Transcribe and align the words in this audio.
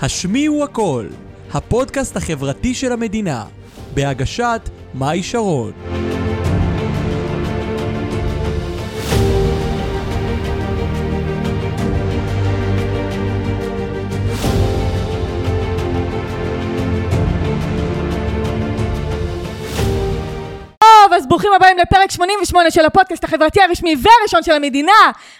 השמיעו 0.00 0.64
הכל, 0.64 1.06
הפודקאסט 1.52 2.16
החברתי 2.16 2.74
של 2.74 2.92
המדינה, 2.92 3.44
בהגשת 3.94 4.70
מאי 4.94 5.22
שרון. 5.22 6.07
לפרק 21.78 22.10
88 22.10 22.70
של 22.70 22.84
הפודקאסט 22.86 23.24
החברתי 23.24 23.60
הרשמי 23.62 23.94
והראשון 24.02 24.42
של 24.42 24.52
המדינה. 24.52 24.92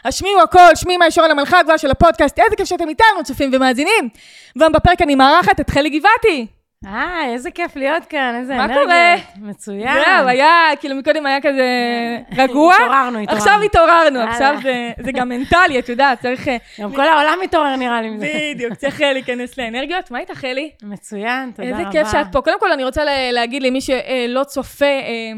השמיעו 0.05 0.43
הכל, 0.43 0.75
שמי 0.75 0.96
מאי 0.96 1.10
שרון 1.10 1.30
המלכה 1.30 1.59
הגבוהה 1.59 1.79
של 1.79 1.91
הפודקאסט, 1.91 2.38
איזה 2.38 2.56
כיף 2.56 2.66
שאתם 2.69 2.88
איתנו, 2.88 3.24
צופים 3.24 3.51
ומאזינים. 3.52 4.09
והיום 4.56 4.73
בפרק 4.73 5.02
אני 5.02 5.15
מארחת 5.15 5.60
את 5.60 5.70
חלי 5.70 5.91
גבעתי. 5.91 6.46
אה, 6.87 7.20
איזה 7.32 7.51
כיף 7.51 7.77
להיות 7.77 8.05
כאן, 8.05 8.34
איזה 8.41 8.55
מה 8.56 8.65
אנרגיות. 8.65 8.84
קורה? 8.84 9.15
מצוין. 9.37 9.95
זהו, 10.05 10.29
היה, 10.29 10.51
כאילו 10.80 10.95
מקודם 10.96 11.27
היה 11.27 11.41
כזה 11.41 11.65
רגוע. 12.43 12.74
התעוררנו, 12.74 13.18
התעוררנו. 13.18 13.27
עכשיו 13.37 13.62
התעוררנו. 13.65 14.20
עכשיו 14.20 14.55
זה- 15.02 15.12
גם 15.12 15.29
מנטלי, 15.29 15.79
את 15.79 15.88
יודעת, 15.88 16.20
צריך... 16.23 16.48
אה, 16.48 16.57
גם 16.80 16.93
כל 16.93 17.01
העולם 17.09 17.38
מתעורר 17.43 17.77
נראה 17.77 18.02
לי 18.02 18.10
מזה. 18.10 18.27
בדיוק, 18.55 18.74
צריך 18.74 19.02
אה, 19.02 19.12
להיכנס 19.12 19.59
לאנרגיות. 19.59 20.10
מה 20.10 20.18
איתך, 20.18 20.34
חלי? 20.34 20.70
מצוין, 20.82 21.51
תודה 21.57 21.68
רבה. 21.68 21.79
איזה 21.79 21.91
כיף 21.93 22.09
שאת 22.12 22.27
פה. 22.32 22.41
קודם 22.41 22.60
כל, 22.60 22.73
אני 22.73 22.84
רוצה 22.84 23.05
לה- 23.05 23.32
להגיד 23.32 23.62
למי 23.62 23.80
שלא 23.80 24.45
צופה, 24.46 24.84
אה, 24.84 25.32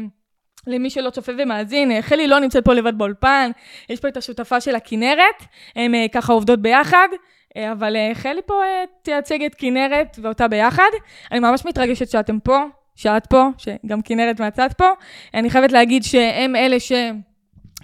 למי 0.67 0.89
שלא 0.89 1.09
צופה 1.09 1.31
ומאזין, 1.37 1.91
אה, 1.91 2.01
חלי 2.01 2.27
לא 2.27 2.39
נמצאת 2.39 2.65
פה 2.65 2.73
לבד 2.73 2.97
באולפן, 2.97 3.51
יש 3.89 3.99
פה 3.99 4.07
את 4.07 4.17
השותפה 4.17 4.61
של 4.61 4.75
הכנרת, 4.75 5.43
הם 5.75 5.95
אה, 5.95 6.05
ככה 6.11 6.33
עובדות 6.33 6.61
ביחד, 6.61 7.07
אה, 7.57 7.71
אבל 7.71 7.95
חלי 8.13 8.41
פה 8.45 8.61
תייצג 9.01 9.43
את 9.43 9.55
כנרת 9.55 10.17
ואותה 10.21 10.47
ביחד. 10.47 10.89
אני 11.31 11.39
ממש 11.39 11.65
מתרגשת 11.65 12.09
שאתם 12.09 12.39
פה, 12.39 12.63
שאת 12.95 13.25
פה, 13.25 13.47
שגם 13.57 14.01
כנרת 14.01 14.39
מהצד 14.39 14.69
פה. 14.77 14.87
אני 15.33 15.49
חייבת 15.49 15.71
להגיד 15.71 16.03
שהם 16.03 16.55
אלה 16.55 16.79
ש... 16.79 16.91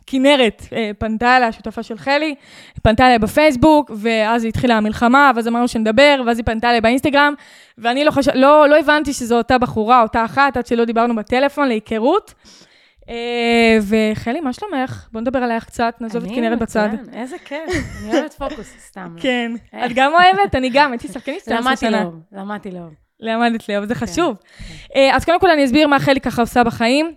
כנרת 0.10 0.62
פנתה 1.00 1.38
אליה, 1.38 1.48
השותפה 1.48 1.84
של 1.84 1.98
חלי, 1.98 2.36
פנתה 2.84 3.06
אליה 3.08 3.20
בפייסבוק, 3.20 3.92
ואז 3.96 4.46
התחילה 4.46 4.78
המלחמה, 4.78 5.32
ואז 5.36 5.48
אמרנו 5.48 5.68
שנדבר, 5.68 6.22
ואז 6.26 6.38
היא 6.38 6.46
פנתה 6.46 6.70
אליה 6.70 6.82
באינסטגרם, 6.82 7.34
ואני 7.78 8.06
לא, 8.06 8.12
חש... 8.12 8.28
לא, 8.28 8.70
לא 8.70 8.80
הבנתי 8.80 9.14
שזו 9.14 9.38
אותה 9.38 9.58
בחורה, 9.58 10.02
אותה 10.02 10.26
אחת, 10.26 10.58
עד 10.58 10.68
שלא 10.68 10.86
דיברנו 10.86 11.16
בטלפון 11.16 11.68
להיכרות. 11.68 12.34
אה, 13.10 13.78
וחלי, 13.82 14.40
מה 14.40 14.54
שלומך? 14.54 15.08
בוא 15.12 15.22
נדבר 15.22 15.40
עלייך 15.40 15.66
קצת, 15.66 15.96
נעזוב 16.02 16.24
את 16.24 16.30
אני 16.30 16.36
כנרת 16.36 16.60
בצד. 16.60 16.90
מצוין, 16.94 17.14
איזה 17.14 17.38
כיף, 17.46 17.70
אני 18.04 18.14
אוהבת 18.14 18.34
פוקוס, 18.34 18.74
סתם. 18.80 19.16
כן. 19.22 19.52
את 19.86 19.92
גם 19.96 20.12
אוהבת? 20.14 20.56
אני 20.56 20.70
גם, 20.74 20.92
הייתי 20.92 21.08
שחקנית 21.08 21.42
12 21.42 21.60
למדתי 21.62 21.86
שנה. 21.86 22.00
לאהוב, 22.00 22.16
למדתי 22.32 22.72
לאהוב. 22.72 22.94
למדת 23.20 23.70
אבל 23.70 23.88
זה 23.88 23.96
חשוב. 23.96 24.36
אה, 24.96 25.16
אז 25.16 25.26
קודם 25.26 25.40
כל 25.40 25.50
אני 25.50 25.66
אסביר 25.66 25.88
מה 25.88 26.00
חלי 26.00 26.22
ככה 26.22 26.42
עושה 26.42 26.64
בחיים. 26.64 27.14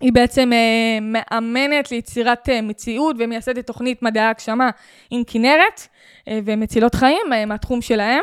היא 0.00 0.12
בעצם 0.12 0.50
אה, 0.52 0.98
מאמנת 1.00 1.90
ליצירת 1.90 2.48
אה, 2.48 2.62
מציאות 2.62 3.16
ומייסדת 3.18 3.66
תוכנית 3.66 4.02
מדעי 4.02 4.22
ההגשמה 4.22 4.70
עם 5.10 5.22
כנרת, 5.26 5.88
אה, 6.28 6.38
ומצילות 6.44 6.94
חיים 6.94 7.32
אה, 7.32 7.46
מהתחום 7.46 7.82
שלהם. 7.82 8.22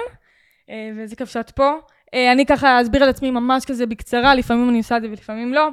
אה, 0.69 0.89
וזה 0.97 1.15
כיף 1.15 1.29
שאת 1.29 1.51
פה. 1.51 1.71
אה, 2.13 2.31
אני 2.31 2.45
ככה 2.45 2.81
אסביר 2.81 3.03
על 3.03 3.09
עצמי 3.09 3.31
ממש 3.31 3.65
כזה 3.65 3.85
בקצרה, 3.85 4.35
לפעמים 4.35 4.69
אני 4.69 4.77
עושה 4.77 4.97
את 4.97 5.01
זה 5.01 5.07
ולפעמים 5.09 5.53
לא. 5.53 5.69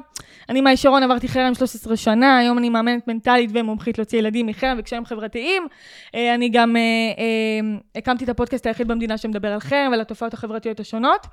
אני 0.49 0.61
מאי 0.61 0.77
שרון, 0.77 1.03
עברתי 1.03 1.27
חרם 1.27 1.53
13 1.53 1.97
שנה, 1.97 2.37
היום 2.37 2.57
אני 2.57 2.69
מאמנת 2.69 3.07
מנטלית 3.07 3.49
ומומחית 3.53 3.97
להוציא 3.97 4.19
ילדים 4.19 4.45
מחרם 4.45 4.75
וקשיים 4.79 5.05
חברתיים. 5.05 5.67
אה, 6.15 6.35
אני 6.35 6.49
גם 6.49 6.75
אה, 6.75 6.81
הקמתי 7.95 8.23
את 8.23 8.29
הפודקאסט 8.29 8.67
היחיד 8.67 8.87
במדינה 8.87 9.17
שמדבר 9.17 9.53
על 9.53 9.59
חרם 9.59 9.87
ועל 9.91 10.01
התופעות 10.01 10.33
החברתיות 10.33 10.79
השונות. 10.79 11.27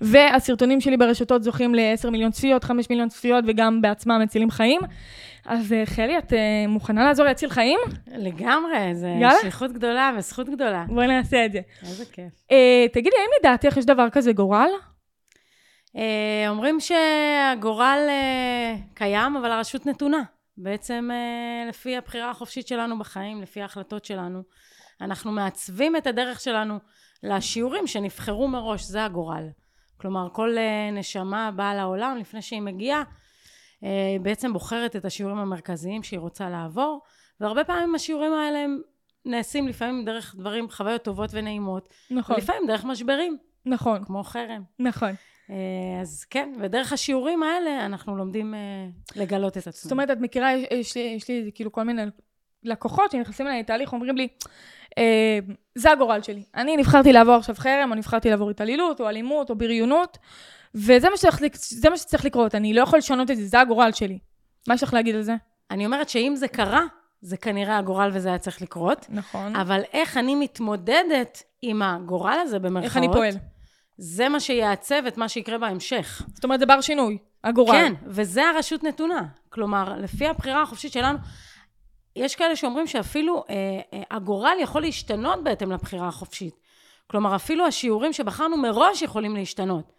והסרטונים 0.00 0.80
שלי 0.80 0.96
ברשתות 0.96 1.42
זוכים 1.42 1.74
ל-10 1.74 2.10
מיליון 2.10 2.30
צפיות, 2.30 2.64
5 2.64 2.90
מיליון 2.90 3.08
צפיות, 3.08 3.44
וגם 3.48 3.80
בעצמם 3.80 4.20
מצילים 4.22 4.50
חיים. 4.50 4.80
אז 5.46 5.72
אה, 5.72 5.86
חלי, 5.86 6.18
את 6.18 6.32
אה, 6.32 6.64
מוכנה 6.68 7.04
לעזור 7.04 7.26
להציל 7.26 7.50
חיים? 7.50 7.80
לגמרי, 8.06 8.76
יאללה. 8.76 9.32
שליחות 9.40 9.72
גדולה 9.72 10.12
וזכות 10.16 10.48
גדולה. 10.48 10.84
בואי 10.88 11.06
נעשה 11.06 11.46
את 11.46 11.52
זה. 11.52 11.60
איזה 11.82 12.04
כיף. 12.04 12.32
אה, 12.50 12.86
תגידי, 12.92 13.16
האם 13.16 13.30
לדעתך 13.40 13.76
יש 13.76 13.84
דבר 13.84 14.10
כזה 14.10 14.32
גורל? 14.32 14.68
אומרים 16.48 16.78
שהגורל 16.80 17.98
קיים, 18.94 19.36
אבל 19.36 19.50
הרשות 19.50 19.86
נתונה. 19.86 20.22
בעצם 20.56 21.10
לפי 21.68 21.96
הבחירה 21.96 22.30
החופשית 22.30 22.66
שלנו 22.66 22.98
בחיים, 22.98 23.42
לפי 23.42 23.62
ההחלטות 23.62 24.04
שלנו, 24.04 24.42
אנחנו 25.00 25.32
מעצבים 25.32 25.96
את 25.96 26.06
הדרך 26.06 26.40
שלנו 26.40 26.78
לשיעורים 27.22 27.86
שנבחרו 27.86 28.48
מראש, 28.48 28.82
זה 28.82 29.04
הגורל. 29.04 29.48
כלומר, 29.96 30.28
כל 30.32 30.56
נשמה 30.92 31.50
באה 31.50 31.74
לעולם 31.74 32.16
לפני 32.20 32.42
שהיא 32.42 32.62
מגיעה, 32.62 33.02
בעצם 34.22 34.52
בוחרת 34.52 34.96
את 34.96 35.04
השיעורים 35.04 35.38
המרכזיים 35.38 36.02
שהיא 36.02 36.20
רוצה 36.20 36.50
לעבור, 36.50 37.00
והרבה 37.40 37.64
פעמים 37.64 37.94
השיעורים 37.94 38.32
האלה 38.32 38.58
הם 38.58 38.80
נעשים 39.24 39.68
לפעמים 39.68 40.04
דרך 40.04 40.34
דברים, 40.38 40.70
חוויות 40.70 41.02
טובות 41.02 41.30
ונעימות, 41.32 41.88
נכון, 42.10 42.36
ולפעמים 42.36 42.66
דרך 42.66 42.84
משברים, 42.84 43.36
נכון, 43.66 44.04
כמו 44.04 44.22
חרם. 44.22 44.62
נכון. 44.78 45.10
אה, 45.50 46.00
אז 46.00 46.24
כן, 46.24 46.52
ודרך 46.60 46.92
השיעורים 46.92 47.42
האלה 47.42 47.86
אנחנו 47.86 48.16
לומדים 48.16 48.54
אה, 48.54 48.60
לגלות 49.16 49.52
את 49.52 49.66
עצמנו. 49.66 49.82
זאת 49.82 49.92
אומרת, 49.92 50.10
את 50.10 50.18
מכירה, 50.20 50.52
יש, 50.52 50.66
יש, 50.70 50.96
לי, 50.96 51.02
יש 51.02 51.28
לי 51.28 51.50
כאילו 51.54 51.72
כל 51.72 51.82
מיני 51.82 52.02
לקוחות 52.62 53.10
שנכנסים 53.10 53.46
אליי 53.46 53.60
לתהליך, 53.60 53.92
אומרים 53.92 54.16
לי, 54.16 54.28
אה, 54.98 55.38
זה 55.74 55.90
הגורל 55.90 56.22
שלי. 56.22 56.42
אני 56.54 56.76
נבחרתי 56.76 57.12
לעבור 57.12 57.34
עכשיו 57.34 57.54
חרם, 57.54 57.90
או 57.90 57.94
נבחרתי 57.94 58.30
לעבור 58.30 58.50
התעללות, 58.50 59.00
או 59.00 59.08
אלימות, 59.08 59.50
או 59.50 59.56
בריונות, 59.56 60.18
וזה 60.74 61.10
מה 61.10 61.16
שצריך, 61.16 61.40
מה 61.90 61.96
שצריך 61.96 62.24
לקרות, 62.24 62.54
אני 62.54 62.74
לא 62.74 62.82
יכול 62.82 62.98
לשנות 62.98 63.30
את 63.30 63.36
זה, 63.36 63.46
זה 63.46 63.60
הגורל 63.60 63.92
שלי. 63.92 64.18
מה 64.68 64.74
יש 64.74 64.82
לך 64.82 64.94
להגיד 64.94 65.14
על 65.14 65.22
זה? 65.22 65.34
אני 65.70 65.86
אומרת 65.86 66.08
שאם 66.08 66.32
זה 66.36 66.48
קרה, 66.48 66.84
זה 67.22 67.36
כנראה 67.36 67.78
הגורל 67.78 68.10
וזה 68.12 68.28
היה 68.28 68.38
צריך 68.38 68.62
לקרות, 68.62 69.06
נכון. 69.08 69.56
אבל 69.56 69.80
איך 69.92 70.16
אני 70.16 70.34
מתמודדת 70.34 71.42
עם 71.62 71.82
הגורל 71.82 72.38
הזה 72.42 72.58
במרכאות, 72.58 72.84
איך 72.84 72.96
אני 72.96 73.08
פועל? 73.12 73.34
זה 73.98 74.28
מה 74.28 74.40
שיעצב 74.40 75.02
את 75.08 75.16
מה 75.16 75.28
שיקרה 75.28 75.58
בהמשך. 75.58 76.22
זאת 76.34 76.44
אומרת, 76.44 76.60
זה 76.60 76.66
בר 76.66 76.80
שינוי, 76.80 77.18
הגורל. 77.44 77.72
כן, 77.72 77.92
וזה 78.06 78.48
הרשות 78.48 78.84
נתונה. 78.84 79.22
כלומר, 79.48 79.94
לפי 79.98 80.26
הבחירה 80.26 80.62
החופשית 80.62 80.92
שלנו, 80.92 81.18
יש 82.16 82.34
כאלה 82.34 82.56
שאומרים 82.56 82.86
שאפילו 82.86 83.44
אה, 83.50 83.54
אה, 83.92 84.02
הגורל 84.10 84.56
יכול 84.60 84.82
להשתנות 84.82 85.44
בהתאם 85.44 85.72
לבחירה 85.72 86.08
החופשית. 86.08 86.54
כלומר, 87.06 87.36
אפילו 87.36 87.66
השיעורים 87.66 88.12
שבחרנו 88.12 88.56
מראש 88.56 89.02
יכולים 89.02 89.36
להשתנות. 89.36 89.92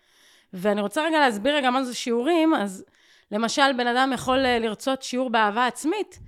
ואני 0.53 0.81
רוצה 0.81 1.05
רגע 1.05 1.19
להסביר 1.19 1.55
רגע 1.55 1.69
מה 1.69 1.83
זה 1.83 1.95
שיעורים, 1.95 2.53
אז 2.53 2.85
למשל, 3.31 3.73
בן 3.77 3.87
אדם 3.87 4.11
יכול 4.13 4.45
אה, 4.45 4.59
לרצות 4.59 5.01
שיעור 5.01 5.29
באהבה 5.29 5.67
עצמית, 5.67 6.19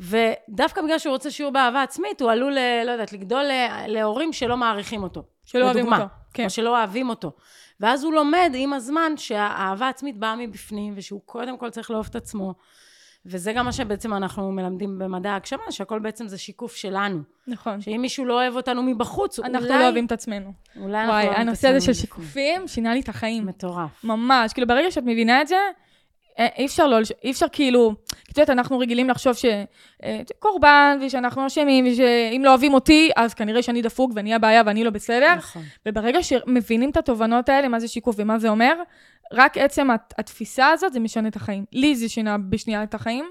ודווקא 0.00 0.82
בגלל 0.82 0.98
שהוא 0.98 1.12
רוצה 1.12 1.30
שיעור 1.30 1.52
באהבה 1.52 1.82
עצמית, 1.82 2.20
הוא 2.20 2.30
עלול, 2.30 2.58
אה, 2.58 2.82
לא 2.86 2.90
יודעת, 2.90 3.12
לגדול 3.12 3.44
אה, 3.50 3.84
להורים 3.88 4.32
שלא 4.32 4.56
מעריכים 4.56 5.02
אותו. 5.02 5.22
שלא 5.44 5.64
אוהבים. 5.64 5.92
אותו. 5.92 6.04
כן. 6.34 6.44
או 6.44 6.50
שלא 6.50 6.78
אוהבים 6.78 7.08
אותו. 7.08 7.32
ואז 7.80 8.04
הוא 8.04 8.12
לומד 8.12 8.52
עם 8.54 8.72
הזמן 8.72 9.12
שהאהבה 9.16 9.86
העצמית 9.86 10.18
באה 10.18 10.36
מבפנים, 10.36 10.94
ושהוא 10.96 11.20
קודם 11.24 11.58
כל 11.58 11.70
צריך 11.70 11.90
לאהוב 11.90 12.06
את 12.10 12.16
עצמו. 12.16 12.54
וזה 13.26 13.52
גם 13.52 13.64
מה 13.64 13.72
שבעצם 13.72 14.14
אנחנו 14.14 14.52
מלמדים 14.52 14.98
במדע 14.98 15.30
ההגשמה, 15.30 15.62
שהכל 15.70 15.98
בעצם 15.98 16.28
זה 16.28 16.38
שיקוף 16.38 16.76
שלנו. 16.76 17.18
נכון. 17.46 17.80
שאם 17.80 17.98
מישהו 18.00 18.24
לא 18.24 18.34
אוהב 18.34 18.56
אותנו 18.56 18.82
מבחוץ, 18.82 19.38
אנחנו 19.38 19.66
אולי... 19.66 19.78
לא 19.78 19.84
אוהבים 19.84 20.06
את 20.06 20.12
עצצמנו. 20.12 20.52
אולי 20.76 20.98
אנחנו 20.98 21.08
לא 21.08 21.12
וואי, 21.12 21.24
אוהבים 21.24 21.42
את 21.42 21.46
הנושא 21.46 21.68
הזה 21.68 21.76
עצמנו 21.76 21.94
של. 21.94 22.00
שיקופים 22.00 22.68
שינה 22.68 22.94
לי 22.94 23.00
את 23.00 23.08
החיים. 23.08 23.46
מטורף. 23.46 24.04
ממש, 24.04 24.52
כאילו 24.52 24.66
ברגע 24.66 24.90
שאת 24.90 25.04
מבינה 25.06 25.42
את 25.42 25.48
זה, 25.48 25.56
אה, 26.38 26.48
אי 26.58 26.66
אפשר 26.66 26.86
לא, 26.86 26.98
אי 27.24 27.30
אפשר 27.30 27.46
כאילו, 27.52 27.94
את 28.22 28.38
יודעת, 28.38 28.50
אנחנו 28.50 28.78
רגילים 28.78 29.08
לחשוב 29.08 29.32
שקורבן, 29.36 30.98
ושאנחנו 31.02 31.46
אשמים, 31.46 31.84
ושאם 31.92 32.42
לא 32.44 32.50
אוהבים 32.50 32.74
אותי, 32.74 33.10
אז 33.16 33.34
כנראה 33.34 33.62
שאני 33.62 33.82
דפוק 33.82 34.12
ואני 34.14 34.34
הבעיה 34.34 34.62
ואני 34.66 34.84
לא 34.84 34.90
בסדר. 34.90 35.34
נכון. 35.36 35.62
וברגע 35.86 36.22
שמבינים 36.22 36.90
את 36.90 36.96
התובנות 36.96 37.48
האלה, 37.48 37.68
מה 37.68 37.80
זה 37.80 37.88
שיקוף 37.88 38.16
ומה 38.18 38.38
זה 38.38 38.48
אומר, 38.48 38.74
רק 39.32 39.58
עצם 39.58 39.90
הת- 39.90 40.14
התפיסה 40.18 40.68
הזאת, 40.68 40.92
זה 40.92 41.00
משנה 41.00 41.28
את 41.28 41.36
החיים. 41.36 41.64
לי 41.72 41.94
זה 41.96 42.08
שינה 42.08 42.38
בשנייה 42.38 42.82
את 42.82 42.94
החיים, 42.94 43.30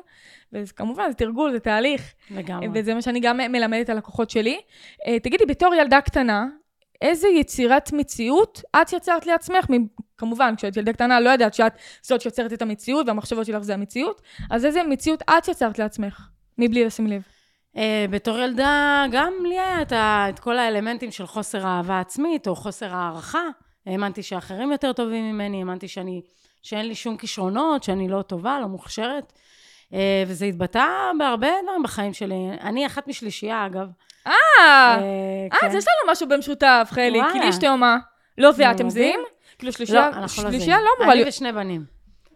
וכמובן, 0.54 1.10
זה 1.10 1.14
תרגול, 1.14 1.52
זה 1.52 1.60
תהליך. 1.60 2.14
לגמרי. 2.32 2.68
וזה 2.74 2.94
מה 2.94 3.02
שאני 3.02 3.20
גם 3.20 3.38
מלמדת 3.38 3.86
את 3.86 3.90
הלקוחות 3.90 4.30
שלי. 4.30 4.60
אה, 5.08 5.20
תגידי, 5.20 5.46
בתור 5.46 5.76
ילדה 5.76 6.02
קטנה, 6.02 6.46
איזה 7.02 7.28
יצירת 7.28 7.94
מציאות 7.94 8.62
את 8.82 8.94
יצרת 8.94 9.26
לעצמך? 9.26 9.66
כמובן, 10.18 10.56
כשאת 10.58 10.78
ילדה 10.78 10.94
קטנה 10.94 11.20
לא 11.20 11.30
ידעת 11.30 11.54
שאת 11.54 11.74
זאת 12.02 12.22
שיוצרת 12.22 12.54
את 12.54 12.62
המציאות, 12.62 13.08
והמחשבות 13.08 13.46
שלך 13.46 13.64
זה 13.64 13.74
המציאות, 13.74 14.22
אז 14.52 14.66
איזה 14.66 14.84
מציאות 14.84 15.22
את 15.22 15.48
יצרת 15.48 15.80
לעצמך, 15.80 16.28
מבלי 16.58 16.86
לשים 16.86 17.08
לב? 17.08 17.22
אה, 17.78 18.06
בתור 18.10 18.40
ילדה, 18.40 19.06
גם 19.12 19.34
לי 19.44 19.60
היה 19.60 20.30
את 20.30 20.40
כל 20.40 20.58
האלמנטים 20.58 21.12
של 21.12 21.28
חוסר 21.28 21.66
אהבה 21.66 22.00
עצמית, 22.00 22.48
או 22.48 22.56
חוסר 22.56 22.96
הערכה. 22.96 23.44
האמנתי 23.90 24.24
שאחרים 24.24 24.72
יותר 24.72 24.94
טובים 24.94 25.32
ממני, 25.32 25.60
האמנתי 25.60 25.88
שאני, 25.88 26.22
שאין 26.62 26.88
לי 26.88 26.96
שום 26.96 27.18
כישרונות, 27.18 27.84
שאני 27.84 28.08
לא 28.08 28.22
טובה, 28.22 28.60
לא 28.60 28.68
מוכשרת. 28.68 29.34
אה, 29.94 30.24
וזה 30.28 30.46
התבטא 30.46 31.12
בהרבה 31.20 31.48
דברים 31.64 31.84
בחיים 31.84 32.14
שלי. 32.14 32.36
אני 32.62 32.86
אחת 32.86 33.08
משלישייה, 33.08 33.66
אגב. 33.66 33.88
אה, 34.28 34.34
אה, 34.60 34.96
אה, 34.96 35.60
כן. 35.60 35.68
אז 35.68 35.76
יש 35.76 35.86
לנו 35.88 36.12
משהו 36.12 36.28
במשותף, 36.28 36.88
חלי. 36.92 37.20
כי 37.34 37.40
לי 37.40 37.46
יש 37.46 37.58
תאומה. 37.58 37.98
לא 38.38 38.50
ואת, 38.58 38.76
אתם. 38.76 38.90
זהים? 38.90 39.20
כאילו 39.58 39.68
לא, 39.68 39.72
שלישייה, 39.72 40.10
לא. 40.22 40.28
שלישייה 40.28 40.78
לא 40.78 40.90
אמורה 41.00 41.14
אני. 41.14 41.24
ושני 41.28 41.52
בנים. 41.52 41.86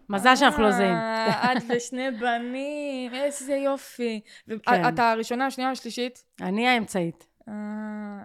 מזל 0.10 0.36
שאנחנו 0.36 0.64
לא 0.64 0.72
זהים. 0.72 0.96
את 1.30 1.64
ושני 1.70 2.12
בנים, 2.12 3.14
איזה 3.14 3.54
יופי. 3.54 4.22
כן. 4.48 4.56
ואתה 4.86 5.12
הראשונה, 5.12 5.46
השנייה, 5.46 5.70
השלישית? 5.70 6.24
אני 6.42 6.68
האמצעית. 6.68 7.28
אה, 7.50 7.54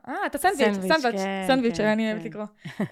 אה, 0.08 0.26
אתה 0.26 0.38
סנדוויץ', 0.38 0.92
סנדוויץ', 0.92 1.20
סנדוויץ', 1.46 1.76
כן, 1.76 1.82
כן, 1.82 1.88
אני 1.88 2.02
כן. 2.02 2.12
אוהבת 2.12 2.24
לקרוא. 2.24 2.44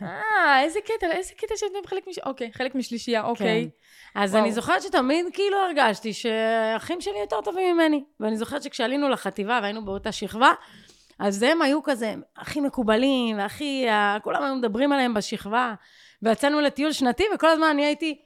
אה, 0.02 0.60
איזה 0.62 0.78
קטע, 0.80 1.06
איזה 1.12 1.32
קטע 1.36 1.54
שאתם 1.56 1.86
חלק 1.86 2.06
מש... 2.08 2.18
אוקיי, 2.18 2.50
חלק 2.52 2.74
משלישייה, 2.74 3.24
אוקיי. 3.24 3.70
כן. 4.14 4.20
אז. 4.20 4.36
אני 4.36 4.52
זוכרת 4.52 4.82
שתמיד 4.82 5.26
כאילו 5.32 5.56
הרגשתי 5.58 6.12
שהאחים 6.12 7.00
שלי 7.00 7.18
יותר 7.20 7.40
טובים 7.40 7.76
ממני. 7.76 8.04
ואני 8.20 8.36
זוכרת 8.36 8.62
שכשעלינו 8.62 9.08
לחטיבה 9.08 9.58
והיינו 9.62 9.84
באותה 9.84 10.12
שכבה, 10.12 10.52
אז 11.18 11.42
הם 11.42 11.62
היו 11.62 11.82
כזה 11.82 12.14
הכי 12.36 12.60
מקובלים, 12.60 13.38
והכי... 13.38 13.86
כולם 14.22 14.42
היו 14.42 14.54
מדברים 14.54 14.92
עליהם 14.92 15.14
בשכבה. 15.14 15.74
ויצאנו 16.22 16.60
לטיול 16.60 16.92
שנתי, 16.92 17.24
וכל 17.34 17.48
הזמן 17.48 17.66
אני 17.66 17.84
הייתי 17.84 18.18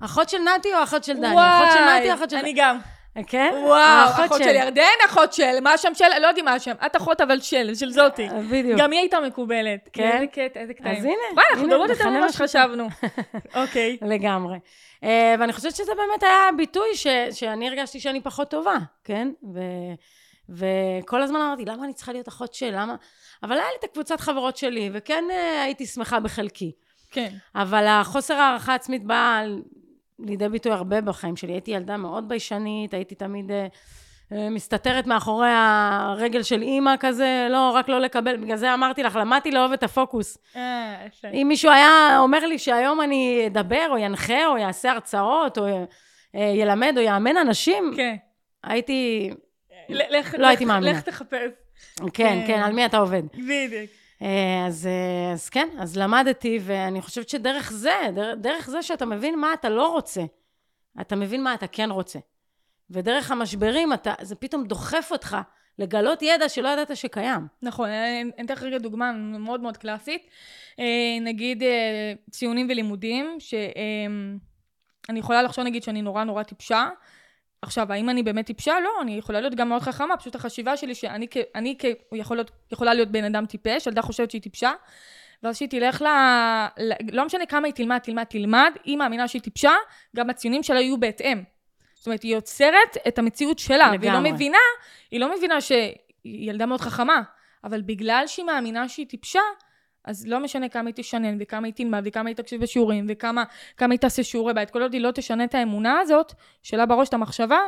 אחות 0.00 0.28
של 0.28 0.38
נתי 0.38 0.74
או 0.74 0.82
אחות 0.82 1.04
של 1.04 1.16
דני? 1.16 1.34
אחות 1.34 1.68
של 1.72 1.84
נתי 1.84 2.10
או 2.10 2.14
אחות 2.14 2.30
של... 2.30 2.36
אני 2.36 2.52
גם. 2.56 2.78
כן? 3.26 3.54
וואו, 3.64 4.10
אחות 4.10 4.42
של 4.42 4.54
ירדן, 4.54 4.82
אחות 5.06 5.32
של, 5.32 5.60
מה 5.62 5.72
השם 5.72 5.94
של, 5.94 6.04
לא 6.22 6.26
יודעים 6.26 6.44
מה 6.44 6.52
השם. 6.52 6.74
את 6.86 6.96
אחות 6.96 7.20
אבל 7.20 7.40
של, 7.40 7.74
של 7.74 7.90
זאתי. 7.90 8.28
בדיוק. 8.50 8.80
גם 8.80 8.90
היא 8.90 9.00
הייתה 9.00 9.20
מקובלת. 9.20 9.88
כן? 9.92 10.10
איזה 10.12 10.26
קטע, 10.26 10.60
איזה 10.60 10.74
קטעים. 10.74 10.96
אז 10.96 11.04
הנה, 11.04 11.14
וואי, 11.34 11.44
אנחנו 11.50 11.66
מדברות 11.66 11.90
יותר 11.90 12.10
ממה. 12.10 12.32
שחשבנו. 12.32 12.88
אוקיי. 13.62 13.96
לגמרי. 14.02 14.58
Uh, 15.04 15.06
ואני 15.38 15.52
חושבת 15.52 15.76
שזה 15.76 15.92
באמת 15.94 16.22
היה 16.22 16.52
ביטוי 16.56 16.88
ש, 16.94 17.06
שאני 17.30 17.68
הרגשתי 17.68 18.00
שאני 18.00 18.20
פחות 18.20 18.50
טובה, 18.50 18.76
כן? 19.04 19.28
ו, 19.54 19.60
וכל 20.48 21.22
הזמן 21.22 21.40
אמרתי, 21.40 21.64
למה 21.64 21.84
אני 21.84 21.92
צריכה 21.92 22.12
להיות 22.12 22.28
אחות 22.28 22.54
של? 22.54 22.70
למה? 22.72 22.94
אבל 23.42 23.52
היה 23.52 23.66
לי 23.68 23.76
את 23.78 23.84
הקבוצת 23.84 24.20
חברות 24.20 24.56
שלי, 24.56 24.90
וכן 24.92 25.24
uh, 25.28 25.62
הייתי 25.62 25.86
שמחה 25.86 26.20
בחלקי. 26.20 26.72
כן. 27.10 27.28
אבל 27.54 27.86
החוסר 27.86 28.34
הערכה 28.34 28.74
עצמית 28.74 29.04
בא 29.04 29.42
לידי 30.18 30.48
ביטוי 30.48 30.72
הרבה 30.72 31.00
בחיים 31.00 31.36
שלי. 31.36 31.52
הייתי 31.52 31.70
ילדה 31.70 31.96
מאוד 31.96 32.28
ביישנית, 32.28 32.94
הייתי 32.94 33.14
תמיד 33.14 33.50
uh, 33.50 34.32
uh, 34.32 34.34
מסתתרת 34.50 35.06
מאחורי 35.06 35.48
הרגל 35.52 36.42
של 36.42 36.62
אימא 36.62 36.94
כזה, 37.00 37.46
לא, 37.50 37.70
רק 37.74 37.88
לא 37.88 38.00
לקבל. 38.00 38.36
בגלל 38.36 38.56
זה 38.56 38.74
אמרתי 38.74 39.02
לך, 39.02 39.16
למדתי 39.16 39.50
לאהוב 39.50 39.72
את 39.72 39.82
הפוקוס. 39.82 40.38
אה. 40.56 41.06
אם 41.32 41.46
מישהו 41.48 41.70
היה 41.70 42.18
אומר 42.18 42.46
לי 42.46 42.58
שהיום 42.58 43.00
אני 43.00 43.44
אדבר, 43.46 43.86
או 43.90 43.98
ינחה, 43.98 44.46
או 44.46 44.58
יעשה 44.58 44.92
הרצאות, 44.92 45.58
או 45.58 45.86
אה, 46.34 46.52
ילמד, 46.54 46.94
או 46.96 47.02
יאמן 47.02 47.36
אנשים, 47.36 47.92
כן. 47.96 48.16
הייתי... 48.64 49.30
לא 50.38 50.46
הייתי 50.46 50.64
מאמינה. 50.64 50.92
לך 50.92 51.00
תחפש. 51.00 51.50
כן, 51.96 52.06
כן. 52.12 52.44
כן, 52.46 52.60
על 52.60 52.72
מי 52.72 52.86
אתה 52.86 52.98
עובד. 52.98 53.22
בדיוק. 53.34 53.90
אה, 54.22 54.66
אז, 54.66 54.86
אה, 54.86 55.32
אז 55.32 55.48
כן, 55.48 55.68
אז 55.78 55.96
למדתי, 55.96 56.58
ואני 56.62 57.02
חושבת 57.02 57.28
שדרך 57.28 57.72
זה, 57.72 57.94
דרך, 58.14 58.38
דרך 58.38 58.70
זה 58.70 58.82
שאתה 58.82 59.06
מבין 59.06 59.38
מה 59.38 59.54
אתה 59.54 59.68
לא 59.68 59.88
רוצה, 59.88 60.22
אתה 61.00 61.16
מבין 61.16 61.42
מה 61.42 61.54
אתה 61.54 61.66
כן 61.66 61.90
רוצה. 61.90 62.18
ודרך 62.90 63.30
המשברים, 63.30 63.92
אתה, 63.92 64.14
זה 64.20 64.34
פתאום 64.34 64.64
דוחף 64.64 65.08
אותך 65.10 65.36
לגלות 65.78 66.22
ידע 66.22 66.48
שלא 66.48 66.68
ידעת 66.68 66.96
שקיים. 66.96 67.46
נכון, 67.62 67.88
אני 67.88 68.44
אתן 68.44 68.54
לך 68.54 68.62
רגע 68.62 68.78
דוגמה 68.78 69.12
מאוד 69.12 69.60
מאוד 69.60 69.76
קלאסית. 69.76 70.26
אה, 70.78 70.84
נגיד 71.20 71.62
ציונים 72.30 72.66
ולימודים, 72.70 73.36
שאני 73.38 75.18
יכולה 75.18 75.42
לחשוב 75.42 75.64
נגיד 75.64 75.82
שאני 75.82 76.02
נורא 76.02 76.24
נורא 76.24 76.42
טיפשה. 76.42 76.88
עכשיו, 77.62 77.92
האם 77.92 78.10
אני 78.10 78.22
באמת 78.22 78.46
טיפשה? 78.46 78.80
לא, 78.80 78.90
אני 79.02 79.18
יכולה 79.18 79.40
להיות 79.40 79.54
גם 79.54 79.68
מאוד 79.68 79.82
חכמה, 79.82 80.16
פשוט 80.16 80.34
החשיבה 80.34 80.76
שלי 80.76 80.94
שאני 80.94 81.26
כ... 81.30 81.36
אני 81.54 81.76
כ... 81.78 81.84
יכול 82.12 82.36
להיות, 82.36 82.50
יכולה 82.72 82.94
להיות 82.94 83.08
בן 83.08 83.24
אדם 83.24 83.46
טיפש, 83.46 83.86
ילדה 83.86 84.02
חושבת 84.02 84.30
שהיא 84.30 84.42
טיפשה, 84.42 84.72
ואז 85.42 85.56
שהיא 85.56 85.68
תלך 85.68 86.02
ל... 86.02 86.06
ל... 86.78 86.92
לא 87.12 87.24
משנה 87.24 87.46
כמה 87.46 87.66
היא 87.66 87.74
תלמד, 87.74 87.98
תלמד, 87.98 88.24
תלמד, 88.24 88.72
היא 88.84 88.96
מאמינה 88.96 89.28
שהיא 89.28 89.42
טיפשה, 89.42 89.72
גם 90.16 90.30
הציונים 90.30 90.62
שלה 90.62 90.80
יהיו 90.80 91.00
בהתאם. 91.00 91.42
זאת 91.94 92.06
אומרת, 92.06 92.22
היא 92.22 92.34
יוצרת 92.34 92.96
את 93.08 93.18
המציאות 93.18 93.58
שלה, 93.58 93.90
והיא 93.98 94.10
לא 94.12 94.18
לגמרי. 94.18 94.32
מבינה, 94.32 94.58
היא 95.10 95.20
לא 95.20 95.36
מבינה 95.36 95.60
שהיא 95.60 95.94
ילדה 96.24 96.66
מאוד 96.66 96.80
חכמה, 96.80 97.22
אבל 97.64 97.82
בגלל 97.82 98.24
שהיא 98.26 98.46
מאמינה 98.46 98.88
שהיא 98.88 99.06
טיפשה, 99.06 99.40
אז 100.04 100.26
לא 100.26 100.40
משנה 100.40 100.68
כמה 100.68 100.88
היא 100.88 100.94
תשנן, 100.94 101.36
וכמה 101.40 101.66
היא 101.66 101.74
תלמד, 101.74 102.02
וכמה 102.04 102.28
היא 102.28 102.36
תקשיב 102.36 102.62
בשיעורים, 102.62 103.06
וכמה 103.08 103.44
כמה 103.76 103.94
היא 103.94 103.98
תעשה 103.98 104.22
שיעורי 104.22 104.54
בית, 104.54 104.70
כל 104.70 104.82
עוד 104.82 104.92
היא 104.92 105.00
לא 105.00 105.10
תשנה 105.10 105.44
את 105.44 105.54
האמונה 105.54 105.98
הזאת, 105.98 106.34
שלה 106.62 106.86
בראש 106.86 107.08
את 107.08 107.14
המחשבה, 107.14 107.58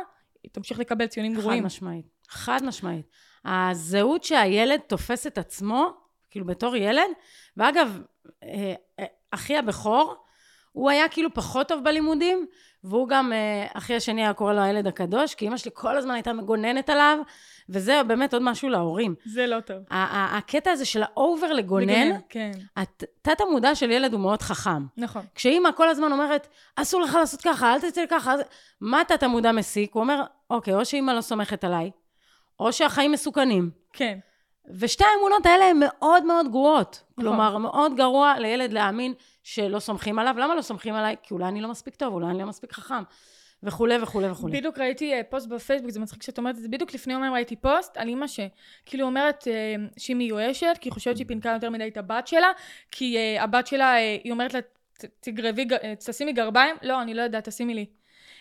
היא 0.43 0.51
תמשיך 0.51 0.79
לקבל 0.79 1.07
ציונים 1.07 1.35
חד 1.35 1.41
גרועים. 1.41 1.63
משמעית. 1.63 2.05
חד 2.29 2.59
משמעית. 2.63 3.05
הזהות 3.45 4.23
שהילד 4.23 4.79
תופס 4.79 5.27
את 5.27 5.37
עצמו, 5.37 5.89
כאילו 6.31 6.45
בתור 6.45 6.75
ילד, 6.75 7.09
ואגב, 7.57 8.01
אה, 8.43 8.73
אה, 8.99 9.05
אחי 9.31 9.57
הבכור, 9.57 10.23
הוא 10.71 10.89
היה 10.89 11.07
כאילו 11.07 11.33
פחות 11.33 11.67
טוב 11.67 11.83
בלימודים, 11.83 12.45
והוא 12.83 13.07
גם, 13.07 13.33
אה, 13.33 13.67
אחי 13.73 13.95
השני 13.95 14.21
היה 14.21 14.33
קורא 14.33 14.53
לו 14.53 14.61
הילד 14.61 14.87
הקדוש, 14.87 15.35
כי 15.35 15.47
אמא 15.47 15.57
שלי 15.57 15.71
כל 15.73 15.97
הזמן 15.97 16.13
הייתה 16.13 16.33
מגוננת 16.33 16.89
עליו, 16.89 17.17
וזה 17.69 18.01
באמת 18.07 18.33
עוד 18.33 18.43
משהו 18.43 18.69
להורים. 18.69 19.15
זה 19.25 19.47
לא 19.47 19.59
טוב. 19.59 19.77
הקטע 19.89 20.71
הזה 20.71 20.85
של 20.85 21.03
ה 21.03 21.13
over 21.13 21.53
לגונן, 21.53 22.19
כן, 22.29 22.51
התת 22.75 23.41
המודע 23.41 23.75
של 23.75 23.91
ילד 23.91 24.13
הוא 24.13 24.21
מאוד 24.21 24.41
חכם. 24.41 24.85
נכון. 24.97 25.21
כשאימא 25.35 25.69
כל 25.75 25.89
הזמן 25.89 26.11
אומרת, 26.11 26.47
אסור 26.75 27.01
לך 27.01 27.15
לעשות 27.15 27.41
ככה, 27.41 27.73
אל 27.73 27.79
תצא 27.79 28.03
ככה, 28.09 28.33
אז... 28.33 28.39
מה 28.81 29.01
תת 29.07 29.23
המודע 29.23 29.51
מסיק? 29.51 29.93
הוא 29.93 30.01
אומר, 30.01 30.23
אוקיי, 30.49 30.73
או 30.73 30.85
שאימא 30.85 31.11
לא 31.11 31.21
סומכת 31.21 31.63
עליי, 31.63 31.91
או 32.59 32.73
שהחיים 32.73 33.11
מסוכנים. 33.11 33.71
כן, 33.93 34.19
ושתי 34.79 35.03
האמונות 35.15 35.45
האלה 35.45 35.65
הן 35.65 35.77
מאוד 35.79 36.25
מאוד 36.25 36.51
גרועות. 36.51 37.03
נכון. 37.11 37.23
כלומר, 37.23 37.57
מאוד 37.57 37.95
גרוע 37.95 38.33
לילד 38.39 38.73
להאמין 38.73 39.13
שלא 39.43 39.79
סומכים 39.79 40.19
עליו. 40.19 40.35
למה 40.37 40.55
לא 40.55 40.61
סומכים 40.61 40.93
עליי? 40.93 41.15
כי 41.23 41.33
אולי 41.33 41.45
אני 41.47 41.61
לא 41.61 41.67
מספיק 41.69 41.95
טוב, 41.95 42.13
אולי 42.13 42.25
אני 42.27 42.39
לא 42.39 42.45
מספיק 42.45 42.73
חכם, 42.73 43.03
וכולי 43.63 43.97
וכולי 44.01 44.29
וכולי. 44.29 44.57
בדיוק 44.57 44.79
ראיתי 44.79 45.13
אה, 45.13 45.21
פוסט 45.29 45.47
בפייסבוק, 45.47 45.91
זה 45.91 45.99
מצחיק 45.99 46.23
שאת 46.23 46.37
אומרת 46.37 46.55
את 46.55 46.61
זה, 46.61 46.67
בדיוק 46.67 46.93
לפני 46.93 47.13
יומיים 47.13 47.33
ראיתי 47.33 47.55
פוסט 47.55 47.97
על 47.97 48.07
אימא 48.07 48.25
שכאילו 48.27 49.05
אומרת 49.05 49.47
אה, 49.47 49.75
שהיא 49.97 50.15
מיואשת, 50.15 50.73
כי 50.81 50.89
היא 50.89 50.93
חושבת 50.93 51.17
שהיא 51.17 51.27
פינקה 51.27 51.49
יותר 51.49 51.69
מדי 51.69 51.87
את 51.87 51.97
הבת 51.97 52.27
שלה, 52.27 52.51
כי 52.91 53.17
אה, 53.17 53.43
הבת 53.43 53.67
שלה, 53.67 53.91
היא 53.93 54.31
אומרת 54.31 54.53
לה, 54.53 54.59
"ת- 54.61 55.05
תגרבי, 55.19 55.65
תשימי 56.05 56.33
גרביים, 56.33 56.75
לא, 56.81 57.01
אני 57.01 57.13
לא 57.13 57.21
יודעת, 57.21 57.49
תשימי 57.49 57.73
לי. 57.73 57.85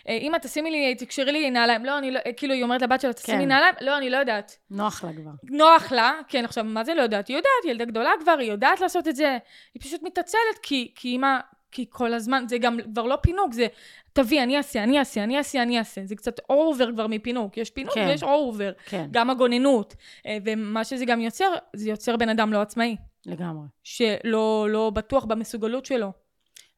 אה, 0.09 0.19
אמא, 0.21 0.39
תשימי 0.39 0.71
לי, 0.71 0.95
תקשרי 0.95 1.33
לי 1.33 1.51
נעליים, 1.51 1.85
לא, 1.85 1.99
אני 1.99 2.11
לא, 2.11 2.21
אה, 2.27 2.33
כאילו 2.33 2.55
היא 2.55 2.63
אומרת 2.63 2.83
לבת 2.83 3.01
שלה, 3.01 3.13
תשימי 3.13 3.43
כן. 3.43 3.49
נעליים, 3.49 3.75
לא, 3.81 3.99
אני 3.99 4.11
לא 4.11 4.17
יודעת. 4.17 4.57
נוח 4.71 5.05
לה 5.05 5.13
כבר. 5.13 5.31
נוח 5.43 5.93
לה, 5.93 6.13
כן, 6.29 6.45
עכשיו, 6.45 6.65
מה 6.65 6.85
זה 6.85 6.95
לא 6.95 7.03
יודעת? 7.03 7.29
היא 7.29 7.37
יודעת, 7.37 7.65
ילדה 7.69 7.85
גדולה 7.85 8.11
כבר, 8.21 8.37
היא 8.39 8.51
יודעת 8.51 8.81
לעשות 8.81 9.09
את 9.09 9.17
זה. 9.17 9.39
היא 9.75 9.83
פשוט 9.83 10.03
מתעצלת, 10.03 10.59
כי, 10.63 10.93
כי 10.95 11.09
אימא, 11.09 11.39
כי 11.73 11.87
כל 11.91 12.15
הזמן, 12.15 12.45
זה 12.49 12.59
גם 12.59 12.79
כבר 12.93 13.03
לא 13.03 13.17
פינוק, 13.23 13.53
זה 13.53 13.67
תביא, 14.13 14.43
אני 14.43 14.57
אעשה, 14.57 14.83
אני 14.83 14.99
אעשה, 14.99 15.25
אני 15.25 15.39
אעשה, 15.39 15.63
אני 15.63 15.79
אעשה. 15.79 16.01
זה 16.05 16.17
קצת 16.17 16.41
over 16.51 16.93
כבר 16.93 17.07
מפינוק. 17.07 17.57
יש 17.57 17.71
פינוק 17.71 17.95
כן. 17.95 18.07
ויש 18.09 18.23
over. 18.23 18.73
כן, 18.87 19.07
גם 19.11 19.31
הגוננות. 19.31 19.95
אה, 20.27 20.39
ומה 20.45 20.85
שזה 20.85 21.05
גם 21.05 21.21
יוצר, 21.21 21.55
זה 21.77 21.91
יוצר 21.91 22.17
בן 22.17 22.29
אדם 22.29 22.53
לא 22.53 22.61
עצמאי, 22.61 22.97
לגמרי. 23.27 23.67
שלא 23.83 24.67
לא 24.71 24.91
בטוח 24.91 25.25
במסוגלות 25.25 25.87
שלו. 25.87 26.13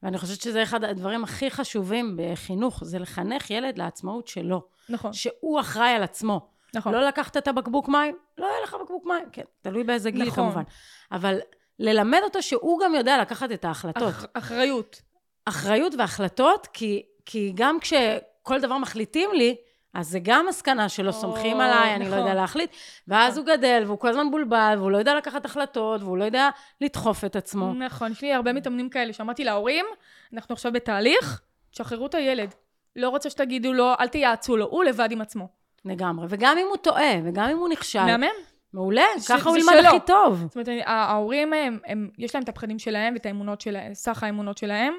ואני 0.03 0.17
חושבת 0.17 0.41
שזה 0.41 0.63
אחד 0.63 0.83
הדברים 0.83 1.23
הכי 1.23 1.51
חשובים 1.51 2.17
בחינוך, 2.17 2.83
זה 2.83 2.99
לחנך 2.99 3.51
ילד 3.51 3.77
לעצמאות 3.77 4.27
שלו. 4.27 4.61
נכון, 4.89 5.13
שהוא 5.13 5.59
אחראי 5.59 5.89
על 5.89 6.03
עצמו. 6.03 6.47
נכון. 6.73 6.93
לא 6.93 7.07
לקחת 7.07 7.37
את 7.37 7.47
הבקבוק 7.47 7.87
מים, 7.89 8.15
לא 8.37 8.45
יהיה 8.45 8.63
לך 8.63 8.75
בקבוק 8.81 9.05
מים. 9.05 9.25
כן, 9.31 9.43
תלוי 9.61 9.83
באיזה 9.83 10.11
גיל 10.11 10.27
נכון. 10.27 10.43
כמובן. 10.43 10.63
אבל 11.11 11.39
ללמד 11.79 12.19
אותו 12.23 12.41
שהוא 12.43 12.79
גם 12.83 12.95
יודע 12.95 13.21
לקחת 13.21 13.51
את 13.51 13.65
ההחלטות. 13.65 14.09
אח, 14.09 14.25
אחריות. 14.33 15.01
אחריות 15.45 15.95
והחלטות, 15.97 16.67
כי, 16.73 17.03
כי 17.25 17.51
גם 17.55 17.77
כשכל 17.79 18.61
דבר 18.61 18.77
מחליטים 18.77 19.29
לי, 19.33 19.55
אז 19.93 20.09
זה 20.09 20.19
גם 20.23 20.45
מסקנה 20.49 20.89
שלא 20.89 21.07
או, 21.07 21.13
סומכים 21.13 21.59
עליי, 21.61 21.95
אני 21.95 22.03
לא 22.03 22.09
נכון. 22.09 22.19
יודע 22.19 22.33
להחליט. 22.33 22.71
ואז 23.07 23.37
הוא 23.37 23.45
גדל, 23.45 23.83
והוא 23.85 23.99
כל 23.99 24.07
הזמן 24.07 24.27
מבולבל, 24.27 24.75
והוא 24.77 24.91
לא 24.91 24.97
יודע 24.97 25.15
לקחת 25.15 25.45
החלטות, 25.45 26.01
והוא 26.01 26.17
לא 26.17 26.23
יודע 26.23 26.49
לדחוף 26.81 27.25
את 27.25 27.35
עצמו. 27.35 27.73
נכון, 27.73 28.11
יש 28.11 28.21
לי 28.21 28.33
הרבה 28.33 28.53
מתאמנים 28.53 28.89
כאלה 28.89 29.13
שאמרתי 29.13 29.43
להורים, 29.43 29.85
אנחנו 30.33 30.53
עכשיו 30.53 30.71
בתהליך, 30.71 31.41
תשחררו 31.71 32.05
את 32.05 32.15
הילד. 32.15 32.53
לא 32.95 33.09
רוצה 33.09 33.29
שתגידו 33.29 33.73
לו, 33.73 33.93
אל 33.99 34.07
תייעצו 34.07 34.57
לו, 34.57 34.65
הוא 34.65 34.83
לבד 34.83 35.11
עם 35.11 35.21
עצמו. 35.21 35.47
לגמרי. 35.85 36.25
וגם 36.29 36.57
אם 36.57 36.65
הוא 36.69 36.77
טועה, 36.77 37.13
וגם 37.23 37.49
אם 37.49 37.57
הוא 37.57 37.69
נכשל, 37.69 38.03
מהמם? 38.05 38.27
מעולה, 38.73 39.05
ש- 39.19 39.31
ככה 39.31 39.49
הוא 39.49 39.57
ילמד. 39.57 39.73
הכי 39.85 39.99
טוב. 40.05 40.45
זאת 40.47 40.55
אומרת, 40.55 40.83
ההורים, 40.85 41.53
הם, 41.53 41.79
הם, 41.85 42.09
יש 42.17 42.35
להם 42.35 42.43
את 42.43 42.49
הפחדים 42.49 42.79
שלהם 42.79 43.13
ואת 43.13 43.25
האמונות 43.25 43.61
שלהם, 43.61 43.93
סך 43.93 44.23
האמונות 44.23 44.57
שלהם, 44.57 44.93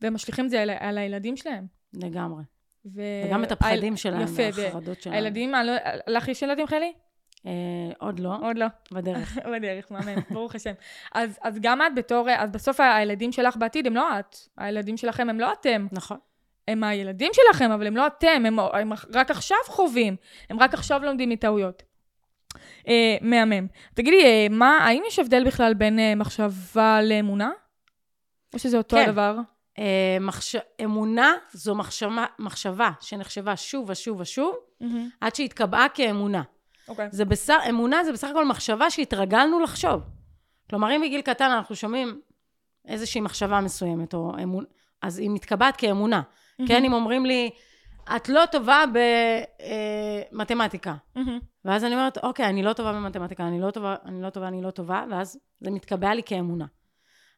והם 0.00 0.14
משליכים 0.14 0.44
את 0.44 0.50
זה 0.50 0.62
על, 0.62 0.70
על 0.80 0.98
הילדים 0.98 1.36
שלהם. 1.36 1.66
לגמרי. 1.94 2.42
ו... 2.94 3.00
וגם 3.26 3.44
את 3.44 3.52
הפחדים 3.52 3.82
היל- 3.82 3.96
שלהם, 3.96 4.22
יפה, 4.22 4.42
והחרדות 4.54 5.02
שלהם. 5.02 5.14
הילדים, 5.16 5.54
אני 5.54 5.66
לא- 5.66 5.74
לך 6.06 6.28
יש 6.28 6.42
ילדים, 6.42 6.66
חלי? 6.66 6.92
אה, 7.46 7.52
עוד 7.98 8.20
לא, 8.20 8.34
עוד 8.42 8.58
לא. 8.58 8.66
בדרך. 8.92 9.38
בדרך, 9.54 9.90
מאמן, 9.90 10.14
ברוך 10.30 10.54
השם. 10.54 10.72
אז, 11.14 11.38
אז 11.42 11.58
גם 11.60 11.82
את 11.82 11.94
בתור, 11.96 12.28
אז 12.36 12.50
בסוף 12.50 12.80
הילדים 12.80 13.32
שלך 13.32 13.56
בעתיד 13.56 13.86
הם 13.86 13.94
לא 13.96 14.18
את. 14.18 14.36
הילדים 14.58 14.96
שלכם 14.96 15.30
הם 15.30 15.40
לא 15.40 15.52
אתם. 15.52 15.86
נכון. 15.92 16.18
הם 16.68 16.84
הילדים 16.84 17.30
שלכם, 17.32 17.70
אבל 17.70 17.86
הם 17.86 17.96
לא 17.96 18.06
אתם, 18.06 18.42
הם, 18.46 18.58
הם 18.58 18.92
רק 19.14 19.30
עכשיו 19.30 19.56
חווים, 19.66 20.16
הם 20.50 20.60
רק 20.60 20.74
עכשיו 20.74 21.00
לומדים 21.04 21.28
מטעויות. 21.28 21.82
אה, 22.88 23.16
מהמם. 23.20 23.66
תגידי, 23.94 24.24
אה, 24.24 24.46
מה, 24.50 24.78
האם 24.78 25.02
יש 25.06 25.18
הבדל 25.18 25.44
בכלל 25.44 25.74
בין 25.74 25.98
אה, 25.98 26.14
מחשבה 26.14 27.02
לאמונה? 27.02 27.50
או 28.54 28.58
שזה 28.58 28.76
אותו 28.78 28.96
כן. 28.96 29.08
הדבר? 29.08 29.36
אה, 29.78 30.16
מחש... 30.20 30.56
אמונה 30.84 31.32
זו 31.52 31.74
מחשבה, 31.74 32.24
מחשבה 32.38 32.90
שנחשבה 33.00 33.56
שוב 33.56 33.90
ושוב 33.90 34.20
ושוב, 34.20 34.54
עד 35.20 35.34
שהתקבעה 35.34 35.88
כאמונה. 35.88 36.42
אוקיי. 36.88 37.08
זה 37.10 37.24
בסך, 37.24 37.58
אמונה 37.68 38.04
זה 38.04 38.12
בסך 38.12 38.28
הכל 38.28 38.44
מחשבה 38.44 38.90
שהתרגלנו 38.90 39.60
לחשוב. 39.60 40.02
כלומר, 40.70 40.96
אם 40.96 41.00
בגיל 41.00 41.20
קטן 41.20 41.50
אנחנו 41.50 41.76
שומעים 41.76 42.20
איזושהי 42.88 43.20
מחשבה 43.20 43.60
מסוימת, 43.60 44.14
או 44.14 44.32
אמון, 44.42 44.64
אז 45.02 45.18
היא 45.18 45.30
מתקבעת 45.30 45.76
כאמונה. 45.76 46.22
כן, 46.68 46.84
אם 46.84 46.92
אומרים 46.92 47.26
לי, 47.26 47.50
את 48.16 48.28
לא 48.28 48.42
טובה 48.52 48.84
במתמטיקה. 50.32 50.94
ואז 51.64 51.84
אני 51.84 51.94
אומרת, 51.94 52.18
אוקיי, 52.18 52.48
אני 52.48 52.62
לא 52.62 52.72
טובה 52.72 52.92
במתמטיקה, 52.92 53.46
אני 53.48 53.60
לא 53.60 53.70
טובה, 53.70 53.96
אני 54.04 54.22
לא 54.22 54.30
טובה, 54.30 54.48
אני 54.48 54.62
לא 54.62 54.70
טובה, 54.70 55.04
ואז 55.10 55.38
זה 55.60 55.70
מתקבע 55.70 56.14
לי 56.14 56.22
כאמונה. 56.22 56.66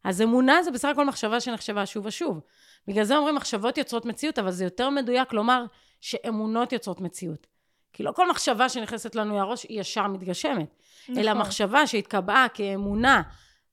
אז 0.05 0.23
אמונה 0.23 0.63
זה 0.63 0.71
בסך 0.71 0.89
הכל 0.89 1.07
מחשבה 1.07 1.41
שנחשבה 1.41 1.87
שוב 1.87 2.07
ושוב. 2.07 2.41
בגלל 2.89 3.05
זה 3.05 3.17
אומרים 3.17 3.35
מחשבות 3.35 3.79
יוצרות 3.79 4.05
מציאות, 4.05 4.39
אבל 4.39 4.51
זה 4.51 4.65
יותר 4.65 4.91
מדויק 4.91 5.33
לומר 5.33 5.65
שאמונות 6.01 6.73
יוצרות 6.73 7.01
מציאות. 7.01 7.47
כי 7.93 8.03
לא 8.03 8.13
כל 8.13 8.31
מחשבה 8.31 8.69
שנכנסת 8.69 9.15
לנו 9.15 9.37
לראש 9.37 9.67
היא 9.69 9.81
ישר 9.81 10.07
מתגשמת, 10.07 10.75
נכון. 11.09 11.19
אלא 11.19 11.35
מחשבה 11.35 11.87
שהתקבעה 11.87 12.47
כאמונה, 12.55 13.23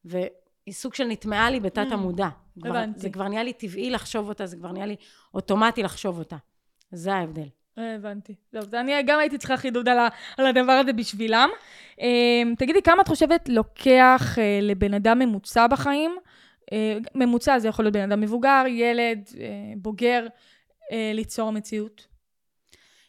והיא 0.05 0.29
סוג 0.71 0.93
של 0.93 1.03
נטמעה 1.03 1.49
לי 1.49 1.59
בתת 1.59 1.87
המודע. 1.91 2.29
כבר, 2.61 2.69
הבנתי. 2.69 2.99
זה 2.99 3.09
כבר 3.09 3.27
נהיה 3.27 3.43
לי 3.43 3.53
טבעי 3.53 3.89
לחשוב 3.89 4.29
אותה, 4.29 4.45
זה 4.45 4.57
כבר 4.57 4.71
נהיה 4.71 4.85
לי 4.85 4.95
אוטומטי 5.33 5.83
לחשוב 5.83 6.19
אותה. 6.19 6.37
זה 6.91 7.13
ההבדל. 7.13 7.47
אה, 7.77 7.95
הבנתי. 7.95 8.35
טוב, 8.51 8.75
אני 8.75 9.03
גם 9.03 9.19
הייתי 9.19 9.37
צריכה 9.37 9.57
חידוד 9.57 9.89
על, 9.89 9.99
ה, 9.99 10.07
על 10.37 10.45
הדבר 10.45 10.71
הזה 10.71 10.93
בשבילם. 10.93 11.49
אה, 12.01 12.41
תגידי, 12.57 12.81
כמה 12.81 13.01
את 13.01 13.07
חושבת 13.07 13.49
לוקח 13.49 14.35
אה, 14.39 14.59
לבן 14.61 14.93
אדם 14.93 15.19
ממוצע 15.19 15.67
בחיים? 15.67 16.15
ממוצע 17.15 17.59
זה 17.59 17.67
יכול 17.67 17.85
להיות 17.85 17.93
בן 17.93 18.11
אדם 18.11 18.21
מבוגר, 18.21 18.63
ילד, 18.67 19.29
בוגר, 19.77 20.27
ליצור 20.91 21.51
מציאות? 21.51 22.07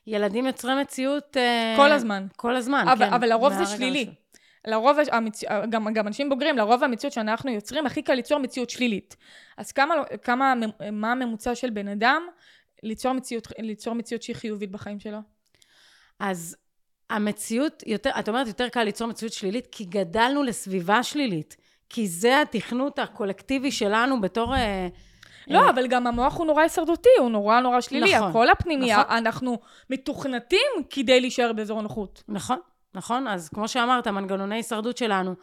ילדים 0.07 0.47
יוצרי 0.47 0.81
מציאות... 0.81 1.37
כל 1.77 1.93
הזמן. 1.93 2.27
כל 2.37 2.57
הזמן, 2.57 2.85
אבל, 2.89 3.07
כן. 3.07 3.13
אבל 3.13 3.29
לרוב 3.29 3.53
זה 3.53 3.67
שלילי. 3.67 3.99
הראשון. 3.99 4.15
לרוב, 4.67 4.99
המצ... 5.13 5.45
גם, 5.71 5.93
גם 5.93 6.07
אנשים 6.07 6.29
בוגרים, 6.29 6.57
לרוב 6.57 6.85
המציאות 6.85 7.13
שאנחנו 7.13 7.51
יוצרים, 7.51 7.87
הכי 7.87 8.03
קל 8.03 8.15
ליצור 8.15 8.39
מציאות 8.39 8.71
שלילית. 8.71 9.17
אז 9.57 9.73
כמה, 9.73 9.95
כמה, 10.23 10.55
מה 10.93 11.13
הממוצע 11.13 11.55
של 11.55 11.71
בן 11.71 11.89
אדם 11.89 12.23
ליצור 12.87 13.13
מציאות, 13.13 13.49
ליצור 13.59 13.95
מציאות 13.95 14.23
שהיא 14.23 14.37
חיובית 14.37 14.71
בחיים 14.71 15.01
שלו? 15.01 15.19
אז 16.19 16.57
המציאות, 17.11 17.83
יותר, 17.87 18.11
את 18.19 18.29
אומרת, 18.29 18.47
יותר 18.47 18.69
קל 18.69 18.85
ליצור 18.85 19.09
מציאות 19.09 19.33
שלילית, 19.33 19.67
כי 19.73 19.85
גדלנו 19.85 20.43
לסביבה 20.43 21.03
שלילית. 21.03 21.57
כי 21.89 22.09
זה 22.09 22.43
התכנות 22.43 22.99
הקולקטיבי 22.99 23.71
שלנו 23.71 24.21
בתור... 24.21 24.55
אה, 24.55 24.89
לא, 25.49 25.59
אה, 25.59 25.71
אבל 25.71 25.87
גם 25.87 26.07
המוח 26.07 26.37
הוא 26.37 26.47
נורא 26.47 26.63
הישרדותי, 26.63 27.09
הוא 27.19 27.31
נורא 27.31 27.61
נורא 27.61 27.81
שלילי. 27.81 28.15
נכון, 28.17 28.29
הכל 28.29 28.51
הפנימי, 28.51 28.93
נכון. 28.93 29.05
אנחנו 29.11 29.59
מתוכנתים 29.91 30.71
כדי 30.91 31.21
להישאר 31.21 31.53
באזור 31.53 31.83
נוחות. 31.83 32.23
נכון, 32.29 32.59
נכון. 32.95 33.29
אז 33.29 33.49
כמו 33.49 33.69
שאמרת, 33.69 34.09
מנגנוני 34.09 34.55
הישרדות 34.55 34.97
שלנו 34.97 35.35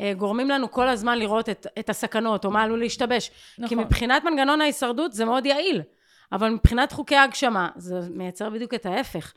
אה, 0.00 0.12
גורמים 0.16 0.50
לנו 0.50 0.70
כל 0.70 0.88
הזמן 0.88 1.18
לראות 1.18 1.48
את, 1.48 1.66
את 1.78 1.90
הסכנות, 1.90 2.44
או 2.44 2.50
מה 2.50 2.62
עלול 2.62 2.78
להשתבש. 2.78 3.30
נכון. 3.58 3.68
כי 3.68 3.74
מבחינת 3.74 4.24
מנגנון 4.24 4.60
ההישרדות 4.60 5.12
זה 5.12 5.24
מאוד 5.24 5.46
יעיל, 5.46 5.82
אבל 6.32 6.50
מבחינת 6.50 6.92
חוקי 6.92 7.16
ההגשמה, 7.16 7.68
זה 7.76 8.00
מייצר 8.10 8.50
בדיוק 8.50 8.74
את 8.74 8.86
ההפך. 8.86 9.32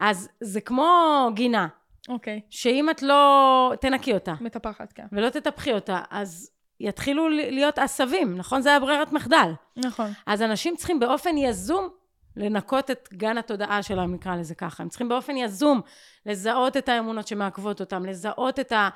אז 0.00 0.28
זה 0.40 0.60
כמו 0.60 1.28
גינה, 1.34 1.68
אוקיי, 2.08 2.40
שאם 2.50 2.90
את 2.90 3.02
לא 3.02 3.72
תנקי 3.80 4.14
אותה, 4.14 4.34
מטפחת, 4.40 4.92
כן. 4.92 5.06
ולא 5.12 5.28
תטפחי 5.28 5.72
אותה, 5.72 6.00
אז 6.10 6.50
יתחילו 6.80 7.28
להיות 7.28 7.78
עשבים, 7.78 8.36
נכון? 8.36 8.62
זה 8.62 8.68
היה 8.68 8.80
ברירת 8.80 9.12
מחדל. 9.12 9.52
נכון. 9.76 10.10
אז 10.26 10.42
אנשים 10.42 10.76
צריכים 10.76 11.00
באופן 11.00 11.36
יזום 11.36 11.88
לנקות 12.36 12.90
את 12.90 13.08
גן 13.12 13.38
התודעה 13.38 13.82
שלהם, 13.82 14.14
נקרא 14.14 14.36
לזה 14.36 14.54
ככה. 14.54 14.82
הם 14.82 14.88
צריכים 14.88 15.08
באופן 15.08 15.36
יזום 15.36 15.80
לזהות 16.26 16.76
את 16.76 16.88
האמונות 16.88 17.28
שמעכבות 17.28 17.80
אותם, 17.80 18.04
לזהות 18.04 18.60
את, 18.60 18.72
ה, 18.72 18.88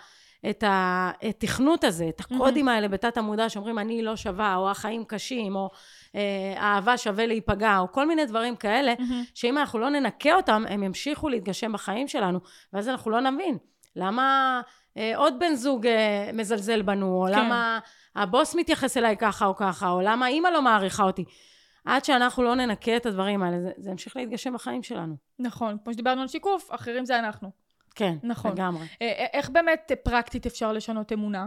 את 0.51 0.65
התכנות 0.67 1.85
הזה, 1.85 2.09
את 2.09 2.21
הקודים 2.21 2.69
האלה 2.69 2.89
בתת 2.89 3.17
המודע 3.17 3.49
שאומרים 3.49 3.79
אני 3.79 4.03
לא 4.03 4.17
שווה, 4.17 4.57
או 4.57 4.71
החיים 4.71 5.05
קשים, 5.05 5.57
או 5.57 5.71
אהבה 6.59 6.97
שווה 6.97 7.27
להיפגע, 7.27 7.79
או 7.79 7.93
כל 7.93 8.07
מיני 8.09 8.27
דברים 8.27 8.57
כאלה, 8.57 8.95
שאם 9.35 9.59
אנחנו 9.59 9.79
לא 9.79 9.91
ננקה 9.91 10.35
אותם, 10.35 10.65
הם 10.69 10.83
ימשיכו 10.83 11.29
להתגשם 11.29 11.73
בחיים 11.73 12.09
שלנו, 12.09 12.39
ואז 12.73 12.89
אנחנו 12.89 13.11
לא 13.11 13.21
נבין. 13.21 13.59
למה 13.97 14.61
אה, 14.97 15.17
עוד 15.17 15.39
בן 15.39 15.55
זוג 15.55 15.87
אה, 15.87 16.31
מזלזל 16.33 16.83
בנו, 16.83 17.23
או 17.23 17.27
כן. 17.27 17.39
למה 17.39 17.79
הבוס 18.17 18.55
מתייחס 18.55 18.97
אליי 18.97 19.17
ככה 19.17 19.47
או 19.47 19.57
ככה, 19.57 19.91
או 19.91 20.01
למה 20.01 20.27
אימא 20.27 20.49
לא 20.49 20.63
מעריכה 20.63 21.03
אותי. 21.03 21.25
עד 21.85 22.05
שאנחנו 22.05 22.43
לא 22.43 22.55
ננקה 22.55 22.97
את 22.97 23.07
הדברים 23.07 23.43
האלה, 23.43 23.61
זה, 23.61 23.71
זה 23.77 23.91
ימשיך 23.91 24.17
להתגשם 24.17 24.55
בחיים 24.55 24.83
שלנו. 24.83 25.17
נכון. 25.39 25.77
כמו 25.85 25.93
שדיברנו 25.93 26.21
על 26.21 26.29
שיקוף, 26.29 26.69
אחרים 26.71 27.05
זה 27.05 27.19
אנחנו. 27.19 27.51
כן, 27.95 28.17
נכון. 28.23 28.53
לגמרי. 28.53 28.87
אה, 29.03 29.07
אה, 29.07 29.27
איך 29.33 29.51
באמת 29.51 29.87
אה, 29.91 29.97
פרקטית 29.97 30.47
אפשר 30.47 30.73
לשנות 30.73 31.13
אמונה? 31.13 31.47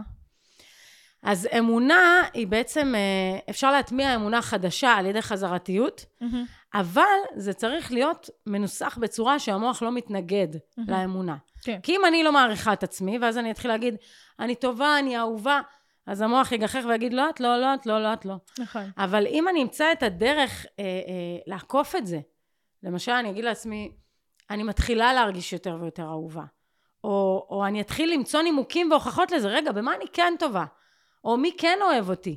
אז 1.22 1.48
אמונה 1.58 2.22
היא 2.34 2.46
בעצם, 2.46 2.94
אה, 2.94 3.38
אפשר 3.50 3.72
להטמיע 3.72 4.14
אמונה 4.14 4.42
חדשה 4.42 4.92
על 4.92 5.06
ידי 5.06 5.22
חזרתיות, 5.22 6.04
אבל 6.74 7.02
זה 7.36 7.52
צריך 7.52 7.92
להיות 7.92 8.30
מנוסח 8.46 8.98
בצורה 9.00 9.38
שהמוח 9.38 9.82
לא 9.82 9.92
מתנגד 9.92 10.48
לאמונה. 10.88 11.36
כן. 11.62 11.80
כי 11.82 11.96
אם 11.96 12.00
אני 12.08 12.24
לא 12.24 12.32
מעריכה 12.32 12.72
את 12.72 12.82
עצמי, 12.82 13.18
ואז 13.18 13.38
אני 13.38 13.50
אתחיל 13.50 13.70
להגיד, 13.70 13.96
אני 14.40 14.54
טובה, 14.54 14.98
אני 14.98 15.18
אהובה, 15.18 15.60
אז 16.06 16.20
המוח 16.20 16.52
יגחך 16.52 16.80
ויגיד, 16.88 17.12
לא, 17.12 17.30
את 17.30 17.40
לא, 17.40 17.60
לא, 17.60 17.74
את 17.74 17.86
לא, 17.86 18.02
לא, 18.02 18.12
את 18.12 18.24
לא. 18.24 18.34
נכון. 18.58 18.90
אבל 18.98 19.26
אם 19.26 19.48
אני 19.48 19.62
אמצא 19.62 19.92
את 19.92 20.02
הדרך 20.02 20.66
אה, 20.78 20.84
אה, 20.84 21.38
לעקוף 21.46 21.96
את 21.96 22.06
זה, 22.06 22.20
למשל, 22.82 23.12
אני 23.12 23.30
אגיד 23.30 23.44
לעצמי, 23.44 23.92
אני 24.50 24.62
מתחילה 24.62 25.12
להרגיש 25.12 25.52
יותר 25.52 25.78
ויותר 25.80 26.02
אהובה. 26.02 26.44
או, 27.04 27.46
או 27.50 27.66
אני 27.66 27.80
אתחיל 27.80 28.12
למצוא 28.12 28.42
נימוקים 28.42 28.90
והוכחות 28.90 29.32
לזה, 29.32 29.48
רגע, 29.48 29.72
במה 29.72 29.94
אני 29.94 30.04
כן 30.12 30.34
טובה? 30.38 30.64
או 31.24 31.36
מי 31.36 31.52
כן 31.58 31.78
אוהב 31.82 32.10
אותי? 32.10 32.36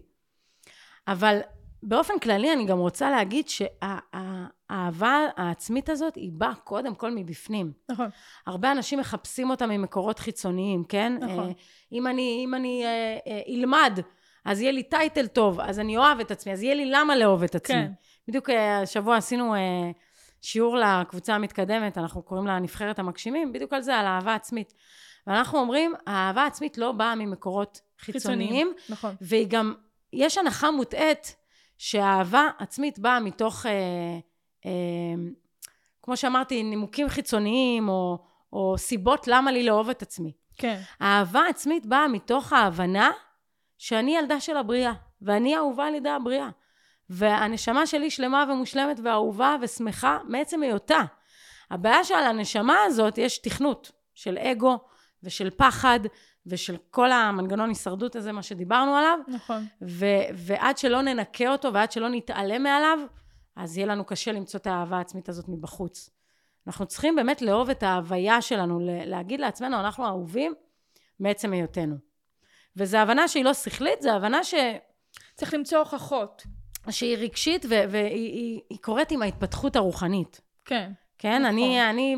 אבל 1.07 1.39
באופן 1.83 2.19
כללי 2.19 2.53
אני 2.53 2.65
גם 2.65 2.79
רוצה 2.79 3.09
להגיד 3.09 3.49
שהאהבה 3.49 5.25
העצמית 5.37 5.89
הזאת 5.89 6.15
היא 6.15 6.31
באה 6.33 6.55
קודם 6.55 6.95
כל 6.95 7.11
מבפנים. 7.11 7.71
נכון. 7.89 8.09
הרבה 8.47 8.71
אנשים 8.71 8.99
מחפשים 8.99 9.49
אותה 9.49 9.67
ממקורות 9.67 10.19
חיצוניים, 10.19 10.83
כן? 10.83 11.17
נכון. 11.19 11.47
אה, 11.47 11.53
אם 11.91 12.07
אני, 12.07 12.41
אם 12.45 12.55
אני 12.55 12.85
אה, 12.85 13.17
אה, 13.27 13.41
אלמד, 13.47 13.99
אז 14.45 14.61
יהיה 14.61 14.71
לי 14.71 14.83
טייטל 14.83 15.27
טוב, 15.27 15.59
אז 15.59 15.79
אני 15.79 15.97
אוהב 15.97 16.19
את 16.19 16.31
עצמי, 16.31 16.53
אז 16.53 16.63
יהיה 16.63 16.75
לי 16.75 16.85
למה 16.85 17.15
לאהוב 17.15 17.43
את 17.43 17.55
עצמי. 17.55 17.75
כן. 17.75 17.91
בדיוק 18.27 18.49
השבוע 18.49 19.17
עשינו 19.17 19.53
שיעור 20.41 20.77
לקבוצה 20.77 21.35
המתקדמת, 21.35 21.97
אנחנו 21.97 22.23
קוראים 22.23 22.47
לה 22.47 22.59
נבחרת 22.59 22.99
המגשימים, 22.99 23.53
בדיוק 23.53 23.73
על 23.73 23.81
זה, 23.81 23.95
על 23.95 24.05
אהבה 24.05 24.35
עצמית. 24.35 24.73
ואנחנו 25.27 25.59
אומרים, 25.59 25.93
האהבה 26.07 26.41
העצמית 26.41 26.77
לא 26.77 26.91
באה 26.91 27.15
ממקורות 27.15 27.81
חיצוניים, 27.99 28.73
נכון. 28.89 29.15
והיא 29.21 29.47
גם, 29.47 29.73
יש 30.13 30.37
הנחה 30.37 30.71
מוטעית 30.71 31.35
שהאהבה 31.77 32.49
עצמית 32.59 32.99
באה 32.99 33.19
מתוך, 33.19 33.65
אה, 33.65 33.71
אה, 34.65 34.71
כמו 36.01 36.17
שאמרתי, 36.17 36.63
נימוקים 36.63 37.09
חיצוניים, 37.09 37.89
או, 37.89 38.19
או 38.53 38.75
סיבות 38.77 39.27
למה 39.27 39.51
לי 39.51 39.63
לאהוב 39.63 39.89
את 39.89 40.01
עצמי. 40.01 40.31
כן. 40.57 40.81
האהבה 40.99 41.41
עצמית 41.49 41.85
באה 41.85 42.07
מתוך 42.07 42.53
ההבנה 42.53 43.11
שאני 43.77 44.17
ילדה 44.17 44.39
של 44.39 44.57
הבריאה, 44.57 44.93
ואני 45.21 45.57
אהובה 45.57 45.87
על 45.87 45.95
ידי 45.95 46.09
הבריאה. 46.09 46.49
והנשמה 47.09 47.87
שלי 47.87 48.11
שלמה 48.11 48.45
ומושלמת 48.49 48.99
ואהובה 49.03 49.55
ושמחה 49.61 50.17
מעצם 50.27 50.63
היותה. 50.63 51.01
הבעיה 51.71 52.03
שעל 52.03 52.23
הנשמה 52.23 52.83
הזאת 52.85 53.17
יש 53.17 53.37
תכנות 53.37 53.91
של 54.13 54.37
אגו 54.37 54.77
ושל 55.23 55.49
פחד 55.49 55.99
ושל 56.47 56.77
כל 56.91 57.11
המנגנון 57.11 57.69
הישרדות 57.69 58.15
הזה, 58.15 58.31
מה 58.31 58.43
שדיברנו 58.43 58.95
עליו, 58.95 59.19
נכון. 59.27 59.65
ו- 59.81 60.25
ועד 60.35 60.77
שלא 60.77 61.01
ננקה 61.01 61.51
אותו 61.51 61.73
ועד 61.73 61.91
שלא 61.91 62.09
נתעלם 62.09 62.63
מעליו, 62.63 62.99
אז 63.55 63.77
יהיה 63.77 63.87
לנו 63.87 64.05
קשה 64.05 64.31
למצוא 64.31 64.59
את 64.59 64.67
האהבה 64.67 64.97
העצמית 64.97 65.29
הזאת 65.29 65.45
מבחוץ. 65.47 66.09
אנחנו 66.67 66.85
צריכים 66.85 67.15
באמת 67.15 67.41
לאהוב 67.41 67.69
את 67.69 67.83
ההוויה 67.83 68.41
שלנו, 68.41 68.79
להגיד 69.05 69.39
לעצמנו, 69.39 69.79
אנחנו 69.79 70.05
אהובים 70.05 70.53
מעצם 71.19 71.53
היותנו. 71.53 71.95
וזו 72.75 72.97
הבנה 72.97 73.27
שהיא 73.27 73.45
לא 73.45 73.53
שכלית, 73.53 74.01
זו 74.01 74.09
הבנה 74.09 74.43
ש... 74.43 74.53
צריך 75.35 75.53
למצוא 75.53 75.77
הוכחות. 75.79 76.43
שהיא 76.89 77.17
רגשית 77.17 77.65
ו- 77.65 77.83
והיא 77.89 78.05
היא, 78.05 78.61
היא 78.69 78.77
קורית 78.81 79.11
עם 79.11 79.21
ההתפתחות 79.21 79.75
הרוחנית. 79.75 80.41
כן. 80.65 80.91
כן? 81.17 81.41
נכון. 81.41 81.45
אני, 81.45 81.89
אני, 81.89 82.15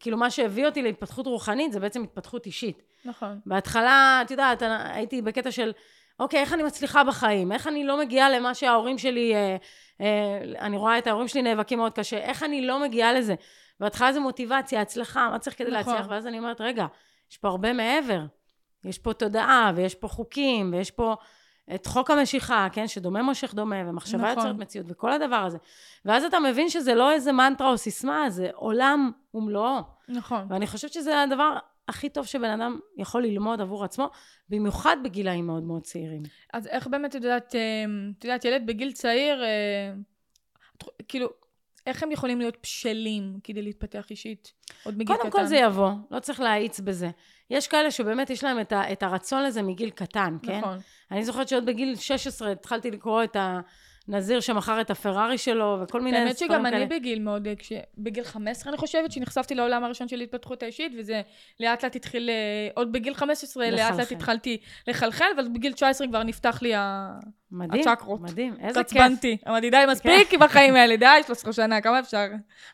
כאילו 0.00 0.16
מה 0.16 0.30
שהביא 0.30 0.66
אותי 0.66 0.82
להתפתחות 0.82 1.26
רוחנית 1.26 1.72
זה 1.72 1.80
בעצם 1.80 2.02
התפתחות 2.02 2.46
אישית. 2.46 2.82
נכון. 3.04 3.40
בהתחלה, 3.46 4.20
את 4.24 4.30
יודעת, 4.30 4.62
הייתי 4.84 5.22
בקטע 5.22 5.50
של, 5.50 5.72
אוקיי, 6.20 6.40
איך 6.40 6.52
אני 6.52 6.62
מצליחה 6.62 7.04
בחיים? 7.04 7.52
איך 7.52 7.66
אני 7.66 7.84
לא 7.84 7.98
מגיעה 7.98 8.30
למה 8.30 8.54
שההורים 8.54 8.98
שלי, 8.98 9.34
אה, 9.34 9.56
אה, 10.00 10.58
אני 10.58 10.76
רואה 10.76 10.98
את 10.98 11.06
ההורים 11.06 11.28
שלי 11.28 11.42
נאבקים 11.42 11.78
מאוד 11.78 11.92
קשה, 11.92 12.18
איך 12.18 12.42
אני 12.42 12.66
לא 12.66 12.82
מגיעה 12.82 13.12
לזה? 13.12 13.34
בהתחלה 13.80 14.12
זה 14.12 14.20
מוטיבציה, 14.20 14.80
הצלחה, 14.80 15.28
מה 15.30 15.38
צריך 15.38 15.58
כדי 15.58 15.70
נכון. 15.70 15.92
להצליח? 15.94 16.06
ואז 16.10 16.26
אני 16.26 16.38
אומרת, 16.38 16.60
רגע, 16.60 16.86
יש 17.30 17.38
פה 17.38 17.48
הרבה 17.48 17.72
מעבר. 17.72 18.20
יש 18.84 18.98
פה 18.98 19.12
תודעה, 19.12 19.72
ויש 19.74 19.94
פה 19.94 20.08
חוקים, 20.08 20.72
ויש 20.72 20.90
פה 20.90 21.16
את 21.74 21.86
חוק 21.86 22.10
המשיכה, 22.10 22.66
כן? 22.72 22.88
שדומה 22.88 23.22
מושך 23.22 23.54
דומה, 23.54 23.76
ומחשבה 23.86 24.18
נכון. 24.18 24.36
יוצרת 24.36 24.56
מציאות, 24.56 24.86
וכל 24.88 25.12
הדבר 25.12 25.36
הזה. 25.36 25.58
ואז 26.04 26.24
אתה 26.24 26.40
מבין 26.40 26.68
שזה 26.68 26.94
לא 26.94 27.12
איזה 27.12 27.32
מנטרה 27.32 27.68
או 27.68 27.78
סיסמה, 27.78 28.30
זה 28.30 28.50
עולם 28.54 29.10
ומלואו. 29.34 29.80
נכון. 30.08 30.46
ואני 30.50 30.66
חושבת 30.66 30.92
שזה 30.92 31.22
הדבר 31.22 31.56
הכי 31.92 32.08
טוב 32.08 32.26
שבן 32.26 32.50
אדם 32.50 32.78
יכול 32.96 33.22
ללמוד 33.22 33.60
עבור 33.60 33.84
עצמו, 33.84 34.10
במיוחד 34.48 34.96
בגילאים 35.04 35.46
מאוד 35.46 35.62
מאוד 35.62 35.82
צעירים. 35.82 36.22
אז 36.52 36.66
איך 36.66 36.86
באמת, 36.86 37.16
את 37.16 37.22
יודעת, 37.22 37.54
אה, 37.54 37.84
את 38.18 38.24
יודעת, 38.24 38.44
ילד 38.44 38.66
בגיל 38.66 38.92
צעיר, 38.92 39.44
אה, 39.44 39.92
כאילו, 41.08 41.28
איך 41.86 42.02
הם 42.02 42.10
יכולים 42.10 42.38
להיות 42.38 42.56
בשלים 42.62 43.38
כדי 43.44 43.62
להתפתח 43.62 44.10
אישית 44.10 44.52
עוד 44.84 44.98
בגיל 44.98 45.16
קטן? 45.16 45.30
קודם 45.30 45.32
כל 45.32 45.46
זה 45.46 45.56
יבוא, 45.56 45.90
לא 46.10 46.20
צריך 46.20 46.40
להאיץ 46.40 46.80
בזה. 46.80 47.10
יש 47.50 47.68
כאלה 47.68 47.90
שבאמת 47.90 48.30
יש 48.30 48.44
להם 48.44 48.60
את, 48.60 48.72
ה, 48.72 48.92
את 48.92 49.02
הרצון 49.02 49.42
לזה 49.42 49.62
מגיל 49.62 49.90
קטן, 49.90 50.36
כן? 50.42 50.58
נכון. 50.58 50.78
אני 51.10 51.24
זוכרת 51.24 51.48
שעוד 51.48 51.66
בגיל 51.66 51.96
16 51.96 52.52
התחלתי 52.52 52.90
לקרוא 52.90 53.24
את 53.24 53.36
הנזיר 54.08 54.40
שמכר 54.40 54.80
את 54.80 54.90
הפרארי 54.90 55.38
שלו, 55.38 55.78
וכל 55.82 56.00
מיני 56.00 56.16
האמת 56.18 56.36
ספרים 56.36 56.50
שגם 56.50 56.64
כאלה. 56.64 56.76
אני 56.76 56.86
בגיל 56.86 57.18
מאוד, 57.18 57.48
כש... 57.58 57.72
בגיל 57.98 58.24
15 58.24 58.70
אני 58.72 58.78
חושבת, 58.78 59.12
שנחשפתי 59.12 59.54
לעולם 59.54 59.84
הראשון 59.84 60.08
של 60.08 60.20
התפתחות 60.20 60.62
האישית, 60.62 60.92
וזה 60.98 61.22
לאט 61.60 61.84
לאט 61.84 61.96
התחיל, 61.96 62.30
אה, 62.30 62.68
עוד 62.74 62.92
בגיל 62.92 63.14
15 63.14 63.70
לאט 63.70 63.72
לאט 63.80 63.90
לחלחל. 63.92 64.14
התחלתי 64.14 64.56
לחלחל, 64.88 65.24
אבל 65.36 65.48
בגיל 65.48 65.72
19 65.72 66.06
כבר 66.06 66.22
נפתח 66.22 66.62
לי 66.62 66.74
ה- 66.74 67.18
מדהים, 67.50 67.88
הצ'קרות. 67.88 68.20
מדהים, 68.20 68.54
איזה 68.60 68.84
כיף. 68.84 69.00
עצבנתי. 69.02 69.36
אמרתי, 69.48 69.70
די, 69.70 69.84
מספיק 69.92 70.34
עם 70.34 70.42
החיים 70.42 70.74
האלה, 70.74 70.96
די, 70.96 71.06
13 71.26 71.52
שנה, 71.52 71.80
כמה 71.80 71.98
אפשר? 72.00 72.26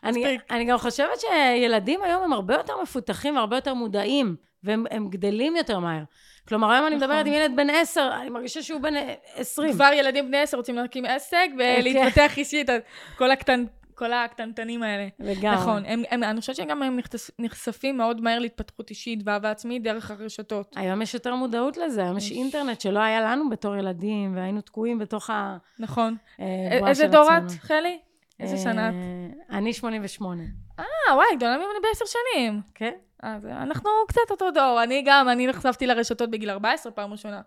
אני, 0.03 0.19
מספיק. 0.19 0.41
אני 0.51 0.65
גם 0.65 0.77
חושבת 0.77 1.19
שילדים 1.19 2.03
היום 2.03 2.23
הם 2.23 2.33
הרבה 2.33 2.53
יותר 2.53 2.73
מפותחים 2.81 3.35
והרבה 3.35 3.57
יותר 3.57 3.73
מודעים, 3.73 4.35
והם 4.63 4.85
הם 4.91 5.09
גדלים 5.09 5.55
יותר 5.55 5.79
מהר. 5.79 6.03
כלומר, 6.47 6.71
היום 6.71 6.87
אני 6.87 6.95
נכון. 6.95 7.07
מדברת 7.09 7.25
עם 7.25 7.33
ילד 7.33 7.51
בן 7.55 7.69
10, 7.69 8.09
אני 8.21 8.29
מרגישה 8.29 8.61
שהוא 8.61 8.81
בן 8.81 8.93
20. 9.35 9.73
כבר 9.73 9.89
ילדים 9.93 10.27
בני 10.27 10.37
10 10.37 10.57
רוצים 10.57 10.75
להקים 10.75 11.05
עסק 11.05 11.47
ולהתפתח 11.57 12.37
אישית, 12.37 12.69
אז 12.69 12.81
כל 13.17 13.31
הקטן... 13.31 13.65
כל 13.95 14.13
הקטנטנים 14.13 14.83
האלה. 14.83 15.07
לגמרי. 15.19 15.55
נכון, 15.55 15.83
הם, 15.85 16.03
הם, 16.09 16.23
אני 16.23 16.39
חושבת 16.39 16.55
שגם 16.55 16.83
הם 16.83 16.99
נחשפ- 16.99 17.31
נחשפים 17.39 17.97
מאוד 17.97 18.21
מהר 18.21 18.39
להתפתחות 18.39 18.89
אישית 18.89 19.19
ואהבה 19.25 19.51
עצמית 19.51 19.83
דרך 19.83 20.11
הרשתות. 20.11 20.73
היום 20.75 21.01
יש 21.01 21.13
יותר 21.13 21.35
מודעות 21.35 21.77
לזה, 21.77 22.03
היום 22.03 22.17
יש. 22.17 22.31
אינטרנט 22.31 22.81
שלא 22.81 22.99
היה 22.99 23.21
לנו 23.21 23.49
בתור 23.49 23.75
ילדים, 23.75 24.35
והיינו 24.35 24.61
תקועים 24.61 24.99
בתוך 24.99 25.29
ה... 25.29 25.57
נכון. 25.79 26.15
אה, 26.39 26.87
איזה 26.87 27.07
דור. 27.07 27.29
את, 27.37 27.51
חלי? 27.61 27.99
איזה 28.39 28.57
שנה 28.57 28.89
את? 28.89 28.93
אה, 28.93 29.57
אני 29.57 29.73
88. 29.73 30.43
אה, 30.79 30.85
וואי, 31.15 31.27
גדולה 31.35 31.57
ממני 31.57 31.79
בעשר 31.83 32.05
שנים. 32.05 32.61
כן? 32.75 32.93
אז 33.23 33.45
אנחנו 33.45 33.89
קצת 34.07 34.31
אותו 34.31 34.51
דור. 34.51 34.83
אני 34.83 35.03
גם, 35.05 35.29
אני 35.29 35.47
נחשפתי 35.47 35.87
לרשתות 35.87 36.31
בגיל 36.31 36.49
14 36.49 36.91
פעם 36.91 37.11
ראשונה. 37.11 37.41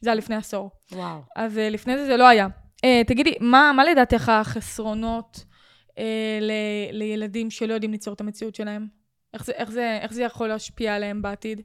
זה 0.00 0.10
היה 0.10 0.14
לפני 0.14 0.36
עשור. 0.36 0.70
וואו. 0.92 1.20
אז 1.36 1.58
אה, 1.58 1.70
לפני 1.70 1.98
זה 1.98 2.06
זה 2.06 2.16
לא 2.16 2.28
היה. 2.28 2.46
אה, 2.84 3.02
תגידי, 3.06 3.34
מה, 3.40 3.72
מה 3.76 3.84
לדעתך 3.84 4.28
החסרונות 4.28 5.44
אה, 5.98 6.38
ל, 6.40 6.52
לילדים 6.92 7.50
שלא 7.50 7.74
יודעים 7.74 7.92
ליצור 7.92 8.14
את 8.14 8.20
המציאות 8.20 8.54
שלהם? 8.54 8.86
איך 9.34 9.44
זה, 9.44 9.52
איך, 9.52 9.70
זה, 9.70 9.98
איך 10.02 10.12
זה 10.12 10.22
יכול 10.22 10.48
להשפיע 10.48 10.94
עליהם 10.94 11.22
בעתיד? 11.22 11.60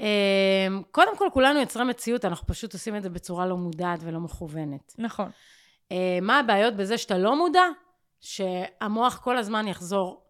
אה, 0.00 0.68
קודם 0.90 1.16
כל, 1.18 1.28
כולנו 1.32 1.60
יוצרי 1.60 1.84
מציאות, 1.84 2.24
אנחנו 2.24 2.46
פשוט 2.46 2.72
עושים 2.72 2.96
את 2.96 3.02
זה 3.02 3.10
בצורה 3.10 3.46
לא 3.46 3.56
מודעת 3.56 4.00
ולא 4.02 4.20
מכוונת. 4.20 4.94
נכון. 4.98 5.30
אה, 5.92 6.18
מה 6.22 6.38
הבעיות 6.38 6.74
בזה 6.76 6.98
שאתה 6.98 7.18
לא 7.18 7.36
מודע? 7.36 7.62
שהמוח 8.20 9.18
כל 9.24 9.38
הזמן 9.38 9.68
יחזור 9.68 10.22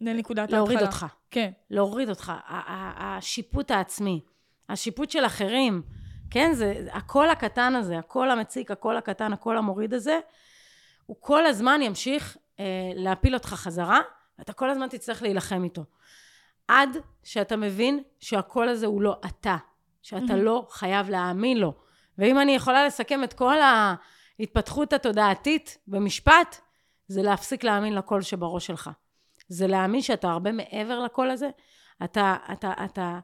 לנקודת 0.00 0.38
ההתחלה. 0.38 0.58
להוריד 0.58 0.82
אותך. 0.82 1.06
כן. 1.30 1.50
להוריד 1.70 2.08
אותך. 2.08 2.28
ה- 2.28 2.40
ה- 2.48 3.16
השיפוט 3.18 3.70
העצמי, 3.70 4.20
השיפוט 4.68 5.10
של 5.10 5.26
אחרים, 5.26 5.82
כן? 6.30 6.52
זה 6.52 6.86
הקול 6.92 7.28
הקטן 7.28 7.74
הזה, 7.74 7.98
הקול 7.98 8.30
המציק, 8.30 8.70
הקול 8.70 8.96
הקטן, 8.96 9.32
הקול 9.32 9.56
המוריד 9.58 9.94
הזה, 9.94 10.18
הוא 11.06 11.16
כל 11.20 11.46
הזמן 11.46 11.80
ימשיך 11.82 12.36
אה, 12.60 12.64
להפיל 12.94 13.34
אותך 13.34 13.48
חזרה, 13.48 14.00
ואתה 14.38 14.52
כל 14.52 14.70
הזמן 14.70 14.88
תצטרך 14.88 15.22
להילחם 15.22 15.64
איתו. 15.64 15.84
עד 16.68 16.88
שאתה 17.24 17.56
מבין 17.56 18.02
שהקול 18.20 18.68
הזה 18.68 18.86
הוא 18.86 19.02
לא 19.02 19.20
אתה, 19.26 19.56
שאתה 20.02 20.24
מהמם. 20.24 20.44
לא 20.44 20.66
חייב 20.70 21.10
להאמין 21.10 21.58
לו. 21.58 21.74
ואם 22.18 22.40
אני 22.40 22.52
יכולה 22.54 22.86
לסכם 22.86 23.24
את 23.24 23.32
כל 23.32 23.56
ההתפתחות 24.40 24.92
התודעתית 24.92 25.78
במשפט, 25.86 26.60
זה 27.08 27.22
להפסיק 27.22 27.64
להאמין 27.64 27.94
לקול 27.94 28.22
שבראש 28.22 28.66
שלך. 28.66 28.90
זה 29.48 29.66
להאמין 29.66 30.02
שאתה 30.02 30.30
הרבה 30.30 30.52
מעבר 30.52 31.00
לקול 31.00 31.30
הזה. 31.30 31.50
אתה, 32.04 32.36
אתה, 32.52 32.72
אתה, 32.84 33.18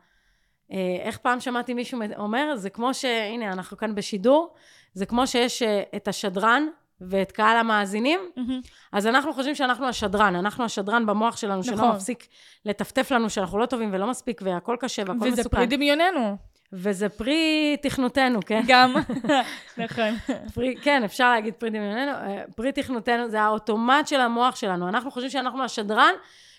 אה, 0.73 0.97
איך 1.01 1.19
פעם 1.19 1.41
שמעתי 1.41 1.75
מישהו 1.75 2.01
אומר, 2.17 2.57
זה 2.57 2.71
כמו 2.71 2.95
ש... 2.95 3.05
הנה, 3.05 3.53
אנחנו 3.53 3.77
כאן 3.77 3.95
בשידור, 3.95 4.55
זה 4.95 5.07
כמו 5.07 5.27
שיש 5.27 5.63
אה, 5.63 5.83
את 5.97 6.09
השדרן 6.09 6.67
ואת 7.01 7.33
קהל 7.33 7.57
המאזינים, 7.57 8.21
מהמם. 8.37 8.61
אז 8.93 9.07
אנחנו 9.07 9.33
חושבים 9.33 9.55
שאנחנו 9.55 9.89
השדרן, 9.89 10.37
אנחנו 10.37 10.65
השדרן 10.65 11.07
במוח 11.07 11.37
שלנו, 11.37 11.65
שלא 11.65 11.75
נכון. 11.75 11.89
מפסיק 11.91 12.27
לטפטף 12.65 13.11
לנו 13.11 13.31
שאנחנו 13.31 13.59
לא 13.59 13.67
טובים 13.67 13.91
ולא 13.93 14.07
מספיק, 14.07 14.41
והכל 14.45 14.77
קשה 14.81 15.03
והכל 15.03 15.15
מסוכן. 15.15 15.33
וזה 15.33 15.49
פרי 15.49 15.67
דמיוננו. 15.67 16.37
וזה 16.73 17.09
פרי 17.09 17.77
תכנותנו, 17.83 18.41
כן? 18.47 18.63
גם. 18.67 18.95
נכון. 19.79 20.15
פרי, 20.55 20.75
כן, 20.83 21.05
אפשר 21.05 21.31
להגיד 21.31 21.55
פרי 21.55 21.71
דמיוננו, 21.71 22.13
אה, 22.13 22.45
פרי 22.57 22.73
תכנותנו, 22.73 23.29
זה 23.29 23.43
האוטומט 23.43 24.07
של 24.07 24.21
המוח 24.21 24.57
שלנו. 24.57 24.89
אנחנו 24.89 25.11
חושבים 25.11 25.31
שאנחנו 25.31 25.65
השדרן, 25.65 26.13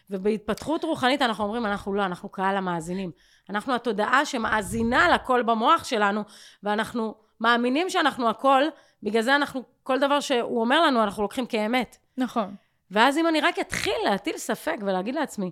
ובהתפתחות 0.10 0.84
רוחנית 0.84 1.22
אנחנו 1.22 1.44
אומרים, 1.44 1.66
אנחנו 1.66 1.94
לא, 1.94 2.06
אנחנו 2.06 2.30
קהל 2.30 2.58
המאזינים. 2.58 3.12
אנחנו 3.50 3.76
התודעה 3.76 4.26
שמאזינה 4.26 5.10
לקול 5.10 5.44
במוח 5.44 5.84
שלנו, 5.84 6.22
ואנחנו 6.64 7.16
מאמינים 7.42 7.90
שאנחנו 7.90 8.30
הכל, 8.30 8.64
בגלל 9.04 9.22
זה 9.22 9.36
אנחנו, 9.36 9.64
כל 9.84 10.00
דבר 10.00 10.20
שהוא 10.20 10.62
אומר 10.62 10.82
לנו, 10.82 11.04
אנחנו 11.04 11.24
לוקחים 11.24 11.46
כאמת. 11.46 11.98
נכון. 12.18 12.56
ואז 12.92 13.18
אם 13.18 13.28
אני 13.28 13.42
רק 13.42 13.60
אתחיל 13.60 13.94
להטיל 14.04 14.38
ספק 14.38 14.76
ולהגיד 14.82 15.16
לעצמי, 15.16 15.52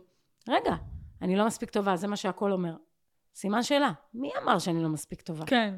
רגע, 0.49 0.75
אני 1.21 1.35
לא 1.35 1.45
מספיק 1.45 1.69
טובה, 1.69 1.95
זה 1.95 2.07
מה 2.07 2.15
שהכל 2.15 2.51
אומר. 2.51 2.73
סימן 3.35 3.63
שאלה, 3.63 3.91
מי 4.13 4.31
אמר 4.43 4.59
שאני 4.59 4.83
לא 4.83 4.89
מספיק 4.89 5.21
טובה? 5.21 5.45
כן. 5.45 5.73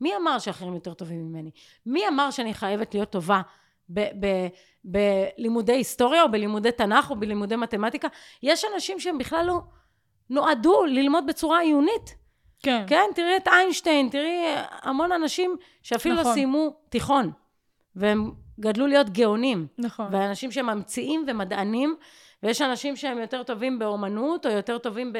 מי 0.00 0.16
אמר 0.16 0.38
שאחרים 0.38 0.74
יותר 0.74 0.94
טובים 0.94 1.28
ממני? 1.28 1.50
מי 1.86 2.08
אמר 2.08 2.30
שאני 2.30 2.54
חייבת 2.54 2.94
להיות 2.94 3.10
טובה 3.10 3.40
ב- 3.88 4.24
ב- 4.26 4.48
בלימודי 4.84 5.72
היסטוריה 5.72 6.22
או 6.22 6.30
בלימודי 6.30 6.72
תנ"ך 6.72 7.10
או 7.10 7.16
בלימודי 7.16 7.56
מתמטיקה? 7.56 8.08
יש 8.42 8.64
אנשים 8.74 9.00
שהם 9.00 9.18
בכלל 9.18 9.46
לא 9.46 9.60
נועדו 10.30 10.84
ללמוד 10.84 11.26
בצורה 11.26 11.60
עיונית. 11.60 12.14
כן. 12.62 12.84
כן, 12.86 13.04
תראי 13.14 13.36
את 13.36 13.48
איינשטיין, 13.48 14.08
תראי 14.08 14.44
המון 14.82 15.12
אנשים 15.12 15.56
שאפילו 15.82 16.14
לא 16.14 16.20
נכון. 16.20 16.34
סיימו 16.34 16.74
תיכון, 16.88 17.30
והם 17.96 18.30
גדלו 18.60 18.86
להיות 18.86 19.10
גאונים. 19.10 19.66
נכון. 19.78 20.06
ואנשים 20.10 20.50
שממציאים 20.50 21.24
ומדענים, 21.28 21.96
ויש 22.42 22.62
אנשים 22.62 22.96
שהם 22.96 23.18
יותר 23.18 23.42
טובים 23.42 23.78
באומנות, 23.78 24.46
או 24.46 24.50
יותר 24.50 24.78
טובים 24.78 25.12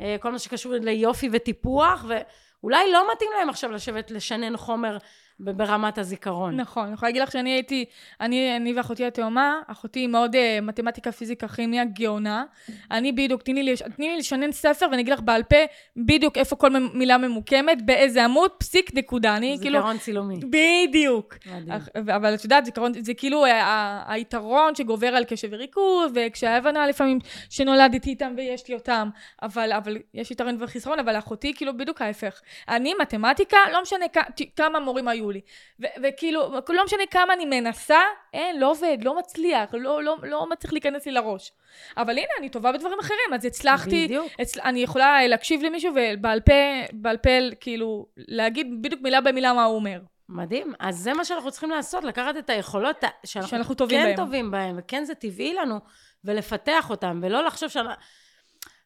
בכל 0.00 0.32
מה 0.32 0.38
שקשור 0.38 0.72
ליופי 0.72 1.28
וטיפוח, 1.32 2.04
ואולי 2.08 2.92
לא 2.92 3.12
מתאים 3.12 3.30
להם 3.38 3.48
עכשיו 3.48 3.70
לשבת 3.70 4.10
לשנן 4.10 4.56
חומר 4.56 4.98
ברמת 5.44 5.98
הזיכרון. 5.98 6.56
נכון, 6.60 6.84
אני 6.84 6.94
יכולה 6.94 7.08
להגיד 7.08 7.22
לך 7.22 7.32
שאני 7.32 7.50
הייתי, 7.50 7.84
אני, 8.20 8.56
אני 8.56 8.72
ואחותי 8.74 9.04
התאומה, 9.04 9.60
אחותי 9.66 10.06
מאוד 10.06 10.34
uh, 10.34 10.38
מתמטיקה, 10.62 11.12
פיזיקה, 11.12 11.48
כימיה, 11.48 11.84
גאונה. 11.84 12.44
אני 12.90 13.12
בדיוק, 13.12 13.42
תני 13.42 13.62
לי, 13.62 13.74
תני 13.96 14.08
לי 14.08 14.16
לשנן 14.16 14.52
ספר 14.52 14.86
ואני 14.90 15.02
אגיד 15.02 15.12
לך 15.12 15.20
בעל 15.20 15.42
פה 15.42 15.56
בדיוק 15.96 16.38
איפה 16.38 16.56
כל 16.56 16.70
מילה 16.94 17.18
ממוקמת, 17.18 17.82
באיזה 17.82 18.24
עמוד, 18.24 18.50
פסיק, 18.50 18.90
נקודה. 18.94 19.36
אני 19.36 19.58
כאילו... 19.60 19.78
זיכרון 19.78 19.98
צילומי. 19.98 20.36
בדיוק. 20.50 21.34
אך- 21.70 21.88
אבל 22.16 22.34
את 22.34 22.44
יודעת, 22.44 22.64
זיכרון, 22.64 22.92
זה 23.04 23.14
כאילו 23.14 23.46
ה- 23.46 23.50
ה- 23.62 24.12
היתרון 24.12 24.74
שגובר 24.74 25.06
על 25.06 25.24
קשב 25.24 25.48
וריכוז, 25.50 26.12
וקשיי 26.14 26.48
הבנה 26.48 26.86
לפעמים 26.86 27.18
שנולדתי 27.50 28.10
איתם 28.10 28.34
ויש 28.36 28.68
לי 28.68 28.74
אותם, 28.74 29.08
אבל, 29.42 29.72
אבל 29.72 29.96
יש 30.14 30.30
יתרון 30.30 30.56
וחיסרון, 30.60 30.98
אבל 30.98 31.18
אחותי 31.18 31.54
כאילו 31.54 31.76
בדיוק 31.76 32.02
ההפך. 32.02 32.40
אני, 32.68 32.92
מתמטיקה, 33.00 33.56
לא 33.72 33.82
משנה 33.82 34.04
כ- 34.12 34.40
כמה 34.56 34.80
מורים 34.80 35.08
היו 35.08 35.29
לי. 35.32 35.40
ו- 35.80 36.02
וכאילו, 36.02 36.52
לא 36.68 36.84
משנה 36.84 37.02
כמה 37.10 37.32
אני 37.32 37.44
מנסה, 37.44 38.00
אין, 38.34 38.60
לא 38.60 38.70
עובד, 38.70 38.98
לא 39.02 39.18
מצליח, 39.18 39.70
לא, 39.72 40.02
לא, 40.02 40.16
לא 40.22 40.46
מצליח 40.50 40.72
להיכנס 40.72 41.06
לי 41.06 41.12
לראש. 41.12 41.52
אבל 41.96 42.18
הנה, 42.18 42.28
אני 42.38 42.48
טובה 42.48 42.72
בדברים 42.72 42.98
אחרים, 42.98 43.34
אז 43.34 43.44
הצלחתי, 43.44 44.04
בדיוק. 44.04 44.32
אצל, 44.42 44.60
אני 44.60 44.82
יכולה 44.82 45.26
להקשיב 45.26 45.62
למישהו 45.62 45.92
ובעל 45.96 46.40
פה, 46.40 46.52
בעל 46.92 47.16
פה, 47.16 47.30
כאילו, 47.60 48.06
להגיד 48.16 48.82
בדיוק 48.82 49.02
מילה 49.02 49.20
במילה 49.20 49.52
מה 49.52 49.64
הוא 49.64 49.74
אומר. 49.76 50.00
מדהים. 50.28 50.72
אז 50.80 50.96
זה 50.96 51.12
מה 51.12 51.24
שאנחנו 51.24 51.50
צריכים 51.50 51.70
לעשות, 51.70 52.04
לקחת 52.04 52.36
את 52.38 52.50
היכולות 52.50 53.04
שאנחנו, 53.26 53.50
שאנחנו 53.50 53.74
טובים 53.74 53.98
כן 54.00 54.06
בהן. 54.06 54.16
טובים 54.16 54.50
בהן, 54.50 54.74
וכן 54.78 55.04
זה 55.04 55.14
טבעי 55.14 55.54
לנו, 55.54 55.78
ולפתח 56.24 56.90
אותן, 56.90 57.20
ולא 57.22 57.44
לחשוב 57.44 57.68
שאנחנו... 57.68 57.94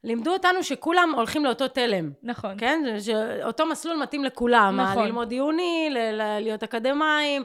לימדו 0.05 0.33
אותנו 0.33 0.63
שכולם 0.63 1.13
הולכים 1.17 1.45
לאותו 1.45 1.69
תלם. 1.69 2.11
נכון. 2.23 2.55
כן? 2.59 2.83
שאותו 3.01 3.67
מסלול 3.67 3.97
מתאים 3.97 4.25
לכולם. 4.25 4.81
נכון. 4.81 5.05
ללמוד 5.05 5.31
עיוני, 5.31 5.89
ל- 5.91 6.23
ל- 6.23 6.39
להיות 6.41 6.63
אקדמאים, 6.63 7.43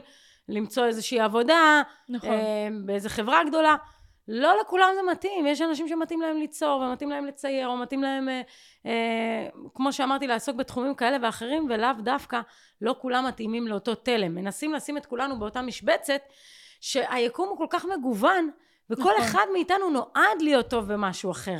למצוא 0.48 0.86
איזושהי 0.86 1.20
עבודה, 1.20 1.82
נכון. 2.08 2.30
אה, 2.30 2.68
באיזה 2.84 3.08
חברה 3.08 3.44
גדולה. 3.44 3.76
לא 4.28 4.60
לכולם 4.60 4.88
זה 4.94 5.12
מתאים, 5.12 5.46
יש 5.46 5.60
אנשים 5.60 5.88
שמתאים 5.88 6.20
להם 6.20 6.36
ליצור, 6.36 6.80
ומתאים 6.80 7.10
להם 7.10 7.26
לצייר, 7.26 7.68
או 7.68 7.76
מתאים 7.76 8.02
להם, 8.02 8.28
אה, 8.28 8.40
אה, 8.86 9.48
כמו 9.74 9.92
שאמרתי, 9.92 10.26
לעסוק 10.26 10.56
בתחומים 10.56 10.94
כאלה 10.94 11.16
ואחרים, 11.22 11.66
ולאו 11.70 11.92
דווקא, 11.98 12.40
לא 12.80 12.94
כולם 12.98 13.26
מתאימים 13.26 13.68
לאותו 13.68 13.94
תלם. 13.94 14.34
מנסים 14.34 14.72
לשים 14.72 14.96
את 14.96 15.06
כולנו 15.06 15.38
באותה 15.38 15.62
משבצת, 15.62 16.20
שהיקום 16.80 17.48
הוא 17.48 17.58
כל 17.58 17.66
כך 17.70 17.84
מגוון, 17.84 18.50
וכל 18.90 19.02
נכון. 19.02 19.14
אחד 19.24 19.44
מאיתנו 19.52 19.90
נועד 19.90 20.42
להיות 20.42 20.70
טוב 20.70 20.92
במשהו 20.92 21.30
אחר. 21.30 21.58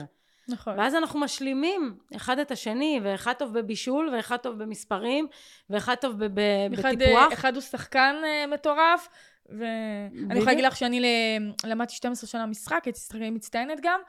נכון. 0.52 0.78
ואז 0.78 0.94
אנחנו 0.94 1.20
משלימים 1.20 1.94
אחד 2.16 2.38
את 2.38 2.50
השני, 2.50 3.00
ואחד 3.02 3.32
טוב 3.32 3.58
בבישול, 3.58 4.10
ואחד 4.12 4.36
טוב 4.36 4.58
במספרים, 4.62 5.26
ואחד 5.70 5.94
טוב 5.94 6.24
ב- 6.24 6.40
ב- 6.40 6.72
אחד, 6.74 6.94
בטיפוח. 6.94 7.28
אה, 7.28 7.32
אחד 7.32 7.54
הוא 7.54 7.62
שחקן 7.62 8.16
אה, 8.24 8.46
מטורף, 8.46 9.08
ואני. 9.58 10.38
יכולה 10.38 10.44
להגיד 10.44 10.64
לך 10.64 10.76
שאני 10.76 11.00
למדתי 11.64 11.94
12 11.94 12.28
שנה 12.28 12.46
משחק, 12.46 12.82
הייתי 12.84 13.00
שחקנית 13.00 13.32
מצטיינת 13.32 13.78
גם, 13.82 14.00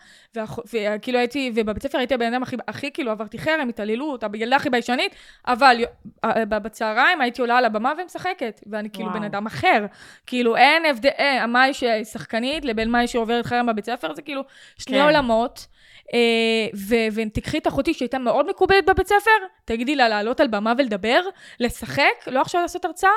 וכאילו 0.74 1.20
הייתי, 1.20 1.52
ובבית 1.56 1.84
ספר 1.84 1.98
הייתי 1.98 2.14
הבן 2.14 2.34
אדם 2.34 2.44
הכי, 2.44 2.56
הכי 2.68 2.92
כאילו 2.92 3.12
עברתי 3.12 3.40
חרם, 3.40 3.70
התעללות, 3.70 4.24
הילדה 4.34 4.56
הכי 4.56 4.70
ביישנית, 4.70 5.16
אבל 5.48 5.78
אה, 6.24 6.46
בצהריים 6.46 7.22
הייתי 7.22 7.42
עולה 7.42 7.58
על 7.58 7.66
הבמה 7.66 7.94
ומשחקת, 7.98 8.62
ואני 8.68 8.90
כאילו 8.90 9.08
וואו. 9.08 9.20
בן 9.20 9.26
אדם 9.26 9.46
אחר. 9.46 9.86
כאילו 10.26 10.56
אין 10.56 10.86
הבדל, 10.86 11.10
אה, 11.20 11.48
מאי 11.48 11.74
שהיא 11.74 12.04
שחקנית 12.04 12.66
לבין 12.66 12.90
מאי 12.90 13.08
שעוברת 13.08 13.46
חרם 13.46 13.66
בבית 13.66 13.86
ספר, 13.86 14.16
זה 14.16 14.22
כאילו 14.22 14.42
שני 14.78 14.98
כן. 14.98 15.04
עולמות. 15.04 15.68
אה, 16.14 17.00
ותקחי 17.16 17.58
את 17.58 17.68
אחותי 17.68 17.94
שהייתה 17.94 18.20
מאוד 18.20 18.50
מקובלת 18.50 18.86
בבית 18.86 19.08
ספר, 19.08 19.32
תגידי 19.66 19.96
לה 19.96 20.10
לעלות 20.10 20.40
על 20.40 20.48
במה 20.48 20.74
ולדבר, 20.78 21.22
לשחק, 21.60 22.28
לא 22.28 22.42
עכשיו 22.42 22.62
לעשות 22.62 22.86
הרצאה, 22.86 23.10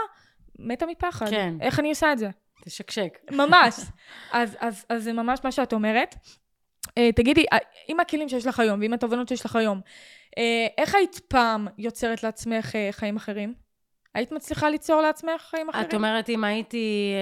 מתה 0.59 0.87
מפחד. 0.87 1.29
כן. 1.31 1.55
איך 1.61 1.81
אני 1.81 1.89
עושה 1.89 2.13
את 2.13 2.19
זה? 2.19 2.29
תשקשק. 2.65 3.19
ממש. 3.31 3.75
אז, 4.33 4.57
אז, 4.61 4.87
אז 4.89 5.05
זה 5.05 5.13
ממש 5.13 5.41
מה 5.45 5.53
שאת 5.53 5.73
אומרת. 5.73 6.15
אה, 6.99 7.13
תגידי, 7.13 7.45
אה, 7.53 7.59
עם 7.89 8.01
הכלים 8.01 8.29
שיש 8.29 8.47
לך 8.47 8.61
היום 8.61 8.81
ועם 8.81 8.93
התובנות 8.93 9.29
שיש 9.29 9.45
לך 9.45 9.57
היום, 9.57 9.81
איך 10.79 10.95
היית 10.95 11.21
פעם 11.29 11.69
יוצרת 11.79 12.23
לעצמך 12.23 12.75
חיים 12.91 13.17
אחרים? 13.17 13.55
היית 14.15 14.33
מצליחה 14.33 14.71
ליצור 14.71 15.01
לעצמך 15.01 15.41
חיים 15.41 15.69
אחרים? 15.69 15.89
את 15.89 15.95
אומרת, 15.95 16.29
אם 16.29 16.45
הייתי... 16.45 17.15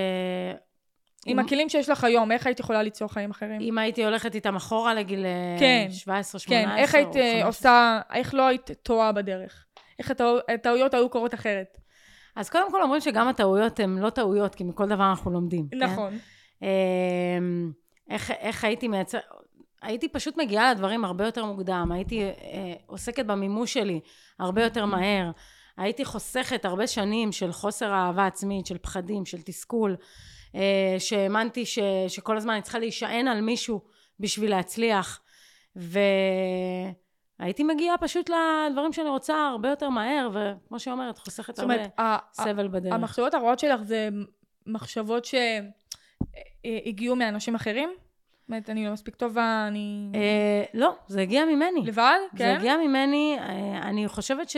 אה, 1.27 1.33
עם 1.33 1.39
הכלים 1.39 1.69
שיש 1.69 1.89
לך 1.89 2.05
היום, 2.05 2.33
איך 2.33 2.47
היית 2.47 2.61
יכולה 2.61 2.83
ליצור 2.83 3.09
חיים 3.09 3.31
אחרים? 3.31 3.61
אם 3.61 3.79
הייתי 3.79 4.05
הולכת 4.05 4.35
איתם 4.35 4.57
אחורה 4.57 4.95
לגיל 4.95 5.25
אה, 5.25 5.57
כן. 5.61 5.87
17, 5.91 6.41
18, 6.41 6.73
כן, 6.75 6.83
איך 6.83 6.95
היית 6.95 7.17
אה, 7.17 7.23
15. 7.33 7.47
עושה, 7.47 8.01
איך 8.15 8.35
לא 8.35 8.47
היית 8.47 8.71
טועה 8.83 9.13
בדרך? 9.13 9.65
איך 9.99 10.11
הטעו- 10.11 10.55
הטעויות 10.55 10.95
היו 10.95 11.09
קורות 11.09 11.35
אחרת? 11.35 11.79
אז 12.37 12.51
קודם 12.51 12.71
כל 12.71 12.83
אומרים 12.83 13.01
שגם 13.01 13.29
הטעויות 13.29 13.81
הן 13.81 13.99
לא 13.99 14.11
טעויות, 14.11 14.55
כי 14.55 14.65
מכל 14.65 14.87
דבר 14.87 15.11
אנחנו 15.11 15.31
לומדים. 15.31 15.69
כן? 15.71 15.79
נכון. 15.79 16.19
אמ, 16.63 17.73
איך, 18.11 18.31
איך 18.31 18.65
הייתי 18.65 18.89
מייצר... 18.89 19.19
הייתי 19.83 20.09
פשוט 20.09 20.37
מגיעה 20.37 20.73
לדברים 20.73 21.05
הרבה 21.05 21.25
יותר 21.25 21.45
מוקדם, 21.45 21.91
הייתי 21.95 22.23
אה, 22.23 22.31
עוסקת 22.87 23.27
במימוש 23.27 23.73
שלי 23.73 24.01
הרבה 24.39 24.63
יותר 24.65 24.87
מהר, 24.87 25.31
הייתי 25.77 26.05
חוסכת 26.05 26.65
הרבה 26.65 26.87
שנים 26.87 27.33
של 27.33 27.53
חוסר 27.53 27.93
אהבה 27.93 28.27
עצמית, 28.27 28.67
של 28.67 28.79
פחדים, 28.79 29.27
של 29.27 29.43
תסכול, 29.43 29.91
אה, 30.01 30.07
שהאמנתי 30.99 31.67
ש, 31.67 31.79
שכל 32.09 32.37
הזמן 32.37 32.53
אני 32.53 32.63
צריכה 32.63 32.79
להישען 32.79 33.29
על 33.29 33.41
מישהו 33.41 33.81
בשביל 34.21 34.51
להצליח, 34.51 35.21
והייתי 35.77 37.65
מגיעה 37.65 37.99
פשוט 37.99 38.31
לדברים 38.69 38.93
שאני 38.93 39.09
רוצה 39.09 39.49
הרבה 39.49 39.69
יותר 39.69 39.89
מהר, 39.89 40.31
וכמו 40.33 40.79
שאומרת, 40.81 41.19
חוסכת 41.19 41.59
הרבה 41.59 41.75
אומרת, 41.75 41.91
ה- 41.99 42.03
ה- 42.03 42.19
סבל 42.33 42.69
בדרך. 42.69 42.93
המחשבות 42.93 43.35
הרעות 43.35 43.59
שלך 43.59 43.83
זה 43.83 44.09
מחשבות 44.67 45.25
שהגיעו 46.65 47.17
מאנשים 47.17 47.55
אחרים? 47.55 47.91
זאת 47.97 48.49
אומרת, 48.49 48.71
אני 48.71 48.87
לא 48.87 48.93
מספיק 48.93 49.15
טובה, 49.17 49.65
אני... 49.69 50.11
אה, 50.15 50.65
לא, 50.75 50.95
זה 51.07 51.21
הגיע 51.21 51.45
ממני. 51.45 51.81
לבד? 51.85 52.19
זה 52.33 52.39
כן? 52.39 52.57
הגיע 52.57 52.77
ממני, 52.77 53.37
אה, 53.39 53.79
אני 53.83 54.09
חושבת 54.09 54.49
ש... 54.51 54.57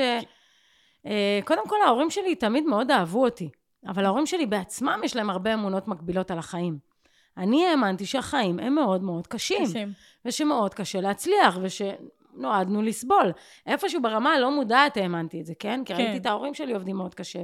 אה, 1.06 1.40
קודם 1.44 1.68
כל, 1.68 1.76
ההורים 1.86 2.10
שלי 2.10 2.34
תמיד 2.34 2.64
מאוד 2.64 2.90
אהבו 2.90 3.24
אותי, 3.24 3.48
אבל 3.86 4.04
ההורים 4.04 4.26
שלי 4.26 4.46
בעצמם 4.46 5.00
יש 5.04 5.16
להם 5.16 5.30
הרבה 5.30 5.54
אמונות 5.54 5.88
מקבילות 5.88 6.30
על 6.30 6.38
החיים. 6.38 6.78
אני 7.36 7.66
האמנתי 7.66 8.06
שהחיים 8.06 8.58
הם 8.58 8.74
מאוד 8.74 9.02
מאוד 9.02 9.26
קשים, 9.26 9.64
קשים. 9.64 9.92
ושמאוד 10.24 10.74
קשה 10.74 11.00
להצליח, 11.00 11.58
ושנועדנו 11.62 12.82
לסבול. 12.82 13.32
איפשהו 13.66 14.02
ברמה 14.02 14.32
הלא 14.32 14.50
מודעת 14.50 14.96
האמנתי 14.96 15.40
את 15.40 15.46
זה, 15.46 15.52
כן? 15.58 15.82
כי 15.84 15.94
כן. 15.94 16.00
ראיתי 16.00 16.16
את 16.16 16.26
ההורים 16.26 16.54
שלי 16.54 16.74
עובדים 16.74 16.96
מאוד 16.96 17.14
קשה, 17.14 17.38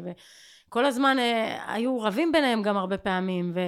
וכל 0.69 0.85
הזמן 0.85 1.19
אה, 1.19 1.75
היו 1.75 2.01
רבים 2.01 2.33
ביניהם 2.33 2.63
גם 2.63 2.77
הרבה 2.77 2.99
פעמים, 2.99 3.53
ו... 3.55 3.61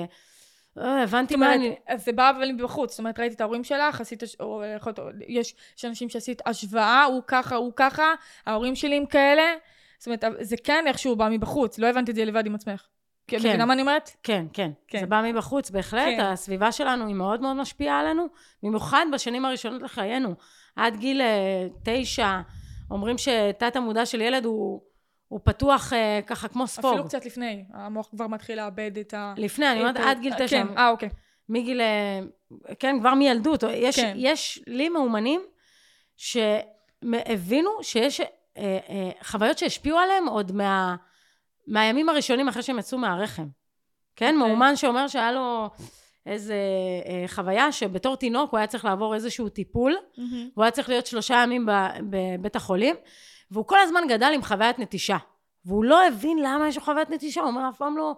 אה, 0.79 1.03
הבנתי 1.03 1.37
מה 1.37 1.55
אני... 1.55 1.77
אז 1.87 2.05
זה 2.05 2.13
בא 2.13 2.31
אבל 2.31 2.53
מבחוץ, 2.53 2.91
זאת 2.91 2.99
אומרת, 2.99 3.19
ראיתי 3.19 3.35
את 3.35 3.41
ההורים 3.41 3.65
שלך, 3.65 4.01
עשית, 4.01 4.23
או 4.41 4.63
יש, 5.29 5.55
יש 5.79 5.85
אנשים 5.85 6.09
שעשית 6.09 6.43
השוואה, 6.47 7.05
הוא 7.05 7.23
ככה, 7.27 7.57
הוא 7.57 7.73
ככה, 7.77 8.15
ההורים 8.47 8.75
שלי 8.75 8.97
הם 8.97 9.07
כאלה, 9.07 9.43
זאת 10.03 10.07
אומרת, 10.07 10.25
זה 10.41 10.57
כן 10.65 10.85
איכשהו 10.87 11.17
בא 11.17 11.29
מבחוץ, 11.31 11.79
לא 11.79 11.87
הבנתי 11.87 12.11
את 12.11 12.17
זה 12.17 12.25
לבד 12.25 12.47
עם 12.47 12.55
עצמך. 12.55 12.87
כן. 13.27 13.39
כן. 13.39 13.49
מבינה 13.49 13.65
מה 13.67 13.73
אני 13.73 13.83
אומרת? 13.83 14.11
כן, 14.23 14.47
כן, 14.53 14.71
כן. 14.89 15.01
זה 15.01 15.07
בא 15.07 15.23
מבחוץ, 15.25 15.71
בהחלט. 15.71 16.03
כן. 16.17 16.21
הסביבה 16.21 16.73
שלנו 16.73 17.07
היא 17.07 17.15
מאוד 17.15 17.41
מאוד 17.41 17.57
משפיעה 17.57 18.01
עלינו, 18.01 18.27
במיוחד 18.63 19.07
בשנים 19.13 19.45
הראשונות 19.45 19.83
לחיינו. 19.83 20.35
עד 20.77 20.97
גיל 20.97 21.21
אה, 21.21 21.67
תשע, 21.85 22.41
אומרים 22.91 23.19
שתת 23.19 23.77
המודע 23.77 24.07
של 24.07 24.21
ילד 24.21 24.45
הוא, 24.45 24.81
הוא 25.29 25.41
פתוח 25.45 25.93
אה, 25.93 26.21
ככה 26.27 26.49
כמו 26.49 26.67
ספוג. 26.67 26.91
אפילו 26.91 27.05
קצת 27.05 27.27
לפני, 27.27 27.65
המוח 27.73 28.09
כבר 28.11 28.27
מתחיל 28.27 28.57
לאבד 28.57 28.99
את 28.99 29.15
ה... 29.15 29.35
לפני, 29.37 29.71
אני 29.73 29.81
אומרת 29.81 29.97
את- 29.97 30.01
עד 30.07 30.21
גיל 30.21 30.35
תשע. 30.35 30.47
כן, 30.65 30.79
אה, 30.79 30.91
אוקיי. 30.91 31.09
מגיל, 31.49 31.81
אה, 31.81 32.21
כן, 32.79 32.97
כבר 33.01 33.15
מילדות. 33.15 33.63
יש, 33.73 33.97
כן. 34.01 34.15
יש 34.17 34.63
לי 34.67 34.89
מאומנים 34.89 35.41
שהבינו 36.17 37.71
שיש 37.83 38.21
אה, 38.21 38.27
אה, 38.27 38.31
חוויות 39.23 39.59
שהשפיעו 39.59 39.99
עליהם 39.99 40.29
עוד 40.29 40.53
מה, 40.53 40.97
מהימים 41.67 42.09
הראשונים 42.09 42.49
אחרי 42.49 42.63
שהם 42.63 42.79
יצאו 42.79 42.99
מהרחם. 42.99 43.47
כן, 44.17 44.35
אוקיי. 44.35 44.49
מאומן 44.49 44.77
שאומר 44.77 45.09
שהיה 45.09 45.33
לו 45.33 45.71
איזה 46.27 46.55
אה, 47.07 47.25
חוויה 47.29 47.73
שבתור 47.73 48.17
תינוק 48.17 48.51
הוא 48.51 48.59
היה 48.59 48.67
צריך 48.67 48.85
לעבור 48.85 49.15
איזשהו 49.15 49.49
טיפול, 49.49 49.97
מהמם. 50.17 50.49
והוא 50.55 50.65
היה 50.65 50.71
צריך 50.71 50.89
להיות 50.89 51.07
שלושה 51.07 51.35
ימים 51.35 51.67
בבית 52.11 52.57
החולים, 52.57 52.97
והוא 53.51 53.67
כל 53.67 53.81
הזמן 53.81 54.03
גדל 54.09 54.33
עם 54.35 54.43
חוויית 54.43 54.79
נטישה. 54.79 55.17
והוא 55.65 55.85
לא 55.85 56.07
הבין 56.07 56.39
למה 56.43 56.69
יש 56.69 56.77
לו 56.77 56.83
חוויית 56.83 57.11
נטישה, 57.11 57.41
הוא 57.41 57.49
אומר, 57.49 57.69
אף 57.69 57.77
פעם 57.79 57.97
לא 57.97 58.15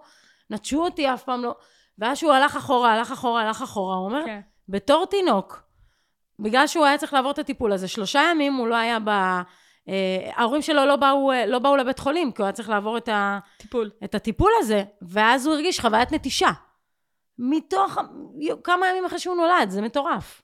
נטשו 0.49 0.83
אותי, 0.83 1.13
אף 1.13 1.23
פעם 1.23 1.43
לא... 1.43 1.55
ואז 1.99 2.17
שהוא 2.17 2.31
הלך 2.33 2.55
אחורה, 2.55 2.93
הלך 2.93 3.11
אחורה, 3.11 3.41
הלך 3.41 3.61
אחורה, 3.61 3.95
הוא 3.95 4.05
אומר, 4.05 4.21
כן. 4.25 4.39
בתור 4.69 5.05
תינוק, 5.05 5.63
בגלל 6.39 6.67
שהוא 6.67 6.85
היה 6.85 6.97
צריך 6.97 7.13
לעבור 7.13 7.31
את 7.31 7.39
הטיפול 7.39 7.71
הזה, 7.71 7.87
שלושה 7.87 8.21
ימים 8.31 8.53
הוא 8.53 8.67
לא 8.67 8.75
היה 8.75 8.97
ב... 8.99 9.09
אה, 9.89 10.31
ההורים 10.35 10.61
שלו 10.61 10.85
לא 10.85 10.95
באו, 10.95 11.31
אה, 11.31 11.45
לא 11.45 11.59
באו 11.59 11.75
לבית 11.75 11.99
חולים, 11.99 12.31
כי 12.31 12.41
הוא 12.41 12.45
היה 12.45 12.53
צריך 12.53 12.69
לעבור 12.69 12.97
את, 12.97 13.09
ה, 13.09 13.39
טיפול. 13.57 13.91
את 14.03 14.15
הטיפול 14.15 14.51
הזה, 14.59 14.83
ואז 15.01 15.45
הוא 15.45 15.53
הרגיש 15.55 15.79
חוויית 15.79 16.11
נטישה. 16.11 16.49
מתוך 17.39 17.97
כמה 18.63 18.87
ימים 18.87 19.05
אחרי 19.05 19.19
שהוא 19.19 19.35
נולד, 19.35 19.69
זה 19.69 19.81
מטורף. 19.81 20.41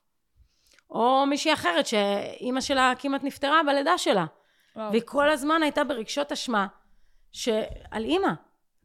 או 0.90 1.26
מישהי 1.26 1.54
אחרת 1.54 1.88
שאימא 1.88 2.62
שלה 2.62 2.94
כמעט 3.00 3.24
נפטרה 3.24 3.64
בלידה 3.64 3.98
שלה, 3.98 4.26
וואו. 4.76 4.90
והיא 4.92 5.02
כל 5.06 5.30
הזמן 5.30 5.64
הייתה 5.64 5.84
ברגשות 5.84 6.32
אשמה 6.32 6.68
שעל 7.32 8.04
אימא. 8.04 8.32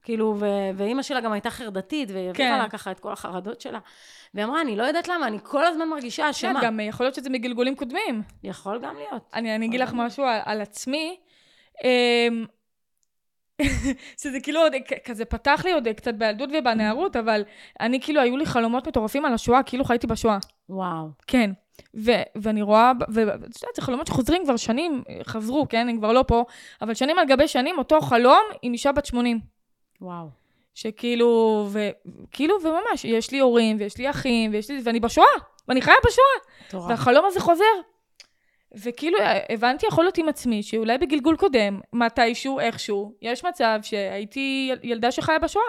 כאילו, 0.07 0.37
ו- 0.39 0.71
ואימא 0.75 1.03
שלה 1.03 1.21
גם 1.21 1.33
הייתה 1.33 1.51
חרדתית, 1.51 2.11
והיא 2.11 2.33
כן. 2.35 2.43
העבירה 2.45 2.63
לה 2.63 2.69
ככה 2.69 2.91
את 2.91 3.01
כל 3.01 3.13
החרדות 3.13 3.61
שלה. 3.61 3.79
והיא 4.35 4.47
אמרה, 4.47 4.61
אני 4.61 4.77
לא 4.77 4.83
יודעת 4.83 5.09
למה, 5.09 5.27
אני 5.27 5.39
כל 5.43 5.65
הזמן 5.65 5.89
מרגישה 5.89 6.31
אשמה. 6.31 6.61
כן, 6.61 6.67
גם 6.67 6.81
יכול 6.81 7.07
להיות 7.07 7.15
שזה 7.15 7.31
מגלגולים 7.31 7.77
קודמים. 7.77 8.23
יכול 8.43 8.79
גם 8.79 8.97
להיות. 8.97 9.31
אני, 9.35 9.55
אני 9.55 9.67
אגיד 9.67 9.81
לך. 9.81 9.91
משהו 9.95 10.25
על, 10.25 10.41
על 10.45 10.61
עצמי. 10.61 11.17
אמ, 11.85 12.45
שזה 14.23 14.41
כאילו 14.43 14.61
עוד 14.61 14.73
כזה 15.05 15.25
פתח 15.25 15.63
לי 15.65 15.73
עוד 15.73 15.89
קצת 15.89 16.15
בילדות 16.15 16.51
ובנערות, 16.59 17.17
אבל 17.17 17.45
אני 17.81 18.01
כאילו, 18.01 18.21
היו 18.21 18.37
לי 18.37 18.47
חלומות 18.47 18.89
מטורפים 18.89 19.25
על 19.25 19.35
השואה, 19.35 19.63
כאילו 19.63 19.85
חייתי 19.85 20.07
בשואה. 20.07 20.39
וואו. 20.69 21.09
כן. 21.27 21.51
ו- 21.97 22.23
ואני 22.37 22.63
רואה, 22.63 22.93
ואת 23.09 23.27
יודעת, 23.27 23.75
זה 23.77 23.83
חלומות 23.83 24.07
שחוזרים 24.07 24.45
כבר 24.45 24.57
שנים, 24.57 25.03
חזרו, 25.27 25.67
כן? 25.69 25.89
הם 25.89 25.99
כבר 25.99 26.13
לא 26.13 26.25
פה, 26.29 26.45
אבל 26.83 26.95
שנים 26.95 27.19
על 27.19 27.27
גבי 27.27 27.49
שנים, 27.49 27.79
אותו 27.79 28.01
חלום 28.01 28.43
עם 28.63 28.73
אישה 28.73 28.93
בת 28.93 29.07
80. 29.07 29.56
וואו. 30.01 30.27
שכאילו, 30.75 31.69
וכאילו, 31.73 32.55
וממש, 32.65 33.05
יש 33.05 33.31
לי 33.31 33.39
הורים, 33.39 33.77
ויש 33.81 33.99
לי 33.99 34.11
אחים, 34.11 34.51
ויש 34.53 34.71
לי, 34.71 34.81
ואני 34.85 35.01
בשואה, 35.01 35.27
ואני 35.69 35.83
חיה 35.83 35.95
בשואה. 36.07 36.27
מטורף. 36.69 36.91
והחלום 36.91 37.25
הזה 37.27 37.41
חוזר. 37.41 37.65
וכאילו, 38.75 39.19
הבנתי, 39.49 39.87
יכול 39.87 40.05
להיות 40.05 40.19
עם 40.19 40.29
עצמי, 40.29 40.63
שאולי 40.63 40.99
בגלגול 40.99 41.37
קודם, 41.37 41.81
מתישהו, 41.93 42.61
איכשהו, 42.61 43.15
יש 43.23 43.45
מצב 43.45 43.79
שהייתי 43.83 44.69
יל- 44.71 44.91
ילדה 44.93 45.11
שחיה 45.13 45.39
בשואה. 45.39 45.65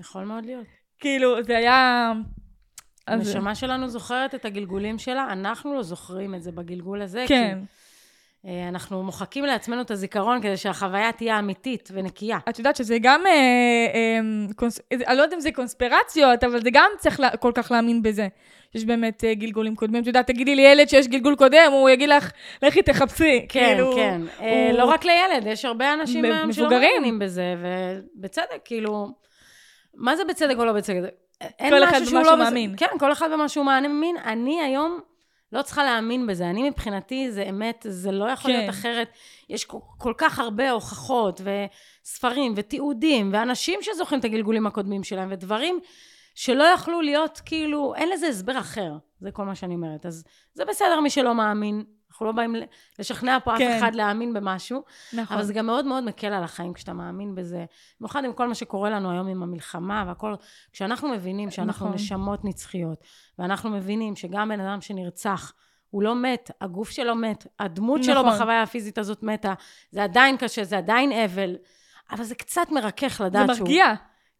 יכול 0.00 0.24
מאוד 0.24 0.46
להיות. 0.46 0.66
כאילו, 1.00 1.42
זה 1.42 1.56
היה... 1.58 2.12
אז- 3.06 3.28
הנשמה 3.28 3.54
שלנו 3.54 3.88
זוכרת 3.88 4.34
את 4.34 4.44
הגלגולים 4.44 4.98
שלה, 4.98 5.26
אנחנו 5.32 5.74
לא 5.74 5.82
זוכרים 5.82 6.34
את 6.34 6.42
זה 6.42 6.52
בגלגול 6.52 7.02
הזה. 7.02 7.24
כן. 7.28 7.34
כי, 7.54 7.60
אה, 7.60 7.64
אנחנו 8.68 9.02
מוחקים 9.02 9.44
לעצמנו 9.44 9.80
את 9.80 9.90
הזיכרון 9.90 10.40
כדי 10.42 10.56
שהחוויה 10.56 11.12
תהיה 11.12 11.38
אמיתית 11.38 11.88
ונקייה. 11.92 12.38
את 12.48 12.58
יודעת 12.58 12.76
שזה 12.76 12.96
גם, 13.02 13.26
אה, 13.26 13.32
אה, 13.94 14.18
קונס... 14.56 14.80
אני 15.06 15.16
לא 15.16 15.22
יודעת 15.22 15.34
אם 15.34 15.40
זה 15.40 15.52
קונספירציות, 15.52 16.44
אבל 16.44 16.62
זה 16.62 16.70
גם 16.72 16.90
צריך 16.98 17.20
לה... 17.20 17.36
כל 17.36 17.52
כך 17.54 17.70
להאמין 17.72 18.02
בזה. 18.02 18.28
יש 18.74 18.84
באמת 18.84 19.24
אה, 19.24 19.34
גלגולים 19.34 19.76
קודמים. 19.76 20.02
את 20.02 20.06
יודעת, 20.06 20.26
תגידי 20.26 20.54
לי 20.56 20.62
ילד 20.62 20.88
שיש 20.88 21.08
גלגול 21.08 21.36
קודם, 21.36 21.72
הוא 21.72 21.90
יגיד 21.90 22.08
לך, 22.08 22.30
לכי 22.62 22.82
תחפשי. 22.82 23.40
כן, 23.48 23.64
כאילו, 23.74 23.92
כן. 23.94 24.20
אה, 24.40 24.68
הוא- 24.70 24.78
לא 24.78 24.84
רק 24.84 25.04
לילד, 25.04 25.46
יש 25.46 25.64
הרבה 25.64 25.92
אנשים 25.94 26.24
היום 26.24 26.52
שלא. 26.52 26.70
מאמינים 26.70 27.18
בזה, 27.18 27.54
ובצדק, 28.16 28.60
כאילו, 28.64 29.08
מה 29.94 30.16
זה 30.16 30.24
בצדק 30.24 30.56
או 30.58 30.64
לא 30.64 30.72
בצדק? 30.72 31.10
אין 31.40 31.70
כל 31.70 31.84
אחד 31.84 31.92
משהו 32.00 32.06
שהוא 32.06 32.18
במה 32.20 32.24
שהוא 32.24 32.36
לא 32.38 32.44
בצ- 32.44 32.48
מאמין. 32.48 32.74
כן, 32.76 32.86
כל 32.98 33.12
אחד 33.12 33.28
במה 33.32 33.48
שהוא 33.48 33.64
מאמין. 33.66 34.16
אני 34.24 34.60
היום 34.60 35.00
לא 35.52 35.62
צריכה 35.62 35.84
להאמין 35.84 36.26
בזה. 36.26 36.50
אני 36.50 36.70
מבחינתי, 36.70 37.30
זה 37.30 37.42
אמת, 37.42 37.86
זה 37.88 38.12
לא 38.12 38.24
יכול 38.24 38.50
כן. 38.50 38.58
להיות 38.58 38.70
אחרת. 38.70 39.08
יש 39.48 39.64
כל, 39.64 39.78
כל 39.98 40.12
כך 40.18 40.38
הרבה 40.38 40.70
הוכחות, 40.70 41.40
וספרים, 41.44 42.52
ותיעודים, 42.56 43.30
ואנשים 43.32 43.78
שזוכרים 43.82 44.20
את 44.20 44.24
הגלגולים 44.24 44.66
הקודמים 44.66 45.04
שלהם, 45.04 45.28
ודברים 45.30 45.80
שלא 46.34 46.64
יכלו 46.64 47.00
להיות, 47.00 47.40
כאילו, 47.44 47.94
אין 47.94 48.08
לזה 48.10 48.26
הסבר 48.26 48.58
אחר. 48.58 48.92
זה 49.20 49.30
כל 49.30 49.44
מה 49.44 49.54
שאני 49.54 49.74
אומרת. 49.74 50.06
אז 50.06 50.24
זה 50.54 50.64
בסדר 50.64 51.00
מי 51.00 51.10
שלא 51.10 51.34
מאמין. 51.34 51.84
אנחנו 52.18 52.26
לא 52.26 52.32
באים 52.32 52.54
לשכנע 52.98 53.38
פה 53.44 53.58
כן. 53.58 53.70
אף 53.70 53.78
אחד 53.78 53.94
להאמין 53.94 54.34
במשהו, 54.34 54.82
נכון. 55.12 55.36
אבל 55.36 55.46
זה 55.46 55.52
גם 55.52 55.66
מאוד 55.66 55.84
מאוד 55.84 56.04
מקל 56.04 56.26
על 56.26 56.44
החיים 56.44 56.72
כשאתה 56.72 56.92
מאמין 56.92 57.34
בזה. 57.34 57.64
במיוחד 58.00 58.24
עם 58.24 58.32
כל 58.32 58.48
מה 58.48 58.54
שקורה 58.54 58.90
לנו 58.90 59.10
היום 59.10 59.28
עם 59.28 59.42
המלחמה 59.42 60.04
והכל, 60.06 60.34
כשאנחנו 60.72 61.08
מבינים 61.08 61.50
שאנחנו 61.50 61.86
נכון. 61.86 61.94
נשמות 61.94 62.44
נצחיות, 62.44 63.04
ואנחנו 63.38 63.70
מבינים 63.70 64.16
שגם 64.16 64.48
בן 64.48 64.60
אדם 64.60 64.80
שנרצח, 64.80 65.52
הוא 65.90 66.02
לא 66.02 66.14
מת, 66.14 66.50
הגוף 66.60 66.90
שלו 66.90 67.14
מת, 67.14 67.46
הדמות 67.58 68.04
שלו 68.04 68.22
נכון. 68.22 68.34
בחוויה 68.34 68.62
הפיזית 68.62 68.98
הזאת 68.98 69.22
מתה, 69.22 69.54
זה 69.90 70.04
עדיין 70.04 70.36
קשה, 70.36 70.64
זה 70.64 70.78
עדיין 70.78 71.12
אבל, 71.12 71.56
אבל 72.10 72.24
זה 72.24 72.34
קצת 72.34 72.70
מרכך 72.70 73.18
זה 73.18 73.24
לדעת 73.24 73.56
שהוא... 73.56 73.66
מרגיע. 73.66 73.94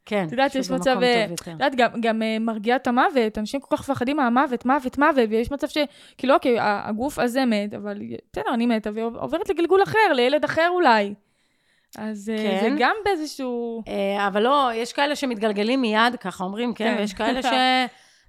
כן, 0.08 0.26
את 0.26 0.32
יודעת, 0.32 0.54
יש 0.54 0.70
מצב, 0.70 1.02
אה. 1.02 1.26
את 1.32 1.46
יודעת, 1.46 1.74
גם, 1.74 2.00
גם 2.00 2.22
אה, 2.22 2.38
מרגיע 2.38 2.76
את 2.76 2.86
המוות, 2.86 3.38
אנשים 3.38 3.60
כל 3.60 3.76
כך 3.76 3.90
מפחדים 3.90 4.16
מהמוות, 4.16 4.64
מוות, 4.66 4.98
מוות, 4.98 5.28
ויש 5.30 5.50
מצב 5.50 5.68
ש... 5.68 5.78
כאילו, 6.18 6.34
אוקיי, 6.34 6.56
הגוף 6.60 7.18
הזה 7.18 7.44
מת, 7.44 7.74
אבל 7.74 7.98
בסדר, 8.32 8.54
אני 8.54 8.66
מתה, 8.66 8.90
ועוברת 8.94 9.48
לגלגול 9.48 9.82
אחר, 9.82 10.12
לילד 10.14 10.44
אחר 10.44 10.68
אולי. 10.70 11.14
אז 11.98 12.32
אה, 12.34 12.36
כן. 12.36 12.58
זה 12.60 12.76
גם 12.78 12.94
באיזשהו... 13.04 13.82
אבל 14.26 14.42
לא, 14.42 14.70
יש 14.74 14.92
כאלה 14.92 15.16
שמתגלגלים 15.16 15.80
מיד, 15.80 16.16
ככה 16.20 16.44
אומרים, 16.44 16.74
כן, 16.74 16.94
כן. 16.94 17.00
ויש 17.00 17.14
כאלה 17.14 17.40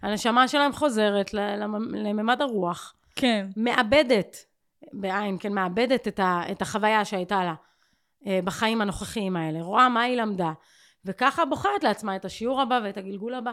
שהנשמה 0.03 0.47
שלהם 0.47 0.73
חוזרת 0.73 1.33
לממד 1.93 2.41
הרוח. 2.41 2.93
כן, 3.15 3.47
מאבדת, 3.57 4.37
בעין, 4.93 5.37
כן, 5.39 5.53
מאבדת 5.53 6.07
את, 6.07 6.19
ה, 6.19 6.41
את 6.51 6.61
החוויה 6.61 7.05
שהייתה 7.05 7.43
לה 7.43 7.53
בחיים 8.43 8.81
הנוכחיים 8.81 9.35
האלה, 9.35 9.61
רואה 9.61 9.89
מה 9.89 10.01
היא 10.01 10.17
למדה, 10.17 10.51
וככה 11.05 11.45
בוחרת 11.45 11.83
לעצמה 11.83 12.15
את 12.15 12.25
השיעור 12.25 12.61
הבא 12.61 12.79
ואת 12.83 12.97
הגלגול 12.97 13.33
הבא. 13.33 13.51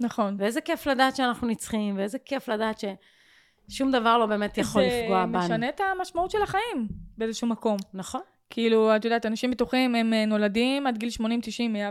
נכון. 0.00 0.36
ואיזה 0.38 0.60
כיף 0.60 0.86
לדעת 0.86 1.16
שאנחנו 1.16 1.46
נצחים, 1.46 1.96
ואיזה 1.96 2.18
כיף 2.18 2.48
לדעת 2.48 2.80
ששום 3.68 3.92
דבר 3.92 4.18
לא 4.18 4.26
באמת 4.26 4.58
יכול 4.58 4.82
לפגוע 4.82 5.26
בנו. 5.26 5.32
זה 5.32 5.38
משנה 5.38 5.68
את 5.68 5.80
המשמעות 5.80 6.30
של 6.30 6.42
החיים 6.42 6.88
באיזשהו 7.18 7.48
מקום. 7.48 7.76
נכון. 7.94 8.20
כאילו, 8.50 8.96
את 8.96 9.04
יודעת, 9.04 9.26
אנשים 9.26 9.50
בטוחים, 9.50 9.94
הם 9.94 10.12
אה, 10.12 10.26
נולדים 10.26 10.86
עד 10.86 10.98
גיל 10.98 11.08
80-90, 11.20 11.22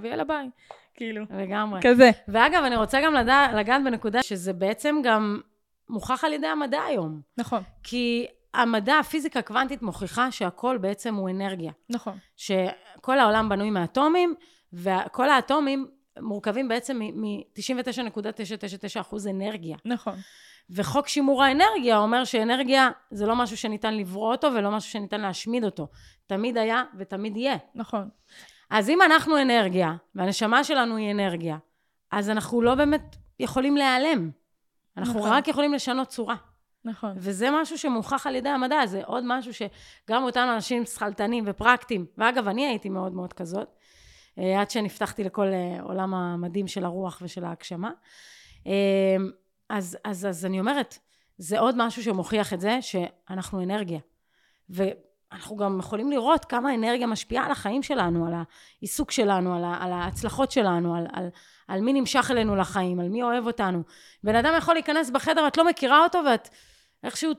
ויאללה 0.03 0.23
ביי. 0.23 0.49
כאילו, 0.93 1.25
לגמרי. 1.37 1.79
כזה. 1.83 2.09
ואגב, 2.27 2.63
אני 2.63 2.75
רוצה 2.75 3.01
גם 3.01 3.13
לדע, 3.13 3.47
לגעת 3.57 3.83
בנקודה 3.83 4.23
שזה 4.23 4.53
בעצם 4.53 4.95
גם 5.03 5.39
מוכח 5.89 6.23
על 6.23 6.33
ידי 6.33 6.47
המדע 6.47 6.81
היום. 6.81 7.21
נכון, 7.37 7.63
כי 7.83 8.25
המדע, 8.53 8.99
הפיזיקה 8.99 9.39
הקוונטית 9.39 9.81
מוכיחה 9.81 10.31
שהכל 10.31 10.77
בעצם 10.77 11.15
הוא 11.15 11.29
אנרגיה. 11.29 11.71
נכון. 11.89 12.17
שכל 12.35 13.19
העולם 13.19 13.49
בנוי 13.49 13.69
מאטומים, 13.69 14.35
וכל 14.73 15.29
האטומים 15.29 15.87
מורכבים 16.19 16.67
בעצם 16.67 16.99
מ-99.999% 16.99 19.15
אנרגיה. 19.29 19.77
נכון. 19.85 20.15
וחוק 20.69 21.07
שימור 21.07 21.43
האנרגיה 21.43 21.97
אומר 21.97 22.23
שאנרגיה 22.23 22.89
זה 23.11 23.25
לא 23.25 23.35
משהו 23.35 23.57
שניתן 23.57 23.93
לברוא 23.93 24.31
אותו 24.31 24.47
ולא 24.53 24.71
משהו 24.71 24.91
שניתן 24.91 25.21
להשמיד 25.21 25.63
אותו. 25.63 25.87
תמיד 26.27 26.57
היה 26.57 26.83
ותמיד 26.97 27.37
יהיה. 27.37 27.57
נכון. 27.75 28.09
אז 28.69 28.89
אם 28.89 29.01
אנחנו 29.01 29.41
אנרגיה, 29.41 29.95
והנשמה 30.15 30.63
שלנו 30.63 30.95
היא 30.95 31.11
אנרגיה, 31.11 31.57
אז 32.11 32.29
אנחנו 32.29 32.61
לא 32.61 32.75
באמת 32.75 33.15
יכולים 33.39 33.77
להיעלם. 33.77 34.29
אנחנו 34.97 35.19
נכון. 35.19 35.31
רק 35.31 35.47
יכולים 35.47 35.73
לשנות 35.73 36.07
צורה. 36.07 36.35
נכון. 36.85 37.13
וזה 37.17 37.47
משהו 37.51 37.77
שמוכח 37.77 38.27
על 38.27 38.35
ידי 38.35 38.49
המדע, 38.49 38.85
זה 38.85 39.01
עוד 39.05 39.23
משהו 39.27 39.53
שגם 39.53 40.23
אותנו 40.23 40.53
אנשים 40.53 40.85
שכלתנים 40.85 41.43
ופרקטיים, 41.47 42.05
ואגב, 42.17 42.47
אני 42.47 42.65
הייתי 42.65 42.89
מאוד 42.89 43.13
מאוד 43.13 43.33
כזאת, 43.33 43.67
אה, 44.39 44.61
עד 44.61 44.71
שנפתחתי 44.71 45.23
לכל 45.23 45.47
אה, 45.47 45.81
עולם 45.81 46.13
המדהים 46.13 46.67
של 46.67 46.85
הרוח 46.85 47.19
ושל 47.21 47.43
ההגשמה. 47.43 47.91
אה, 48.67 49.15
אז, 49.69 49.97
אז, 50.05 50.25
אז 50.25 50.45
אני 50.45 50.59
אומרת, 50.59 50.97
זה 51.37 51.59
עוד 51.59 51.75
משהו 51.77 52.03
שמוכיח 52.03 52.53
את 52.53 52.59
זה 52.59 52.77
שאנחנו 52.81 53.63
אנרגיה. 53.63 53.99
ואנחנו 54.69 55.55
גם 55.55 55.79
יכולים 55.79 56.11
לראות 56.11 56.45
כמה 56.45 56.73
אנרגיה 56.73 57.07
משפיעה 57.07 57.45
על 57.45 57.51
החיים 57.51 57.83
שלנו, 57.83 58.27
על 58.27 58.33
העיסוק 58.33 59.11
שלנו, 59.11 59.55
על, 59.55 59.63
על 59.79 59.91
ההצלחות 59.91 60.51
שלנו, 60.51 60.95
על, 60.95 61.07
על, 61.13 61.29
על 61.67 61.81
מי 61.81 61.93
נמשך 61.93 62.27
אלינו 62.31 62.55
לחיים, 62.55 62.99
על 62.99 63.09
מי 63.09 63.23
אוהב 63.23 63.47
אותנו. 63.47 63.83
בן 64.23 64.35
אדם 64.35 64.53
יכול 64.57 64.73
להיכנס 64.73 65.09
בחדר, 65.09 65.47
את 65.47 65.57
לא 65.57 65.65
מכירה 65.65 66.03
אותו, 66.03 66.19
ואת 66.25 66.49
איכשהו 67.03 67.33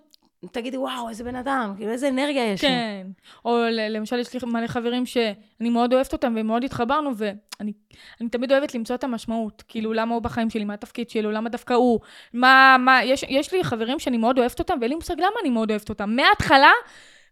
תגידי, 0.52 0.76
וואו, 0.76 1.08
איזה 1.08 1.24
בן 1.24 1.36
אדם, 1.36 1.74
כאילו, 1.76 1.92
איזה 1.92 2.08
אנרגיה 2.08 2.52
יש 2.52 2.64
לו. 2.64 2.70
כן. 2.70 3.06
או 3.44 3.58
למשל, 3.70 4.18
יש 4.18 4.34
לי 4.34 4.40
מלא 4.42 4.66
חברים 4.66 5.06
שאני 5.06 5.70
מאוד 5.70 5.94
אוהבת 5.94 6.12
אותם 6.12 6.34
ומאוד 6.36 6.64
התחברנו, 6.64 7.10
ואני 7.16 7.72
אני 8.20 8.28
תמיד 8.28 8.52
אוהבת 8.52 8.74
למצוא 8.74 8.96
את 8.96 9.04
המשמעות. 9.04 9.62
כאילו, 9.68 9.92
למה 9.92 10.14
הוא 10.14 10.22
בחיים 10.22 10.50
שלי, 10.50 10.64
מה 10.64 10.74
התפקיד 10.74 11.10
שלו, 11.10 11.32
למה 11.32 11.48
דווקא 11.48 11.74
הוא, 11.74 12.00
מה, 12.32 12.76
מה, 12.80 13.04
יש, 13.04 13.24
יש 13.28 13.52
לי 13.52 13.64
חברים 13.64 13.98
שאני 13.98 14.16
מאוד 14.16 14.38
אוהבת 14.38 14.58
אותם, 14.58 14.78
ואין 14.80 14.90
לי 14.90 14.96
מושג 14.96 15.18
למה 15.18 15.34
אני 15.40 15.50
מאוד 15.50 15.70
אוהבת 15.70 15.88
אותם. 15.88 16.16
מההתחלה 16.16 16.72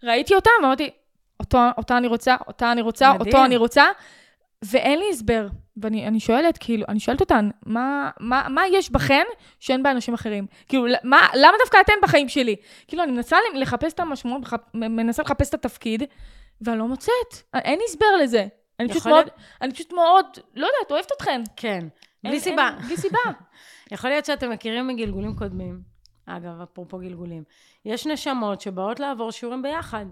ראיתי 0.03 0.35
אותם, 0.35 0.51
ואמרתי, 0.62 0.90
אותו, 1.40 1.59
אותה 1.79 1.97
אני 1.97 2.07
רוצה, 2.07 2.37
אותה 2.47 2.73
אני 2.73 2.81
רוצה, 2.81 3.12
מדהים. 3.12 3.27
אותו 3.27 3.45
אני 3.45 3.57
רוצה, 3.57 3.85
ואין 4.62 4.99
לי 4.99 5.05
הסבר. 5.11 5.47
ואני 5.77 6.09
אני 6.09 6.21
שואלת, 6.21 6.59
כאילו, 6.59 6.85
אני 6.89 7.01
שואלת 7.01 7.21
אותן, 7.21 7.51
מה, 7.67 8.11
מה, 8.21 8.47
מה 8.49 8.63
יש 8.73 8.91
בכן 8.91 9.25
שאין 9.61 9.83
באנשים 9.83 10.15
אחרים? 10.15 10.47
כאילו, 10.69 10.85
מה, 11.05 11.29
למה 11.35 11.53
דווקא 11.61 11.79
אתן 11.81 11.93
בחיים 12.03 12.29
שלי? 12.29 12.57
כאילו, 12.89 13.03
אני 13.03 13.13
מנסה 13.13 13.37
לחפש 13.55 13.93
את 13.93 14.01
המשמעות. 14.01 14.43
מנסה 14.75 15.23
לחפש 15.23 15.49
את 15.49 15.55
התפקיד, 15.55 16.03
ואני 16.61 16.79
לא 16.79 16.89
מוצאת. 16.89 17.55
אין 17.55 17.79
הסבר 17.89 18.17
לזה. 18.23 18.47
אני 18.81 18.89
פשוט 18.89 19.07
מאוד, 19.07 19.27
אני 19.63 19.73
פשוט 19.73 19.93
מאוד, 19.93 20.27
לא 20.55 20.67
יודעת, 20.67 20.91
אוהבת 20.91 21.13
אתכן. 21.17 21.43
כן, 21.57 21.87
בלי 22.25 22.41
סיבה. 22.41 22.71
בלי 22.87 22.97
סיבה. 22.97 23.19
יכול 23.93 24.11
להיות 24.11 24.25
שאתם 24.25 24.51
מכירים 24.51 24.87
מגלגולים 24.87 25.37
קודמים. 25.37 25.81
אגב, 26.27 26.61
אפרופו 26.63 26.99
גלגולים. 26.99 27.45
יש 27.85 28.07
נשמות 28.07 28.61
שבאות 28.61 29.01
לעבור 29.01 29.31
שיעורים 29.31 29.63
ביחד. 29.63 30.07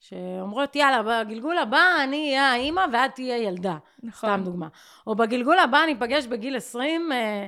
שאומרות, 0.00 0.76
יאללה, 0.76 1.24
בגלגול 1.24 1.58
הבא 1.58 1.82
אני 2.04 2.26
אהיה 2.26 2.52
האימא 2.52 2.86
ואת 2.92 3.14
תהיה 3.14 3.38
ילדה. 3.38 3.76
נכון. 4.02 4.30
סתם 4.30 4.44
דוגמה. 4.44 4.68
או 5.06 5.14
בגלגול 5.14 5.58
הבא 5.58 5.78
ניפגש 5.86 6.26
בגיל 6.26 6.56
20 6.56 7.12
אה, 7.12 7.46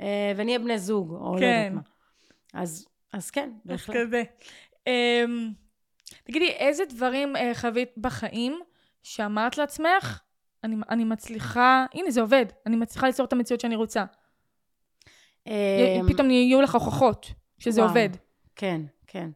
אה, 0.00 0.32
ונהיה 0.36 0.58
בני 0.58 0.78
זוג, 0.78 1.10
או 1.10 1.34
לא 1.34 1.40
כן. 1.40 1.64
יודעת 1.66 1.72
מה. 1.72 2.60
אז, 2.60 2.86
אז 3.12 3.30
כן, 3.30 3.50
אז 3.54 3.60
בהחלט. 3.64 3.96
כזה. 3.96 4.22
אמ, 4.86 5.52
תגידי, 6.24 6.48
איזה 6.48 6.84
דברים 6.84 7.36
אה, 7.36 7.52
חווית 7.54 7.90
בחיים 7.96 8.60
שאמרת 9.02 9.58
לעצמך, 9.58 10.20
אני, 10.64 10.76
אני 10.90 11.04
מצליחה, 11.04 11.86
הנה 11.94 12.10
זה 12.10 12.20
עובד, 12.20 12.46
אני 12.66 12.76
מצליחה 12.76 13.06
ליצור 13.06 13.26
את 13.26 13.32
המציאות 13.32 13.60
שאני 13.60 13.76
רוצה. 13.76 14.04
אה, 15.46 16.00
פתאום 16.08 16.30
יהיו 16.30 16.62
לך 16.62 16.74
הוכחות 16.74 17.32
שזה 17.58 17.80
וואו. 17.80 17.90
עובד. 17.90 18.08
כן, 18.56 18.80
כן. 19.06 19.30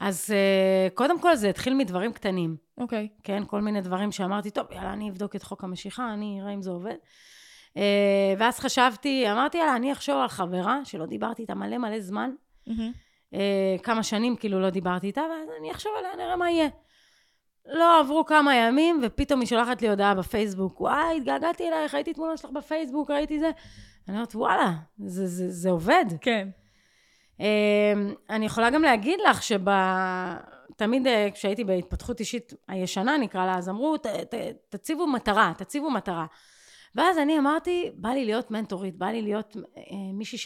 אז 0.00 0.30
אה, 0.30 0.88
קודם 0.94 1.20
כל 1.20 1.36
זה 1.36 1.48
התחיל 1.48 1.74
מדברים 1.74 2.12
קטנים. 2.12 2.56
אוקיי. 2.78 3.08
כן, 3.22 3.42
כל 3.46 3.60
מיני 3.60 3.80
דברים 3.80 4.12
שאמרתי, 4.12 4.50
טוב, 4.50 4.66
יאללה, 4.72 4.92
אני 4.92 5.10
אבדוק 5.10 5.36
את 5.36 5.42
חוק 5.42 5.64
המשיכה, 5.64 6.12
אני 6.14 6.40
אראה 6.42 6.54
אם 6.54 6.62
זה 6.62 6.70
עובד. 6.70 6.94
אה, 7.76 8.34
ואז 8.38 8.58
חשבתי, 8.58 9.32
אמרתי, 9.32 9.58
יאללה, 9.58 9.76
אני 9.76 9.92
אחשוב 9.92 10.16
על 10.16 10.28
חברה 10.28 10.84
שלא 10.84 11.06
דיברתי 11.06 11.42
איתה 11.42 11.54
מלא 11.54 11.78
מלא 11.78 12.00
זמן, 12.00 12.30
מהמם. 12.66 12.92
אה, 13.34 13.76
כמה 13.82 14.02
שנים 14.02 14.36
כאילו 14.36 14.60
לא 14.60 14.70
דיברתי 14.70 15.06
איתה, 15.06 15.20
ואז 15.20 15.48
אני 15.60 15.70
אחשוב 15.70 15.92
עליה, 15.98 16.24
נראה 16.24 16.36
מה 16.36 16.50
יהיה. 16.50 16.68
לא 17.66 18.00
עברו 18.00 18.24
כמה 18.24 18.54
ימים, 18.54 19.00
ופתאום 19.02 19.40
היא 19.40 19.48
שולחת 19.48 19.82
לי 19.82 19.88
הודעה 19.88 20.14
בפייסבוק, 20.14 20.80
וואי, 20.80 21.16
התגעגעתי 21.16 21.68
אלייך, 21.68 21.94
ראיתי 21.94 22.14
תמונה 22.14 22.36
שלך 22.36 22.50
בפייסבוק, 22.50 23.10
ראיתי 23.10 23.40
זה. 23.40 23.50
אני 24.08 24.16
אומרת, 24.16 24.34
וואלה, 24.34 24.72
זה, 24.98 25.26
זה, 25.26 25.50
זה 25.50 25.70
עובד. 25.70 26.04
כן. 26.20 26.48
אמ, 26.48 26.60
אני 28.30 28.46
יכולה 28.46 28.70
גם 28.70 28.82
להגיד 28.82 29.20
לך 29.30 29.42
שתמיד 29.42 31.06
כשהייתי 31.34 31.64
בהתפתחות 31.64 32.20
אישית 32.20 32.52
הישנה, 32.68 33.18
נקרא 33.18 33.46
לה, 33.46 33.58
אז 33.58 33.68
אמרו, 33.68 33.96
ת, 33.96 34.06
ת, 34.06 34.34
תציבו 34.68 35.06
מטרה, 35.06 35.52
תציבו 35.56 35.90
מטרה. 35.90 36.26
ואז 36.94 37.18
אני 37.18 37.38
אמרתי, 37.38 37.90
בא 37.94 38.08
לי 38.08 38.24
להיות 38.24 38.50
מנטורית, 38.50 38.96
בא 38.96 39.06
לי 39.06 39.22
להיות 39.22 39.56
אה, 39.76 39.82
מישהי 40.12 40.38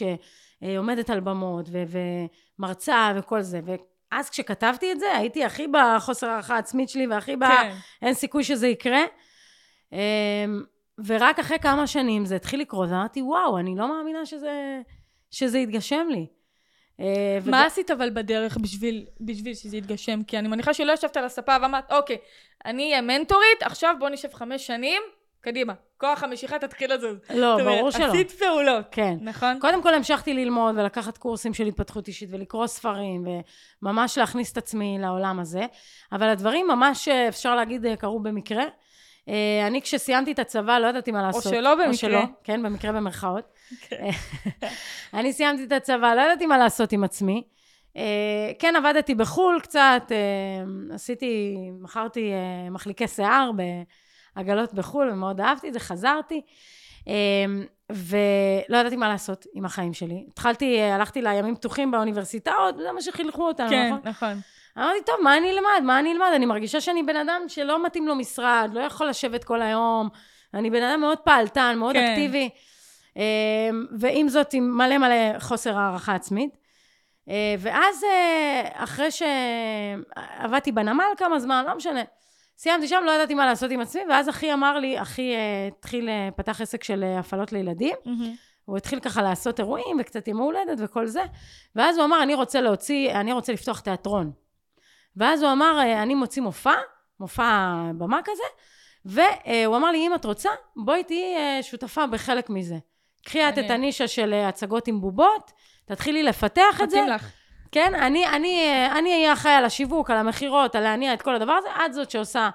שעומדת 0.61 1.09
על 1.09 1.19
במות 1.19 1.69
ו- 1.71 1.83
ומרצה 2.59 3.13
וכל 3.15 3.41
זה. 3.41 3.61
ואז 3.65 4.29
כשכתבתי 4.29 4.91
את 4.91 4.99
זה, 4.99 5.17
הייתי 5.17 5.45
הכי 5.45 5.67
בחוסר 5.67 6.27
הערכה 6.27 6.55
העצמית 6.55 6.89
שלי 6.89 7.07
והכי 7.07 7.35
ב... 7.35 7.45
כן. 7.45 7.75
אין 8.01 8.13
סיכוי 8.13 8.43
שזה 8.43 8.67
יקרה. 8.67 9.01
אמ, 9.91 9.97
ורק 11.05 11.39
אחרי 11.39 11.59
כמה 11.59 11.87
שנים 11.87 12.25
זה 12.25 12.35
התחיל 12.35 12.61
לקרות, 12.61 12.89
ואמרתי, 12.89 13.21
וואו, 13.21 13.57
אני 13.57 13.75
לא 13.75 13.87
מאמינה 13.87 14.25
שזה, 14.25 14.81
שזה 15.31 15.57
יתגשם 15.57 16.07
לי. 16.09 16.27
אה, 16.99 17.05
וג- 17.41 17.49
מה 17.51 17.65
עשית 17.65 17.91
אבל 17.91 18.09
בדרך 18.09 18.57
בשביל, 18.57 19.05
בשביל 19.21 19.53
שזה 19.53 19.77
יתגשם? 19.77 20.23
כי 20.23 20.39
אני 20.39 20.47
מניחה 20.47 20.73
שלא 20.73 20.91
ישבת 20.91 21.17
על 21.17 21.25
הספה 21.25 21.55
ואמרת, 21.61 21.91
אוקיי, 21.91 22.17
אני 22.65 22.83
אהיה 22.91 23.01
מנטורית, 23.01 23.63
עכשיו 23.63 23.95
בוא 23.99 24.09
נשב 24.09 24.33
חמש 24.33 24.67
שנים, 24.67 25.01
קדימה. 25.41 25.73
כוח 25.97 26.23
המשיכה 26.23 26.59
תתחיל 26.59 26.93
לזוז. 26.93 27.17
לא, 27.29 27.51
זאת 27.57 27.61
אומרת, 27.61 27.77
ברור 27.77 27.91
שלא. 27.91 28.05
עשית 28.05 28.31
פעולות. 28.31 28.85
כן. 28.91 29.15
נכון? 29.21 29.57
קודם 29.61 29.83
כל 29.83 29.93
המשכתי 29.93 30.33
ללמוד 30.33 30.75
ולקחת 30.77 31.17
קורסים 31.17 31.53
של 31.53 31.65
התפתחות 31.65 32.07
אישית 32.07 32.29
ולקרוא 32.31 32.67
ספרים 32.67 33.27
וממש 33.81 34.17
להכניס 34.17 34.51
את 34.51 34.57
עצמי 34.57 34.97
לעולם 34.99 35.39
הזה, 35.39 35.65
אבל 36.11 36.29
הדברים 36.29 36.67
ממש, 36.67 37.07
אה, 37.07 37.27
אפשר 37.27 37.55
להגיד, 37.55 37.85
אה, 37.85 37.95
קרו 37.95 38.19
במקרה. 38.19 38.63
אה, 39.29 39.67
אני 39.67 39.81
כשסיימתי 39.81 40.31
את 40.31 40.39
הצבא 40.39 40.79
לא 40.79 40.87
ידעתי 40.87 41.11
מה 41.11 41.21
לעשות. 41.21 41.43
שלא 41.43 41.75
במקרה. 41.75 41.87
או 41.87 41.93
שלא, 41.93 42.21
כן, 42.43 42.63
במקרה 42.63 42.91
במרכאות. 42.91 43.53
כן. 43.81 44.09
אני 45.13 45.33
סיימתי 45.33 45.63
את 45.63 45.71
הצבא, 45.71 46.13
לא 46.13 46.21
ידעתי 46.21 46.45
מה 46.45 46.57
לעשות 46.57 46.91
עם 46.91 47.03
עצמי. 47.03 47.43
אה, 47.97 48.51
כן, 48.59 48.73
עבדתי 48.77 49.15
בחו"ל 49.15 49.59
קצת, 49.63 50.11
אה, 50.11 50.93
עשיתי, 50.93 51.55
מכרתי 51.81 52.31
אה, 52.31 52.69
מחליקי 52.69 53.07
שיער 53.07 53.51
בעגלות 54.35 54.73
בחו"ל, 54.73 55.09
ומאוד 55.09 55.41
אהבתי 55.41 55.67
את 55.67 55.73
זה, 55.73 55.79
חזרתי. 55.79 56.41
אה, 57.07 57.13
ולא 57.89 58.77
ידעתי 58.77 58.95
מה 58.95 59.09
לעשות 59.09 59.45
עם 59.53 59.65
החיים 59.65 59.93
שלי. 59.93 60.25
התחלתי, 60.27 60.79
אה, 60.79 60.95
הלכתי 60.95 61.21
לימים 61.21 61.55
פתוחים 61.55 61.91
באוניברסיטאות, 61.91 62.77
זה 62.77 62.91
מה 62.91 63.01
שחינכו 63.01 63.47
אותנו, 63.47 63.69
כן, 63.69 63.87
נכון? 63.87 64.01
נכון. 64.09 64.41
אמרתי, 64.77 64.99
טוב, 65.05 65.15
מה 65.23 65.37
אני 65.37 65.51
אלמד? 65.51 65.81
מה 65.83 65.99
אני 65.99 66.11
אלמד? 66.11 66.31
אני 66.35 66.45
מרגישה 66.45 66.81
שאני 66.81 67.03
בן 67.03 67.15
אדם 67.15 67.41
שלא 67.47 67.85
מתאים 67.85 68.07
לו 68.07 68.15
משרד, 68.15 68.69
לא 68.73 68.79
יכול 68.79 69.07
לשבת 69.07 69.43
כל 69.43 69.61
היום. 69.61 70.09
אני 70.53 70.69
בן 70.69 70.83
אדם 70.83 71.01
מאוד 71.01 71.17
פעלתן, 71.17 71.75
מאוד 71.79 71.95
כן. 71.95 72.11
אקטיבי. 72.11 72.49
אמ, 73.15 73.85
ועם 73.99 74.29
זאת, 74.29 74.53
עם 74.53 74.77
מלא 74.77 74.97
מלא 74.97 75.39
חוסר 75.39 75.77
הערכה 75.77 76.15
עצמית. 76.15 76.57
אה, 77.29 77.55
ואז, 77.59 78.03
אה, 78.03 78.69
אחרי 78.73 79.07
שעבדתי 79.11 80.71
בנמל 80.71 81.05
כמה 81.17 81.39
זמן, 81.39 81.63
לא 81.67 81.75
משנה. 81.75 82.01
סיימתי 82.57 82.87
שם, 82.87 83.01
לא 83.05 83.11
ידעתי 83.11 83.33
מה 83.33 83.45
לעשות 83.45 83.71
עם 83.71 83.81
עצמי, 83.81 84.01
ואז 84.09 84.29
אחי 84.29 84.53
אמר 84.53 84.79
לי, 84.79 85.01
אחי 85.01 85.35
אה, 85.35 85.67
התחיל, 85.67 86.09
פתח 86.35 86.61
עסק 86.61 86.83
של 86.83 87.03
הפעלות 87.19 87.51
לילדים. 87.51 87.95
מהמם. 88.05 88.35
הוא 88.65 88.77
התחיל 88.77 88.99
ככה 88.99 89.21
לעשות 89.21 89.59
אירועים 89.59 89.97
וקצת 89.99 90.27
יום 90.27 90.37
הולדת 90.37 90.77
וכל 90.77 91.07
זה. 91.07 91.23
ואז 91.75 91.97
הוא 91.97 92.05
אמר, 92.05 92.23
אני 92.23 92.35
רוצה 92.35 92.61
להוציא, 92.61 93.11
אני 93.11 93.33
רוצה 93.33 93.53
לפתוח 93.53 93.79
תיאטרון. 93.79 94.31
ואז 95.17 95.43
הוא 95.43 95.51
אמר, 95.51 95.79
אה, 95.79 96.03
אני 96.03 96.15
מוציא 96.15 96.41
מופע, 96.41 96.75
מופע 97.19 97.73
במה 97.97 98.19
כזה, 98.25 98.43
והוא 99.05 99.77
אמר 99.77 99.91
לי, 99.91 99.97
אם 99.97 100.15
את 100.15 100.25
רוצה, 100.25 100.49
בואי 100.75 101.03
תהיי 101.03 101.35
אה, 101.37 101.63
שותפה 101.63 102.07
בחלק 102.07 102.49
מזה. 102.49 102.77
קחי 103.25 103.49
את 103.49 103.57
את. 103.57 103.71
הנישה 103.71 104.07
של 104.07 104.33
אה, 104.33 104.47
הצגות 104.47 104.87
עם 104.87 105.01
בובות, 105.01 105.51
תתחילי 105.85 106.23
לפתח 106.23 106.81
את 106.83 106.89
זה. 106.89 106.97
מתאים 107.01 107.13
לך. 107.13 107.31
כן, 107.71 107.95
אני, 107.95 108.27
אני, 108.27 108.71
אני 108.99 109.13
אהיה 109.13 109.33
אחראי 109.33 109.53
על 109.53 109.65
השיווק, 109.65 110.11
על 110.11 110.17
המכירות, 110.17 110.75
על 110.75 110.83
להניע 110.83 111.13
את 111.13 111.21
כל 111.21 111.35
הדבר 111.35 111.51
הזה, 111.51 111.67
את 111.85 111.93
זאת 111.93 112.11
שעושה 112.11 112.49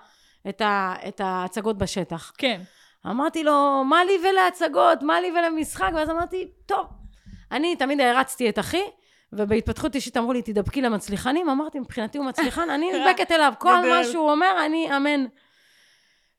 את, 0.49 0.61
ה, 0.61 0.95
את 1.09 1.21
ההצגות 1.25 1.79
בשטח. 1.79 2.33
כן. 2.39 2.61
אמרתי 3.07 3.45
לו, 3.45 3.85
מה 3.85 4.05
לי 4.05 4.13
ולהצגות, 4.29 5.03
מה 5.03 5.21
לי 5.21 5.33
ולמשחק? 5.39 5.91
ואז 5.95 6.11
אמרתי, 6.11 6.49
טוב. 6.67 6.87
אני 7.53 7.77
תמיד 7.77 8.01
הערצתי 8.01 8.49
את 8.49 8.59
אחי, 8.59 8.83
ובהתפתחות 9.33 9.95
אישית 9.95 10.17
אמרו 10.17 10.33
לי, 10.33 10.43
תדבקי 10.43 10.83
למצליחנים. 10.83 11.49
אמרתי, 11.49 11.79
מבחינתי 11.79 12.19
הוא 12.19 12.27
מצליחן, 12.27 12.71
אני 12.71 12.91
נדבקת 12.93 13.31
אליו. 13.33 13.53
כל. 13.59 13.89
מה 13.89 14.05
שהוא 14.05 14.31
אומר, 14.31 14.63
אני 14.67 14.97
אמן. 14.97 15.27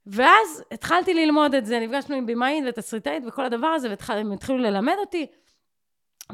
ואז 0.08 0.64
התחלתי 0.72 1.14
ללמוד 1.14 1.56
את 1.56 1.66
זה, 1.66 1.80
נפגשנו 1.80 2.16
עם 2.16 2.26
במאית 2.26 2.64
ותסריטאית 2.68 3.24
וכל 3.28 3.46
הדבר 3.46 3.68
הזה, 3.68 3.96
והם 4.10 4.32
התחילו 4.32 4.58
ללמד 4.58 4.96
אותי. 5.00 5.28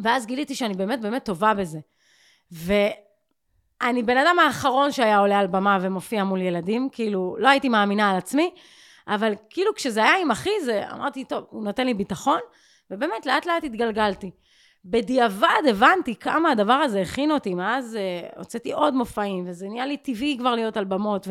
ואז 0.04 0.26
גיליתי 0.26 0.56
שאני 0.56 0.74
באמת 0.74 1.02
באמת 1.02 1.26
טובה 1.26 1.54
בזה. 1.54 1.80
ואני 2.52 4.04
בן 4.04 4.18
אדם 4.18 4.40
האחרון 4.40 4.92
שהיה 4.92 5.18
עולה 5.18 5.40
על 5.40 5.48
במה 5.48 5.78
ומופיע 5.82 6.24
מול 6.24 6.42
ילדים, 6.42 6.90
כאילו, 6.92 7.36
לא 7.40 7.50
הייתי 7.50 7.70
מאמינה 7.70 8.12
על 8.12 8.18
עצמי, 8.18 8.52
אבל 9.08 9.34
כאילו 9.50 9.72
כשזה 9.76 10.04
היה 10.04 10.22
עם 10.22 10.32
אחי, 10.32 10.62
זה, 10.66 10.92
אמרתי, 10.92 11.24
טוב, 11.24 11.46
הוא 11.50 11.64
נותן 11.64 11.86
לי 11.86 11.94
ביטחון, 11.94 12.40
ובאמת 12.92 13.26
לאט 13.26 13.46
לאט 13.46 13.64
התגלגלתי. 13.64 14.32
בדיעבד 14.90 15.62
הבנתי 15.70 16.16
כמה 16.16 16.52
הדבר 16.52 16.74
הזה 16.74 17.02
הכין 17.02 17.32
אותי, 17.32 17.54
מאז 17.54 17.96
אה, 17.96 18.30
הוצאתי 18.38 18.74
עוד 18.74 18.94
מופעים, 18.94 19.44
וזה 19.48 19.68
נהיה 19.68 19.86
לי 19.86 19.98
טבעי 19.98 20.36
כבר 20.40 20.56
להיות 20.56 20.78
על 20.78 20.86
במות, 20.86 21.28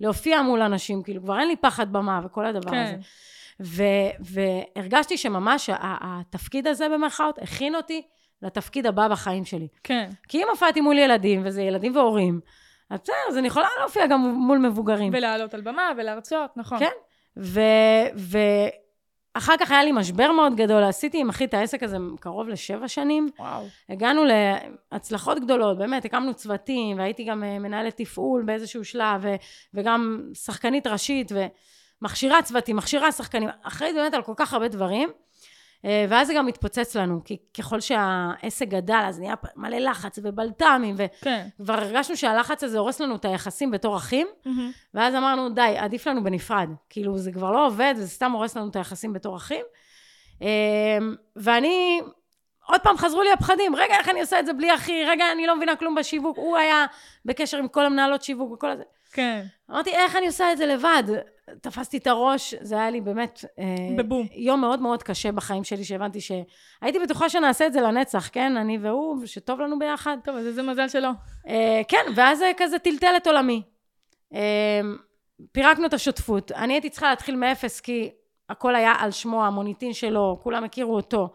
ולהופיע 0.00 0.42
מול 0.42 0.62
אנשים, 0.62 1.02
כאילו 1.02 1.22
כבר 1.22 1.38
אין 1.38 1.48
לי 1.48 1.56
פחד 1.56 1.92
במה 1.92 2.20
וכל 2.24 2.46
הדבר 2.46 2.70
כן. 2.70 2.84
הזה. 2.84 2.96
ו- 3.60 4.34
והרגשתי 4.76 5.16
שממש 5.16 5.70
התפקיד 5.72 6.66
הזה 6.66 6.88
במרכאות 6.88 7.38
הכין 7.42 7.74
אותי 7.74 8.02
לתפקיד 8.42 8.86
הבא 8.86 9.08
בחיים 9.08 9.44
שלי. 9.44 9.68
כן. 9.84 10.10
כי 10.28 10.42
אם 10.42 10.48
הופעתי 10.50 10.80
מול 10.80 10.98
ילדים, 10.98 11.42
וזה 11.44 11.62
ילדים 11.62 11.96
והורים, 11.96 12.40
אז 12.90 13.00
בסדר, 13.02 13.16
אז 13.28 13.36
אני 13.36 13.46
יכולה 13.46 13.68
להופיע 13.80 14.06
גם 14.06 14.20
מול 14.20 14.58
מבוגרים. 14.58 15.12
ולעלות 15.14 15.54
על 15.54 15.60
במה 15.60 15.90
ולהרצות, 15.96 16.50
נכון. 16.56 16.78
כן. 16.78 16.92
ו- 17.36 18.66
ואחר 19.36 19.54
כך 19.60 19.70
היה 19.70 19.84
לי 19.84 19.92
משבר 19.92 20.32
מאוד 20.32 20.56
גדול, 20.56 20.82
עשיתי 20.82 21.20
עם 21.20 21.28
אחי 21.28 21.44
את 21.44 21.54
העסק 21.54 21.82
הזה 21.82 21.96
קרוב 22.20 22.48
לשבע 22.48 22.88
שנים. 22.88 23.28
וואו. 23.38 23.66
הגענו 23.88 24.22
להצלחות 24.92 25.40
גדולות, 25.40 25.78
באמת, 25.78 26.04
הקמנו 26.04 26.34
צוותים, 26.34 26.98
והייתי 26.98 27.24
גם 27.24 27.44
אה, 27.44 27.58
מנהלת 27.58 27.96
תפעול 27.96 28.42
באיזשהו 28.42 28.84
שלב, 28.84 29.20
ו- 29.22 29.34
וגם 29.74 30.22
שחקנית 30.34 30.86
ראשית, 30.86 31.32
ומכשירה 32.02 32.42
צוותים, 32.42 32.76
מכשירה 32.76 33.12
שחקנים, 33.12 33.48
אחראית 33.62 33.94
באמת 33.94 34.14
על 34.14 34.22
כל 34.22 34.34
כך 34.36 34.52
הרבה 34.52 34.68
דברים. 34.68 35.08
אה, 35.84 36.06
ואז 36.08 36.26
זה 36.26 36.34
גם 36.34 36.48
התפוצץ 36.48 36.96
לנו, 36.96 37.20
כי 37.24 37.36
ככל 37.58 37.80
שהעסק 37.80 38.68
גדל, 38.68 39.02
אז 39.06 39.18
נהיה 39.18 39.34
מלא 39.56 39.76
לחץ 39.76 40.18
ובלת"מים, 40.22 40.96
כן. 41.20 41.46
וכבר 41.60 41.74
הרגשנו 41.74 42.16
שהלחץ 42.16 42.64
הזה 42.64 42.78
הורס 42.78 43.00
לנו 43.00 43.16
את 43.16 43.24
היחסים 43.24 43.70
בתור 43.70 43.96
אחים, 43.96 44.26
מהמם. 44.46 44.70
ואז 44.94 45.14
אמרנו, 45.14 45.48
די, 45.48 45.74
עדיף 45.78 46.06
לנו 46.06 46.24
בנפרד. 46.24 46.68
כאילו, 46.90 47.18
זה 47.18 47.32
כבר 47.32 47.50
לא 47.50 47.66
עובד, 47.66 47.94
וזה 47.96 48.08
סתם 48.08 48.32
הורס 48.32 48.56
לנו 48.56 48.68
את 48.68 48.76
היחסים 48.76 49.12
בתור 49.12 49.36
אחים. 49.36 49.64
אמ, 50.40 50.46
ואני, 51.36 52.00
עוד 52.66 52.80
פעם 52.80 52.96
חזרו 52.96 53.22
לי 53.22 53.32
הפחדים, 53.32 53.76
רגע, 53.76 53.94
איך 53.98 54.08
אני 54.08 54.20
עושה 54.20 54.40
את 54.40 54.46
זה 54.46 54.52
בלי 54.52 54.74
אחי? 54.74 55.04
רגע, 55.04 55.24
אני 55.32 55.46
לא 55.46 55.56
מבינה 55.56 55.76
כלום 55.76 55.94
בשיווק. 55.94 56.36
הוא 56.36 56.56
היה 56.56 56.86
בקשר 57.24 57.58
עם 57.58 57.68
כל 57.68 57.86
המנהלות 57.86 58.22
שיווק 58.22 58.52
וכל 58.52 58.70
הזה. 58.70 58.82
כן. 59.12 59.44
אמרתי, 59.70 59.90
איך 59.90 60.16
אני 60.16 60.26
עושה 60.26 60.52
את 60.52 60.58
זה 60.58 60.66
לבד? 60.66 61.02
תפסתי 61.60 61.96
את 61.96 62.06
הראש, 62.06 62.54
זה 62.60 62.74
היה 62.74 62.90
לי 62.90 63.00
באמת... 63.00 63.44
אה, 63.58 63.64
בבום. 63.96 64.26
יום 64.32 64.60
מאוד 64.60 64.80
מאוד 64.80 65.02
קשה 65.02 65.32
בחיים 65.32 65.64
שלי, 65.64 65.84
שהבנתי 65.84 66.20
ש... 66.20 66.32
הייתי 66.82 66.98
בטוחה 66.98 67.28
שנעשה 67.28 67.66
את 67.66 67.72
זה 67.72 67.80
לנצח, 67.80 68.28
כן? 68.32 68.56
אני 68.56 68.78
והוא, 68.78 69.26
שטוב 69.26 69.60
לנו 69.60 69.78
ביחד. 69.78 70.16
טוב, 70.24 70.36
אז 70.36 70.46
איזה 70.46 70.62
מזל 70.62 70.88
שלא. 70.88 71.10
אה, 71.48 71.82
כן, 71.88 72.04
ואז 72.16 72.38
זה 72.38 72.52
כזה 72.56 72.78
טלטל 72.78 73.14
את 73.16 73.26
עולמי. 73.26 73.62
אה, 74.34 74.80
פירקנו 75.52 75.86
את 75.86 75.94
השותפות. 75.94 76.52
אני 76.52 76.72
הייתי 76.72 76.90
צריכה 76.90 77.10
להתחיל 77.10 77.36
מאפס, 77.36 77.80
כי 77.80 78.10
הכל 78.48 78.74
היה 78.74 78.92
על 78.98 79.10
שמו, 79.10 79.44
המוניטין 79.44 79.92
שלו, 79.92 80.40
כולם 80.42 80.64
הכירו 80.64 80.96
אותו. 80.96 81.28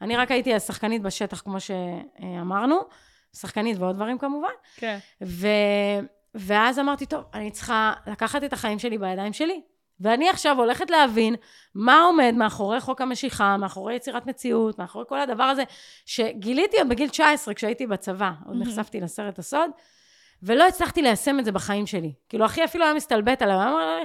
אני 0.00 0.16
רק 0.16 0.30
הייתי 0.30 0.54
השחקנית 0.54 1.02
בשטח, 1.02 1.40
כמו 1.40 1.56
שאמרנו. 1.60 2.76
שחקנית 3.36 3.78
ועוד 3.78 3.96
דברים 3.96 4.18
כמובן. 4.18 4.52
כן. 4.76 4.98
ו... 5.22 5.46
ואז 6.34 6.78
אמרתי, 6.78 7.06
טוב, 7.06 7.24
אני 7.34 7.50
צריכה 7.50 7.92
לקחת 8.06 8.44
את 8.44 8.52
החיים 8.52 8.78
שלי 8.78 8.98
בידיים 8.98 9.32
שלי. 9.32 9.60
ואני 10.00 10.30
עכשיו 10.30 10.58
הולכת 10.58 10.90
להבין 10.90 11.34
מה 11.74 12.00
עומד 12.02 12.34
מאחורי 12.36 12.80
חוק 12.80 13.00
המשיכה, 13.00 13.56
מאחורי 13.56 13.94
יצירת 13.94 14.26
מציאות, 14.26 14.78
מאחורי 14.78 15.04
כל 15.08 15.20
הדבר 15.20 15.44
הזה, 15.44 15.62
שגיליתי 16.06 16.78
עוד 16.78 16.88
בגיל 16.88 17.08
19 17.08 17.54
כשהייתי 17.54 17.86
בצבא, 17.86 18.30
עוד 18.46 18.56
מהמם. 18.56 18.68
נחשפתי 18.68 19.00
לסרט 19.00 19.38
הסוד, 19.38 19.70
ולא 20.42 20.68
הצלחתי 20.68 21.02
ליישם 21.02 21.38
את 21.38 21.44
זה 21.44 21.52
בחיים 21.52 21.86
שלי. 21.86 22.12
כאילו, 22.28 22.46
אחי 22.46 22.64
אפילו 22.64 22.84
היה 22.84 22.94
מסתלבט 22.94 23.42
עליי, 23.42 23.54
הוא 23.54 23.62
אמר, 23.62 24.02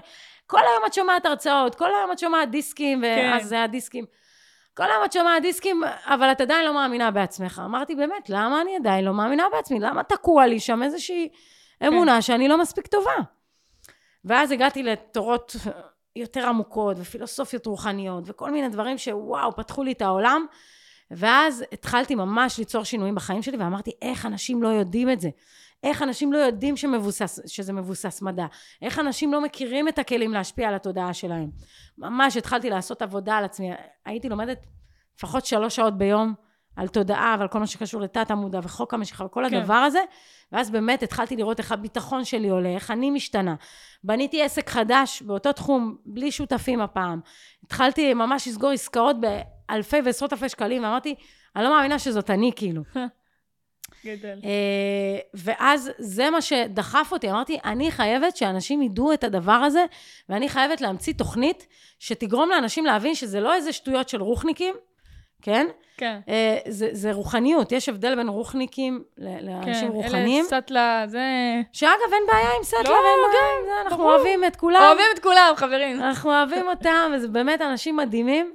כל 0.47 0.59
היום 0.59 0.85
את 0.85 0.93
שומעת 0.93 1.25
הרצאות, 1.25 1.75
כל 1.75 1.89
היום 1.95 2.11
את 2.11 2.19
שומעת 2.19 2.51
דיסקים, 2.51 3.01
כן. 3.01 3.31
ואז 3.33 3.47
זה 3.47 3.55
היה 3.55 3.67
דיסקים. 3.67 4.05
כל 4.77 4.83
היום 4.83 5.05
את 5.05 5.13
שומעת 5.13 5.41
דיסקים, 5.41 5.81
אבל 6.05 6.31
את 6.31 6.41
עדיין 6.41 6.65
לא 6.65 6.73
מאמינה 6.73 7.11
בעצמך. 7.11 7.61
אמרתי, 7.65 7.95
באמת, 7.95 8.29
למה 8.29 8.61
אני 8.61 8.75
עדיין 8.75 9.05
לא 9.05 9.13
מאמינה 9.13 9.43
בעצמי? 9.51 9.79
למה 9.79 10.03
תקוע 10.03 10.47
לי 10.47 10.59
שם 10.59 10.83
איזושהי 10.83 11.29
אמונה 11.87 12.21
שאני 12.21 12.47
לא 12.47 12.61
מספיק 12.61 12.87
טובה? 12.87 13.11
ואז 14.25 14.51
הגעתי 14.51 14.83
לתורות 14.83 15.55
יותר 16.15 16.47
עמוקות, 16.47 16.97
ופילוסופיות 16.99 17.65
רוחניות, 17.65 18.23
וכל 18.27 18.51
מיני 18.51 18.69
דברים 18.69 18.97
שוואו, 18.97 19.55
פתחו 19.55 19.83
לי 19.83 19.91
את 19.91 20.01
העולם. 20.01 20.45
ואז 21.11 21.63
התחלתי 21.71 22.15
ממש 22.15 22.57
ליצור 22.57 22.83
שינויים 22.83 23.15
בחיים 23.15 23.41
שלי, 23.41 23.57
ואמרתי, 23.57 23.91
איך 24.01 24.25
אנשים 24.25 24.63
לא 24.63 24.67
יודעים 24.67 25.09
את 25.09 25.19
זה? 25.19 25.29
איך 25.83 26.01
אנשים 26.01 26.33
לא 26.33 26.37
יודעים 26.37 26.77
שמבוסס, 26.77 27.39
שזה 27.45 27.73
מבוסס 27.73 28.21
מדע, 28.21 28.45
איך 28.81 28.99
אנשים 28.99 29.33
לא 29.33 29.41
מכירים 29.41 29.87
את 29.87 29.99
הכלים 29.99 30.33
להשפיע 30.33 30.67
על 30.67 30.75
התודעה 30.75 31.13
שלהם. 31.13 31.49
ממש 31.97 32.37
התחלתי 32.37 32.69
לעשות 32.69 33.01
עבודה 33.01 33.37
על 33.37 33.45
עצמי, 33.45 33.71
הייתי 34.05 34.29
לומדת 34.29 34.65
לפחות 35.17 35.45
שלוש 35.45 35.75
שעות 35.75 35.97
ביום 35.97 36.33
על 36.79 36.87
תודעה 36.87 37.35
ועל 37.39 37.47
כל 37.47 37.59
מה 37.59 37.67
שקשור 37.67 38.01
לתת 38.01 38.31
המודע 38.31 38.59
וחוק 38.63 38.93
המשיכה 38.93 39.25
וכל 39.25 39.45
כן. 39.49 39.55
הדבר 39.55 39.73
הזה, 39.73 39.99
ואז 40.51 40.71
באמת 40.71 41.03
התחלתי 41.03 41.35
לראות 41.35 41.59
איך 41.59 41.71
הביטחון 41.71 42.25
שלי 42.25 42.49
עולה, 42.49 42.69
איך 42.69 42.91
אני 42.91 43.11
משתנה. 43.11 43.55
בניתי 44.03 44.43
עסק 44.43 44.69
חדש 44.69 45.21
באותו 45.21 45.53
תחום, 45.53 45.95
בלי 46.05 46.31
שותפים 46.31 46.81
הפעם. 46.81 47.19
התחלתי 47.63 48.13
ממש 48.13 48.47
לסגור 48.47 48.69
עסקאות 48.69 49.15
באלפי 49.19 49.97
ועשרות 50.05 50.33
אלפי 50.33 50.49
שקלים, 50.49 50.83
ואמרתי, 50.83 51.15
אני 51.55 51.63
לא 51.63 51.69
מאמינה 51.69 51.99
שזאת 51.99 52.29
אני, 52.29 52.51
כאילו. 52.55 52.81
גדל. 54.05 54.39
אה, 54.43 55.19
ואז 55.33 55.91
זה 55.97 56.29
מה 56.29 56.41
שדחף 56.41 57.09
אותי, 57.11 57.31
אמרתי, 57.31 57.57
אני 57.65 57.91
חייבת 57.91 58.37
שאנשים 58.37 58.81
ידעו 58.81 59.13
את 59.13 59.23
הדבר 59.23 59.51
הזה, 59.51 59.85
ואני 60.29 60.49
חייבת 60.49 60.81
להמציא 60.81 61.13
תוכנית 61.13 61.67
שתגרום 61.99 62.49
לאנשים 62.49 62.85
להבין 62.85 63.15
שזה 63.15 63.39
לא 63.39 63.53
איזה 63.53 63.73
שטויות 63.73 64.09
של 64.09 64.21
רוחניקים, 64.21 64.75
כן? 65.41 65.67
כן. 65.97 66.19
אה, 66.29 66.57
זה, 66.67 66.89
זה 66.91 67.13
רוחניות, 67.13 67.71
יש 67.71 67.89
הבדל 67.89 68.15
בין 68.15 68.27
רוחניקים 68.27 69.03
לאנשים 69.17 69.87
כן, 69.87 69.93
רוחניים. 69.93 70.45
כן, 70.49 70.55
אלה 70.55 70.61
סטלה, 70.61 71.03
זה... 71.07 71.21
שאגב, 71.73 72.13
אין 72.13 72.23
בעיה 72.31 72.49
עם 72.57 72.63
סטלה, 72.63 72.83
לא, 72.83 72.89
ואין 72.89 73.03
עם 73.59 73.65
זה, 73.65 73.81
אנחנו 73.83 73.97
ברור. 73.97 74.15
אוהבים 74.15 74.45
את 74.45 74.55
כולם. 74.55 74.81
אוהבים 74.81 75.05
את 75.13 75.19
כולם, 75.19 75.53
חברים. 75.55 76.01
אנחנו 76.01 76.29
אוהבים 76.29 76.67
אותם, 76.67 77.11
וזה 77.15 77.27
באמת 77.27 77.61
אנשים 77.61 77.95
מדהימים. 77.95 78.53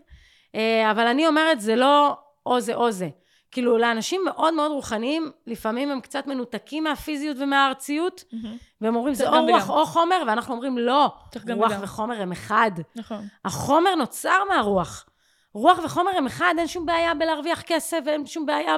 אה, 0.55 0.91
אבל 0.91 1.07
אני 1.07 1.27
אומרת, 1.27 1.61
זה 1.61 1.77
לא 1.77 2.17
או 2.47 2.61
זה 2.61 2.75
או 2.75 2.91
זה. 2.91 3.09
כאילו, 3.51 3.79
לאנשים 3.79 4.21
מאוד 4.25 4.55
מאוד 4.55 4.71
רוחניים, 4.71 5.31
לפעמים 5.47 5.91
הם 5.91 6.01
קצת 6.01 6.27
מנותקים 6.27 6.85
מהפיזיות 6.85 7.37
ומהארציות, 7.41 8.25
mm-hmm. 8.33 8.47
והם 8.81 8.97
אומרים, 8.97 9.15
זה 9.15 9.29
או 9.29 9.45
רוח 9.47 9.71
או 9.71 9.87
חומר, 9.87 10.23
ואנחנו 10.27 10.55
אומרים, 10.55 10.79
לא, 10.79 11.13
רוח 11.55 11.73
וחומר 11.81 12.21
הם 12.21 12.33
אחד. 12.33 12.71
נכון. 12.97 13.27
החומר 13.45 13.95
נוצר 13.95 14.39
מהרוח. 14.49 15.07
רוח 15.55 15.79
וחומר 15.85 16.11
הם 16.17 16.27
אחד, 16.27 16.55
אין 16.59 16.67
שום 16.67 16.87
בעיה 16.87 17.15
בלהרוויח 17.15 17.63
כסף, 17.63 17.99
ואין 18.07 18.27
שום 18.27 18.47
בעיה 18.47 18.77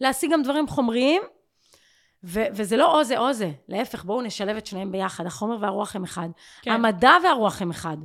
בלהשיג 0.00 0.32
גם 0.32 0.42
דברים 0.42 0.66
חומריים. 0.66 1.22
ו- 2.24 2.46
וזה 2.52 2.76
לא 2.76 2.98
או 2.98 3.04
זה 3.04 3.18
או 3.18 3.32
זה, 3.32 3.50
להפך, 3.68 4.04
בואו 4.04 4.22
נשלב 4.22 4.56
את 4.56 4.66
שניהם 4.66 4.92
ביחד, 4.92 5.26
החומר 5.26 5.58
והרוח 5.60 5.96
הם 5.96 6.04
אחד. 6.04 6.28
כן. 6.62 6.70
המדע 6.70 7.12
והרוח 7.24 7.62
הם 7.62 7.70
אחד. 7.70 7.96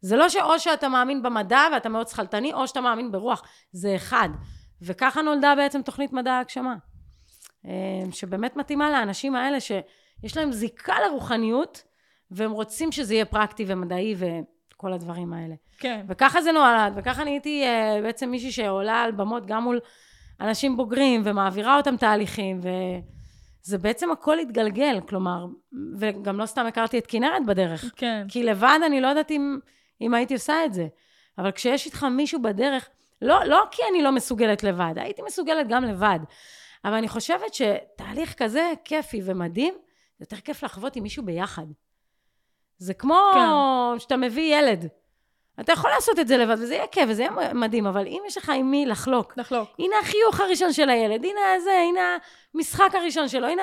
זה 0.00 0.16
לא 0.16 0.28
שאו 0.28 0.58
שאתה 0.58 0.88
מאמין 0.88 1.22
במדע 1.22 1.62
ואתה 1.72 1.88
מאוד 1.88 2.08
שכלתני, 2.08 2.52
או 2.52 2.68
שאתה 2.68 2.80
מאמין 2.80 3.12
ברוח, 3.12 3.42
זה 3.72 3.96
אחד. 3.96 4.28
וככה 4.82 5.22
נולדה 5.22 5.54
בעצם 5.56 5.82
תוכנית 5.82 6.12
מדע 6.12 6.32
ההגשמה. 6.32 6.74
אה, 7.66 7.70
שבאמת 8.12 8.56
מתאימה 8.56 8.90
לאנשים 8.90 9.36
האלה 9.36 9.60
שיש 9.60 10.36
להם 10.36 10.52
זיקה 10.52 10.94
לרוחניות, 11.06 11.82
והם 12.30 12.50
רוצים 12.50 12.92
שזה 12.92 13.14
יהיה 13.14 13.24
פרקטי 13.24 13.64
ומדעי 13.68 14.14
וכל 14.74 14.92
הדברים 14.92 15.32
האלה. 15.32 15.54
כן. 15.78 16.04
וככה 16.08 16.42
זה 16.42 16.52
נולד, 16.52 16.92
וככה 16.96 17.24
נהייתי 17.24 17.64
uh, 17.64 18.02
בעצם 18.02 18.30
מישהי 18.30 18.52
שעולה 18.52 19.02
על 19.02 19.12
במות 19.12 19.46
גם 19.46 19.62
מול 19.62 19.80
אנשים 20.40 20.76
בוגרים, 20.76 21.22
ומעבירה 21.24 21.76
אותם 21.76 21.96
תהליכים, 21.96 22.60
וזה 22.60 23.78
בעצם 23.78 24.10
הכל 24.10 24.38
התגלגל, 24.38 25.00
כלומר, 25.08 25.46
וגם 25.98 26.38
לא 26.38 26.46
סתם 26.46 26.66
הכרתי 26.66 26.98
את 26.98 27.06
כנרת 27.06 27.46
בדרך. 27.46 27.92
כן. 27.96 28.26
כי 28.28 28.42
לבד 28.42 28.78
אני 28.86 29.00
לא 29.00 29.08
יודעת 29.08 29.30
אם, 29.30 29.58
אם 30.00 30.14
הייתי 30.14 30.34
עושה 30.34 30.64
את 30.64 30.74
זה. 30.74 30.86
אבל 31.38 31.50
כשיש 31.50 31.86
איתך 31.86 32.04
מישהו 32.04 32.42
בדרך, 32.42 32.88
לא, 33.22 33.44
לא 33.44 33.64
כי 33.70 33.82
אני 33.90 34.02
לא 34.02 34.12
מסוגלת 34.12 34.62
לבד, 34.62 34.94
הייתי 34.96 35.22
מסוגלת 35.22 35.68
גם 35.68 35.84
לבד. 35.84 36.18
אבל 36.84 36.94
אני 36.94 37.08
חושבת 37.08 37.54
שתהליך 37.54 38.34
כזה 38.34 38.72
כיפי 38.84 39.20
ומדהים, 39.24 39.74
יותר 40.20 40.36
כיף 40.36 40.62
לחוות 40.62 40.96
עם 40.96 41.02
מישהו 41.02 41.24
ביחד. 41.24 41.66
זה 42.78 42.94
כמו 42.94 43.30
כן. 43.34 43.98
שאתה 43.98 44.16
מביא 44.16 44.56
ילד. 44.56 44.86
אתה 45.60 45.72
יכול 45.72 45.90
לעשות 45.90 46.18
את 46.18 46.28
זה 46.28 46.36
לבד, 46.36 46.56
וזה 46.58 46.74
יהיה 46.74 46.86
כיף, 46.86 47.04
וזה 47.08 47.22
יהיה 47.22 47.54
מדהים, 47.54 47.86
אבל 47.86 48.06
אם 48.06 48.22
יש 48.26 48.36
לך 48.36 48.52
עם 48.56 48.70
מי 48.70 48.86
לחלוק, 48.86 49.36
לחלוק. 49.36 49.68
הנה 49.78 49.96
החיוך 50.02 50.40
הראשון 50.40 50.72
של 50.72 50.90
הילד, 50.90 51.24
הנה 51.24 51.60
זה, 51.64 51.78
הנה 51.88 52.16
המשחק 52.54 52.94
הראשון 52.94 53.28
שלו, 53.28 53.46
הנה... 53.46 53.62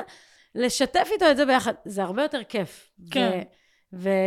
לשתף 0.56 1.10
איתו 1.12 1.32
את 1.32 1.38
זה 1.38 1.46
ביחד, 1.46 1.74
זה 1.86 2.04
הרבה 2.04 2.22
יותר 2.22 2.44
כיף. 2.44 2.90
כן. 3.12 3.30
ו- 3.34 3.62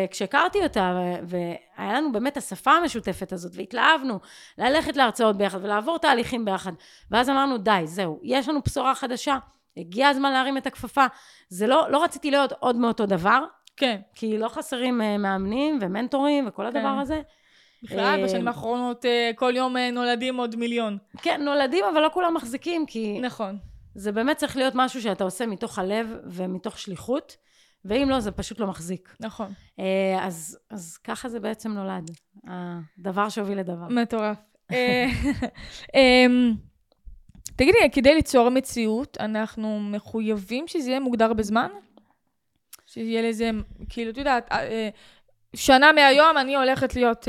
וכשהכרתי 0.07 0.63
אותה, 0.63 0.99
והיה 1.23 1.93
לנו 1.93 2.13
באמת 2.13 2.37
השפה 2.37 2.73
המשותפת 2.73 3.33
הזאת, 3.33 3.53
והתלהבנו 3.55 4.19
ללכת 4.59 4.97
להרצאות 4.97 5.37
ביחד 5.37 5.65
ולעבור 5.65 5.99
תהליכים 5.99 6.45
ביחד, 6.45 6.73
ואז 7.11 7.31
אמרנו, 7.31 7.59
די, 7.59 7.83
זהו, 7.85 8.21
יש 8.23 8.49
לנו 8.49 8.61
בשורה 8.67 8.95
חדשה, 8.95 9.39
הגיע 9.77 10.09
הזמן 10.09 10.33
להרים 10.33 10.57
את 10.57 10.67
הכפפה. 10.67 11.07
זה 11.49 11.67
לא, 11.67 11.87
לא 11.91 12.05
רציתי 12.05 12.31
להיות 12.31 12.53
עוד 12.61 12.77
מאותו 12.77 13.07
דבר, 13.07 13.45
כן. 13.77 14.01
כי 14.15 14.39
לא 14.39 14.49
חסרים 14.49 15.01
uh, 15.01 15.19
מאמנים 15.19 15.79
ומנטורים 15.81 16.49
וכל 16.49 16.67
הדבר 16.67 16.81
כן. 16.95 16.99
הזה. 16.99 17.21
בכלל, 17.83 18.21
uh, 18.21 18.25
בשנים 18.25 18.49
האחרונות 18.49 19.05
uh, 19.05 19.09
כל 19.37 19.53
יום 19.57 19.77
נולדים 19.77 20.37
עוד 20.37 20.57
מיליון. 20.57 20.99
כן, 21.23 21.43
נולדים, 21.43 21.85
אבל 21.93 22.01
לא 22.01 22.11
כולם 22.13 22.35
מחזיקים, 22.35 22.87
כי... 22.87 23.21
נכון. 23.21 23.59
זה 23.95 24.13
באמת 24.13 24.37
צריך 24.37 24.57
להיות 24.57 24.73
משהו 24.77 25.03
שאתה 25.03 25.25
עושה 25.25 25.47
מתוך 25.47 25.79
הלב 25.79 26.17
ומתוך 26.25 26.79
שליחות. 26.79 27.37
ואם 27.85 28.11
לא, 28.11 28.21
זה 28.21 28.31
פשוט 28.31 28.61
לא 28.61 28.67
מחזיק. 28.67 29.17
נכון. 29.21 29.53
אה, 29.79 30.27
אז, 30.27 30.59
אז 30.71 30.97
ככה 30.97 31.29
זה 31.29 31.41
בעצם 31.41 31.73
נולד, 31.73 32.11
הדבר 32.47 33.29
שהוביל 33.29 33.59
לדבר. 33.59 33.89
מטורף. 33.89 34.39
אה, 34.73 35.07
אמ, 35.95 36.55
תגידי, 37.57 37.79
כדי 37.93 38.15
ליצור 38.15 38.49
מציאות, 38.49 39.17
אנחנו 39.21 39.81
מחויבים 39.81 40.69
שזה 40.69 40.91
יהיה 40.91 41.01
מוגדר 41.01 41.33
בזמן? 41.33 41.69
שיהיה 42.95 43.23
לזה, 43.23 43.51
כאילו, 43.89 44.11
את 44.11 44.17
יודעת, 44.17 44.53
אה, 44.53 44.89
שנה 45.57 45.93
מהיום 45.93 46.39
אני 46.39 46.57
הולכת 46.57 46.95
להיות, 46.95 47.29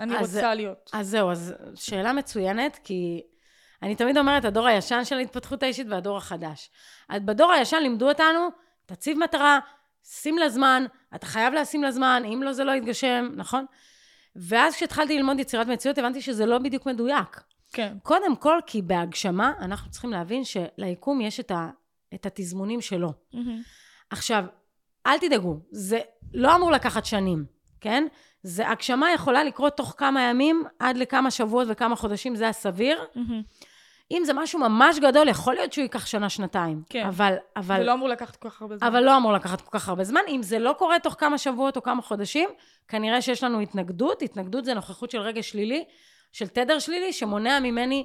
אני 0.00 0.16
אז, 0.16 0.36
רוצה 0.36 0.54
להיות. 0.54 0.90
אז 0.92 1.08
זהו, 1.08 1.30
אז 1.30 1.54
שאלה 1.74 2.12
מצוינת, 2.12 2.78
כי 2.84 3.22
אני 3.82 3.94
תמיד 3.94 4.18
אומרת, 4.18 4.44
הדור 4.44 4.66
הישן 4.66 5.04
של 5.04 5.16
ההתפתחות 5.16 5.62
האישית 5.62 5.86
והדור 5.90 6.16
החדש. 6.16 6.70
בדור 7.12 7.52
הישן 7.52 7.76
לימדו 7.82 8.08
אותנו, 8.08 8.48
תציב 8.86 9.18
מטרה, 9.18 9.58
שים 10.04 10.38
לה 10.38 10.48
זמן, 10.48 10.84
אתה 11.14 11.26
חייב 11.26 11.54
לשים 11.54 11.82
לה 11.82 11.90
זמן, 11.90 12.22
אם 12.34 12.42
לא 12.42 12.52
זה 12.52 12.64
לא 12.64 12.72
יתגשם, 12.72 13.28
נכון? 13.36 13.66
ואז 14.36 14.74
כשהתחלתי 14.74 15.16
ללמוד 15.16 15.38
יצירת 15.38 15.66
מציאות, 15.66 15.98
הבנתי 15.98 16.20
שזה 16.20 16.46
לא 16.46 16.58
בדיוק 16.58 16.86
מדויק. 16.86 17.40
כן. 17.72 17.96
קודם 18.02 18.36
כל, 18.36 18.58
כי 18.66 18.82
בהגשמה, 18.82 19.52
אנחנו 19.60 19.90
צריכים 19.90 20.10
להבין 20.10 20.42
שליקום 20.44 21.20
יש 21.20 21.40
את, 21.40 21.50
ה, 21.50 21.70
את 22.14 22.26
התזמונים 22.26 22.80
שלו. 22.80 23.12
Mm-hmm. 23.34 23.38
עכשיו, 24.10 24.44
אל 25.06 25.18
תדאגו, 25.18 25.56
זה 25.70 26.00
לא 26.34 26.56
אמור 26.56 26.70
לקחת 26.70 27.04
שנים, 27.04 27.44
כן? 27.80 28.06
זה 28.42 28.68
הגשמה 28.68 29.12
יכולה 29.12 29.44
לקרות 29.44 29.76
תוך 29.76 29.94
כמה 29.98 30.22
ימים, 30.22 30.64
עד 30.78 30.96
לכמה 30.96 31.30
שבועות 31.30 31.68
וכמה 31.70 31.96
חודשים, 31.96 32.36
זה 32.36 32.48
הסביר. 32.48 33.04
Mm-hmm. 33.14 33.18
אם 34.10 34.22
זה 34.24 34.32
משהו 34.32 34.58
ממש 34.58 34.98
גדול, 34.98 35.28
יכול 35.28 35.54
להיות 35.54 35.72
שהוא 35.72 35.82
ייקח 35.82 36.06
שנה-שנתיים. 36.06 36.82
כן. 36.88 37.06
אבל, 37.06 37.34
אבל... 37.56 37.76
זה 37.76 37.84
לא 37.84 37.92
אמור 37.92 38.08
לקחת 38.08 38.36
כל 38.36 38.50
כך 38.50 38.62
הרבה 38.62 38.76
זמן. 38.76 38.86
אבל 38.86 39.00
לא 39.00 39.16
אמור 39.16 39.32
לקחת 39.32 39.60
כל 39.60 39.78
כך 39.78 39.88
הרבה 39.88 40.04
זמן. 40.04 40.20
אם 40.28 40.42
זה 40.42 40.58
לא 40.58 40.74
קורה 40.78 40.98
תוך 40.98 41.14
כמה 41.18 41.38
שבועות 41.38 41.76
או 41.76 41.82
כמה 41.82 42.02
חודשים, 42.02 42.48
כנראה 42.88 43.22
שיש 43.22 43.44
לנו 43.44 43.60
התנגדות. 43.60 44.22
התנגדות 44.22 44.64
זה 44.64 44.74
נוכחות 44.74 45.10
של 45.10 45.18
רגש 45.20 45.50
שלילי, 45.50 45.84
של 46.32 46.48
תדר 46.48 46.78
שלילי, 46.78 47.12
שמונע 47.12 47.60
ממני 47.60 48.04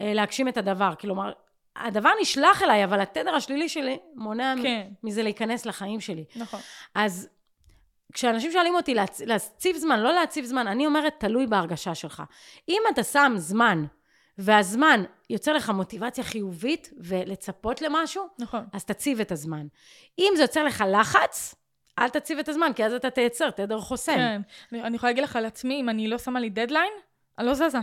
אה, 0.00 0.14
להגשים 0.14 0.48
את 0.48 0.56
הדבר. 0.56 0.94
כלומר, 1.00 1.32
הדבר 1.86 2.10
נשלח 2.20 2.62
אליי, 2.62 2.84
אבל 2.84 3.00
התדר 3.00 3.34
השלילי 3.34 3.68
שלי 3.68 3.98
מונע 4.14 4.54
כן. 4.62 4.88
מזה 5.02 5.22
להיכנס 5.22 5.66
לחיים 5.66 6.00
שלי. 6.00 6.24
נכון. 6.36 6.60
אז 6.94 7.28
כשאנשים 8.12 8.52
שואלים 8.52 8.74
אותי 8.74 8.94
להצ... 8.94 9.20
להציב 9.20 9.76
זמן, 9.76 10.00
לא 10.00 10.12
להציב 10.12 10.44
זמן, 10.44 10.66
אני 10.66 10.86
אומרת, 10.86 11.14
תלוי 11.18 11.46
בהרגשה 11.46 11.94
שלך. 11.94 12.22
אם 12.68 12.82
אתה 12.92 13.04
שם 13.04 13.32
זמן 13.36 13.84
והזמן 14.38 15.04
יוצר 15.30 15.52
לך 15.52 15.70
מוטיבציה 15.70 16.24
חיובית 16.24 16.90
ולצפות 16.98 17.82
למשהו, 17.82 18.26
נכון. 18.38 18.64
אז 18.72 18.84
תציב 18.84 19.20
את 19.20 19.32
הזמן. 19.32 19.66
אם 20.18 20.32
זה 20.36 20.42
יוצר 20.42 20.64
לך 20.64 20.84
לחץ, 20.92 21.54
אל 21.98 22.08
תציב 22.08 22.38
את 22.38 22.48
הזמן, 22.48 22.72
כי 22.76 22.84
אז 22.84 22.92
אתה 22.92 23.10
תייצר 23.10 23.50
תדר 23.50 23.80
חוסם. 23.80 24.14
כן. 24.14 24.40
אני, 24.72 24.82
אני 24.82 24.96
יכולה 24.96 25.10
להגיד 25.10 25.24
לך 25.24 25.36
על 25.36 25.44
עצמי, 25.44 25.80
אם 25.80 25.88
אני 25.88 26.08
לא 26.08 26.18
שמה 26.18 26.40
לי 26.40 26.50
דדליין, 26.50 26.92
אני 27.38 27.46
לא 27.46 27.54
זזה. 27.54 27.78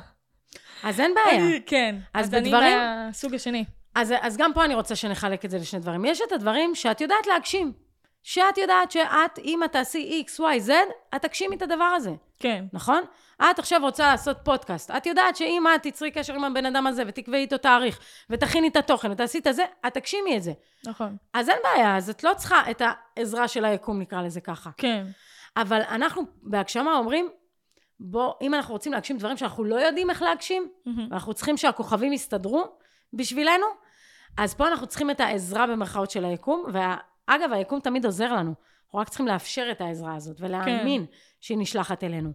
אז 0.84 1.00
אין 1.00 1.14
בעיה. 1.16 1.48
אני, 1.48 1.62
כן. 1.66 1.96
אז, 2.14 2.26
אז 2.26 2.32
בדברים... 2.32 2.78
אני 2.80 3.06
מהסוג 3.06 3.36
השני. 3.36 3.66
אז, 3.98 4.14
אז 4.22 4.38
גם 4.38 4.54
פה 4.54 4.66
אני 4.66 4.76
רוצה 4.76 4.96
שנחלק 4.96 5.46
את 5.46 5.50
זה 5.50 5.58
לשני 5.58 5.80
דברים. 5.80 6.06
יש 6.06 6.22
את 6.22 6.32
הדברים 6.32 6.76
שאת 6.76 7.02
יודעת 7.02 7.28
להגשים. 7.28 7.74
שאת 8.24 8.58
יודעת 8.58 8.92
שאת, 8.92 9.40
אם 9.44 9.64
את 9.64 9.72
תעשי 9.72 10.24
X, 10.28 10.40
Y, 10.40 10.68
Z, 10.68 10.72
את 11.16 11.22
תגשימי 11.22 11.56
את 11.56 11.62
הדבר 11.62 11.84
הזה. 11.84 12.12
כן. 12.40 12.66
נכון? 12.74 13.04
את 13.52 13.60
עכשיו 13.60 13.82
רוצה 13.82 14.08
לעשות 14.08 14.38
פודקאסט. 14.44 14.92
את 14.92 15.06
יודעת 15.06 15.36
שאם 15.36 15.64
את 15.76 15.88
תצרי 15.88 16.12
קשר 16.12 16.34
עם 16.34 16.44
הבן 16.44 16.66
אדם 16.66 16.88
הזה 16.88 17.04
ותקבעי 17.08 17.42
איתו 17.42 17.58
תאריך, 17.58 18.00
ותכיני 18.30 18.68
את 18.68 18.76
התוכן 18.76 19.12
ותעשי 19.12 19.38
את 19.38 19.48
הזה, 19.48 19.64
את 19.88 19.94
תגשימי 19.94 20.38
את 20.38 20.44
זה. 20.44 20.54
נכון. 20.88 21.18
אז 21.34 21.50
אין 21.50 21.58
בעיה, 21.64 21.98
אז 21.98 22.10
את 22.10 22.24
לא 22.24 22.34
צריכה 22.38 22.72
את 22.72 22.82
העזרה 23.18 23.48
של 23.48 23.66
היקום, 23.66 24.00
נקרא 24.00 24.22
לזה 24.22 24.42
ככה. 24.42 24.70
כן. 24.78 25.06
אבל 25.58 25.82
אנחנו 25.82 26.24
בהגשמה 26.44 26.98
אומרים, 26.98 27.30
בוא, 28.00 28.34
אם 28.42 28.54
אנחנו 28.54 28.74
רוצים 28.74 28.94
להגשים 28.94 29.18
דברים 29.18 29.38
שאנחנו 29.38 29.64
לא 29.64 29.76
יודעים 29.76 30.10
איך 30.10 30.22
להגשים, 30.22 30.70
mm-hmm. 30.70 30.90
ואנחנו 31.10 31.34
צריכים 31.34 31.58
שהכוכבים 31.58 32.14
יסתדרו 32.14 32.66
בשבילנו, 33.14 33.66
אז 34.38 34.54
פה 34.54 34.68
אנחנו 34.68 34.88
צריכים 34.88 35.12
את 35.12 35.20
העזרה 35.20 35.68
במרכאות 35.68 36.12
של 36.12 36.26
היקום, 36.26 36.66
ואגב, 36.74 37.52
היקום 37.54 37.80
תמיד 37.80 38.06
עוזר 38.06 38.34
לנו. 38.34 38.54
אנחנו 38.86 39.00
רק 39.00 39.10
צריכים 39.10 39.28
לאפשר 39.28 39.68
את 39.72 39.82
העזרה 39.82 40.16
הזאת, 40.16 40.38
ולהאמין 40.40 41.06
כן. 41.06 41.12
שהיא 41.42 41.58
נשלחת 41.58 42.04
אלינו. 42.04 42.32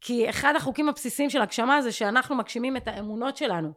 כי 0.00 0.30
אחד 0.30 0.56
החוקים 0.56 0.88
הבסיסיים 0.88 1.30
של 1.30 1.42
הגשמה 1.42 1.82
זה 1.82 1.92
שאנחנו 1.92 2.36
מגשימים 2.36 2.76
את 2.76 2.88
האמונות 2.88 3.36
שלנו. 3.36 3.72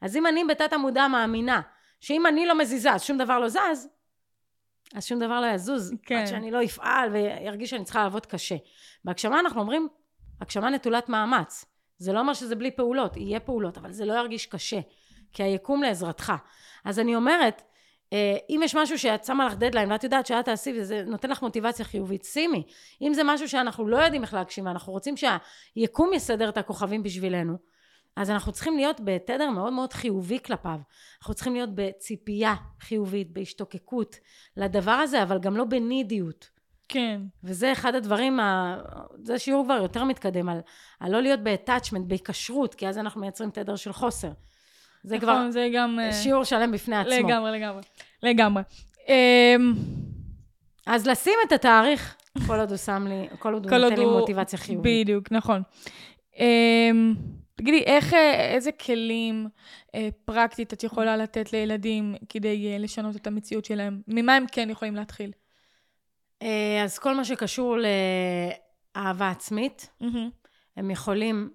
אז 0.00 0.16
אם 0.16 0.26
אני 0.26 0.44
בתת 0.44 0.72
המודע 0.72 1.08
מאמינה 1.08 1.60
שאם 2.00 2.26
אני 2.26 2.46
לא 2.46 2.58
מזיזה 2.58 2.92
אז 2.92 3.02
שום 3.02 3.18
דבר 3.18 3.38
לא 3.38 3.48
זז, 3.48 3.88
אז 4.94 5.06
שום 5.06 5.18
דבר 5.18 5.40
לא 5.40 5.46
יזוז, 5.46 5.94
כן. 6.02 6.16
עד 6.16 6.26
שאני 6.26 6.50
לא 6.50 6.64
אפעל 6.64 7.12
וירגיש 7.12 7.70
שאני 7.70 7.84
צריכה 7.84 8.02
לעבוד 8.02 8.26
קשה. 8.26 8.56
בהגשמה 9.04 9.40
אנחנו 9.40 9.60
אומרים, 9.60 9.88
הגשמה 10.40 10.70
נטולת 10.70 11.08
מאמץ. 11.08 11.64
זה 11.98 12.12
לא 12.12 12.20
אומר 12.20 12.34
שזה 12.34 12.56
בלי 12.56 12.70
פעולות, 12.70 13.16
יהיה 13.16 13.40
פעולות, 13.40 13.78
אבל 13.78 13.92
זה 13.92 14.04
לא 14.04 14.12
ירגיש 14.12 14.46
קשה, 14.46 14.80
כי 15.32 15.42
היקום 15.42 15.82
לעזרתך. 15.82 16.32
אז 16.84 16.98
אני 16.98 17.16
אומרת, 17.16 17.62
אה, 18.12 18.36
אם 18.50 18.60
יש 18.64 18.74
משהו 18.74 18.98
שאת 18.98 19.24
שמה 19.24 19.46
לך 19.46 19.54
דדליין 19.54 19.92
ואת 19.92 20.04
יודעת 20.04 20.26
שאת 20.26 20.44
תעשי 20.44 20.80
וזה 20.80 21.02
נותן 21.06 21.30
לך 21.30 21.42
מוטיבציה 21.42 21.84
חיובית, 21.84 22.24
שימי. 22.24 22.66
אם 23.02 23.14
זה 23.14 23.22
משהו 23.24 23.48
שאנחנו 23.48 23.88
לא 23.88 23.96
יודעים 23.96 24.22
איך 24.22 24.34
להגשים 24.34 24.66
ואנחנו 24.66 24.92
רוצים 24.92 25.14
שהיקום 25.16 26.12
יסדר 26.12 26.48
את 26.48 26.58
הכוכבים 26.58 27.02
בשבילנו, 27.02 27.56
אז 28.16 28.30
אנחנו 28.30 28.52
צריכים 28.52 28.76
להיות 28.76 29.00
בתדר 29.04 29.50
מאוד 29.50 29.72
מאוד 29.72 29.92
חיובי 29.92 30.38
כלפיו. 30.44 30.78
אנחנו 31.18 31.34
צריכים 31.34 31.54
להיות 31.54 31.70
בציפייה 31.74 32.54
חיובית, 32.80 33.32
בהשתוקקות 33.32 34.16
לדבר 34.56 34.90
הזה, 34.90 35.22
אבל 35.22 35.38
גם 35.38 35.56
לא 35.56 35.64
בנידיות. 35.64 36.50
כן. 36.88 37.20
וזה 37.44 37.72
אחד 37.72 37.94
הדברים, 37.94 38.40
ה... 38.40 38.76
זה 39.22 39.38
שיעור 39.38 39.64
כבר 39.64 39.78
יותר 39.82 40.04
מתקדם, 40.04 40.48
על, 40.48 40.60
על 41.00 41.12
לא 41.12 41.22
להיות 41.22 41.40
ב-attachment, 41.42 42.02
בהיקשרות, 42.06 42.74
כי 42.74 42.88
אז 42.88 42.98
אנחנו 42.98 43.20
מייצרים 43.20 43.50
תדר 43.50 43.76
של 43.76 43.92
חוסר. 43.92 44.30
זה 45.02 45.16
נכון, 45.16 45.28
כבר 45.28 45.50
זה 45.50 45.68
גם... 45.74 45.98
אה, 46.00 46.12
שיעור 46.12 46.44
שלם 46.44 46.72
בפני 46.72 46.96
עצמו. 46.96 47.28
לגמרי, 47.28 47.52
לגמרי. 47.52 47.82
לגמרי. 48.22 48.62
אמ, 49.08 49.74
אז 50.86 51.06
לשים 51.06 51.34
את 51.46 51.52
התאריך, 51.52 52.16
כל 52.46 52.60
עוד 52.60 52.70
הוא 52.70 52.76
שם 52.76 53.06
לי, 53.08 53.28
כל 53.38 53.54
עוד 53.54 53.70
הוא 53.70 53.78
נותן 53.78 53.96
לי 53.96 54.04
מוטיבציה 54.04 54.58
חיובית. 54.58 55.02
בדיוק, 55.04 55.32
נכון. 55.32 55.62
אמ, 56.38 57.14
תגידי, 57.54 57.82
איך, 57.82 58.14
אה, 58.14 58.54
איזה 58.54 58.72
כלים 58.72 59.48
אה, 59.94 60.08
פרקטית 60.24 60.72
את 60.72 60.84
יכולה 60.84 61.16
לתת 61.16 61.52
לילדים 61.52 62.14
כדי 62.28 62.78
לשנות 62.78 63.16
את 63.16 63.26
המציאות 63.26 63.64
שלהם? 63.64 64.02
ממה 64.08 64.36
הם 64.36 64.44
כן 64.52 64.70
יכולים 64.70 64.96
להתחיל? 64.96 65.32
אז 66.84 66.98
כל 66.98 67.14
מה 67.14 67.24
שקשור 67.24 67.76
לאהבה 68.96 69.30
עצמית, 69.30 69.90
mm-hmm. 70.02 70.06
הם 70.76 70.90
יכולים 70.90 71.50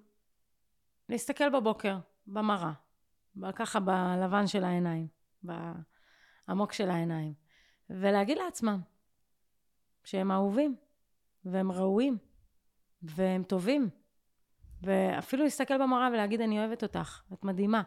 להסתכל 1.08 1.48
בבוקר, 1.48 1.96
במראה, 2.26 2.70
ככה 3.54 3.80
בלבן 3.80 4.46
של 4.46 4.64
העיניים, 4.64 5.06
בעמוק 5.42 6.72
של 6.72 6.90
העיניים, 6.90 7.34
ולהגיד 7.90 8.38
לעצמם 8.38 8.80
שהם 10.04 10.32
אהובים, 10.32 10.76
והם 11.44 11.72
ראויים, 11.72 12.18
והם 13.02 13.42
טובים, 13.42 13.88
ואפילו 14.82 15.44
להסתכל 15.44 15.78
במראה 15.78 16.08
ולהגיד, 16.12 16.40
אני 16.40 16.58
אוהבת 16.58 16.82
אותך, 16.82 17.22
את 17.32 17.44
מדהימה. 17.44 17.82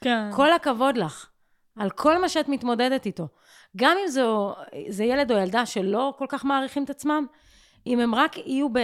כן. 0.00 0.30
כל 0.34 0.52
הכבוד 0.52 0.96
לך 0.96 1.30
על 1.76 1.90
כל 1.90 2.20
מה 2.20 2.28
שאת 2.28 2.48
מתמודדת 2.48 3.06
איתו. 3.06 3.28
גם 3.76 3.96
אם 4.02 4.08
זו, 4.08 4.54
זה 4.88 5.04
ילד 5.04 5.32
או 5.32 5.36
ילדה 5.36 5.66
שלא 5.66 6.14
כל 6.18 6.26
כך 6.28 6.44
מעריכים 6.44 6.84
את 6.84 6.90
עצמם, 6.90 7.26
אם 7.86 8.00
הם 8.00 8.14
רק 8.14 8.38
יהיו 8.38 8.72
ב... 8.72 8.78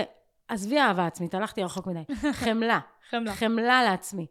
עזבי 0.48 0.78
אהבה 0.78 1.06
עצמית, 1.06 1.34
הלכתי 1.34 1.64
רחוק 1.64 1.86
מדי. 1.86 2.02
חמלה. 2.44 2.80
חמלה. 3.10 3.34
חמלה 3.34 3.82
לעצמי. 3.82 4.26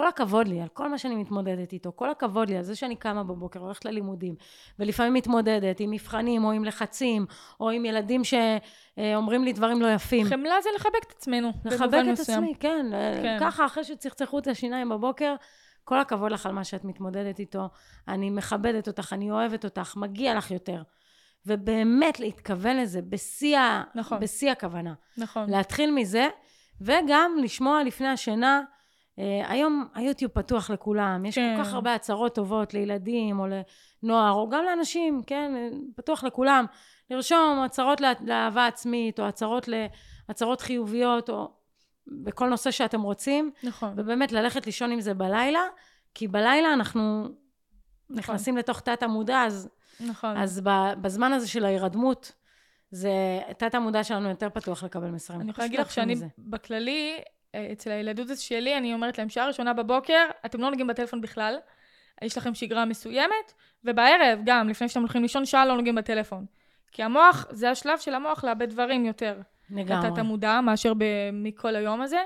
כל 0.00 0.06
הכבוד 0.06 0.48
לי 0.48 0.60
על 0.60 0.68
כל 0.68 0.88
מה 0.88 0.98
שאני 0.98 1.14
מתמודדת 1.14 1.72
איתו, 1.72 1.92
כל 1.96 2.10
הכבוד 2.10 2.48
לי 2.50 2.56
על 2.56 2.62
זה 2.62 2.76
שאני 2.76 2.96
קמה 2.96 3.24
בבוקר, 3.24 3.60
הולכת 3.60 3.84
ללימודים, 3.84 4.34
ולפעמים 4.78 5.14
מתמודדת 5.14 5.80
עם 5.80 5.90
מבחנים, 5.90 6.44
או 6.44 6.52
עם 6.52 6.64
לחצים, 6.64 7.26
או 7.60 7.70
עם 7.70 7.84
ילדים 7.84 8.22
שאומרים 8.24 9.44
לי 9.44 9.52
דברים 9.52 9.82
לא 9.82 9.86
יפים. 9.92 10.26
חמלה 10.26 10.54
זה 10.62 10.68
לחבק 10.76 11.04
את 11.06 11.12
עצמנו. 11.16 11.50
לחבק 11.64 12.02
את 12.12 12.20
עצמי, 12.20 12.54
כן. 12.60 12.86
כן. 13.22 13.36
ככה, 13.40 13.66
אחרי 13.66 13.84
שצחצחו 13.84 14.38
את 14.38 14.46
השיניים 14.46 14.88
בבוקר, 14.88 15.34
כל 15.84 16.00
הכבוד 16.00 16.32
לך 16.32 16.46
על 16.46 16.52
מה 16.52 16.64
שאת 16.64 16.84
מתמודדת 16.84 17.38
איתו. 17.38 17.68
אני 18.08 18.30
מכבדת 18.30 18.88
אותך, 18.88 19.12
אני 19.12 19.30
אוהבת 19.30 19.64
אותך, 19.64 19.94
מגיע 19.96 20.34
לך 20.34 20.50
יותר. 20.50 20.82
ובאמת 21.46 22.20
להתכוון 22.20 22.76
לזה 22.76 23.02
בשיא, 23.02 23.58
נכון. 23.94 24.20
בשיא 24.20 24.50
הכוונה. 24.50 24.94
נכון. 25.18 25.50
להתחיל 25.50 25.90
מזה, 25.90 26.28
וגם 26.80 27.32
לשמוע 27.42 27.84
לפני 27.84 28.08
השינה, 28.08 28.60
היום 29.44 29.86
היוטיוב 29.94 30.32
פתוח 30.32 30.70
לכולם, 30.70 31.26
יש 31.26 31.34
כן. 31.34 31.54
כל 31.56 31.64
כך 31.64 31.74
הרבה 31.74 31.94
הצהרות 31.94 32.34
טובות 32.34 32.74
לילדים 32.74 33.40
או 33.40 33.46
לנוער, 34.02 34.32
או 34.32 34.48
גם 34.48 34.64
לאנשים, 34.64 35.22
כן, 35.26 35.52
פתוח 35.96 36.24
לכולם, 36.24 36.64
לרשום 37.10 37.62
הצהרות 37.64 38.00
לאהבה 38.20 38.66
עצמית, 38.66 39.20
או 39.20 39.24
הצהרות, 39.24 39.68
הצהרות 40.28 40.60
חיוביות, 40.60 41.30
או 41.30 41.50
בכל 42.06 42.48
נושא 42.48 42.70
שאתם 42.70 43.02
רוצים, 43.02 43.50
נכון. 43.62 43.92
ובאמת 43.96 44.32
ללכת 44.32 44.66
לישון 44.66 44.90
עם 44.90 45.00
זה 45.00 45.14
בלילה, 45.14 45.62
כי 46.14 46.28
בלילה 46.28 46.72
אנחנו 46.72 47.22
נכון. 47.22 47.36
נכנסים 48.10 48.56
לתוך 48.56 48.80
תת 48.80 49.02
המודע, 49.02 49.42
אז, 49.46 49.68
נכון. 50.00 50.36
אז 50.36 50.60
בזמן 51.00 51.32
הזה 51.32 51.48
של 51.48 51.64
ההירדמות, 51.64 52.32
זה, 52.90 53.40
תת 53.58 53.74
המודע 53.74 54.04
שלנו 54.04 54.28
יותר 54.28 54.48
פתוח 54.50 54.84
לקבל 54.84 55.10
מסרים. 55.10 55.40
אני 55.40 55.50
יכולה 55.50 55.66
להגיד 55.66 55.80
לך 55.80 55.90
שאני, 55.90 56.14
בכללי, 56.38 57.18
אצל 57.72 57.90
הילדות 57.90 58.38
שלי, 58.38 58.76
אני 58.76 58.94
אומרת 58.94 59.18
להם, 59.18 59.28
שעה 59.28 59.46
ראשונה 59.46 59.72
בבוקר, 59.72 60.26
אתם 60.46 60.60
לא 60.60 60.70
נוגעים 60.70 60.86
בטלפון 60.86 61.20
בכלל, 61.20 61.56
יש 62.22 62.38
לכם 62.38 62.54
שגרה 62.54 62.84
מסוימת, 62.84 63.52
ובערב 63.84 64.38
גם, 64.44 64.68
לפני 64.68 64.88
שאתם 64.88 65.00
הולכים 65.00 65.22
לישון, 65.22 65.46
שעה 65.46 65.66
לא 65.66 65.76
נוגעים 65.76 65.94
בטלפון. 65.94 66.46
כי 66.92 67.02
המוח, 67.02 67.46
זה 67.50 67.70
השלב 67.70 67.98
של 67.98 68.14
המוח 68.14 68.44
לאבד 68.44 68.70
דברים 68.70 69.04
יותר. 69.04 69.40
לגמרי. 69.70 70.08
אתה 70.08 70.20
המודע, 70.20 70.60
מאשר 70.60 70.94
ב- 70.94 71.30
מכל 71.32 71.76
היום 71.76 72.00
הזה. 72.00 72.20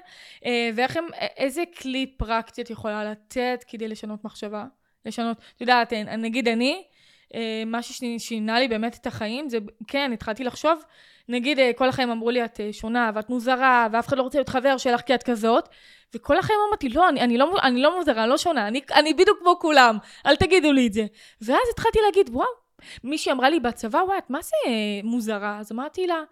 אה, 0.44 0.70
ואיך 0.74 0.96
הם, 0.96 1.06
איזה 1.36 1.62
כלי 1.78 2.06
פרקטי 2.06 2.62
את 2.62 2.70
יכולה 2.70 3.04
לתת 3.04 3.64
כדי 3.68 3.88
לשנות 3.88 4.24
מחשבה? 4.24 4.64
לשנות, 5.06 5.36
את 5.56 5.60
יודעת, 5.60 5.92
נגיד 5.92 6.48
אני, 6.48 6.72
אה, 6.74 6.93
מה 7.66 7.82
ששינה 7.82 8.60
לי 8.60 8.68
באמת 8.68 8.96
את 9.00 9.06
החיים, 9.06 9.48
זה, 9.48 9.58
כן, 9.88 10.10
התחלתי 10.12 10.44
לחשוב, 10.44 10.82
נגיד 11.28 11.58
אה, 11.58 11.70
כל 11.76 11.88
החיים 11.88 12.10
אמרו 12.10 12.30
לי, 12.30 12.44
את 12.44 12.60
אה, 12.60 12.72
שונה 12.72 13.10
ואת 13.14 13.30
מוזרה, 13.30 13.88
ואף 13.92 14.08
אחד 14.08 14.18
לא 14.18 14.22
רוצה 14.22 14.38
להיות 14.38 14.48
חבר 14.48 14.76
שלך 14.76 15.00
כי 15.00 15.14
את 15.14 15.22
כזאת, 15.22 15.68
וכל 16.14 16.38
החיים 16.38 16.58
אמרתי, 16.68 16.88
לא, 16.88 17.08
אני, 17.08 17.20
אני, 17.20 17.38
לא, 17.38 17.54
אני 17.62 17.82
לא 17.82 17.98
מוזרה, 17.98 18.22
אני 18.22 18.30
לא 18.30 18.38
שונה, 18.38 18.68
אני, 18.68 18.80
אני 18.94 19.14
בדיוק 19.14 19.38
כמו 19.38 19.58
כולם, 19.60 19.98
אל 20.26 20.36
תגידו 20.36 20.72
לי 20.72 20.86
את 20.86 20.92
זה. 20.92 21.06
ואז 21.40 21.62
התחלתי 21.72 21.98
להגיד, 22.04 22.30
וואו, 22.32 22.48
מישהי 23.04 23.32
אמרה 23.32 23.50
לי 23.50 23.60
בצבא, 23.60 23.98
וואי, 23.98 24.18
את 24.18 24.30
מה 24.30 24.42
זה 24.42 24.56
מוזרה? 25.04 25.58
אז 25.58 25.72
אמרתי 25.72 26.06
לה, 26.06 26.22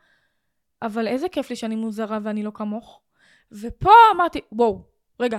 אבל 0.83 1.09
איזה 1.09 1.29
כיף 1.29 1.51
לי 1.51 1.57
שאני 1.57 1.77
מוזרה 1.77 2.19
ואני 2.23 2.43
לא 2.43 2.51
כמוך. 2.55 3.01
ופה 3.53 3.93
אמרתי, 4.15 4.41
וואו, 4.53 4.83
רגע, 5.21 5.39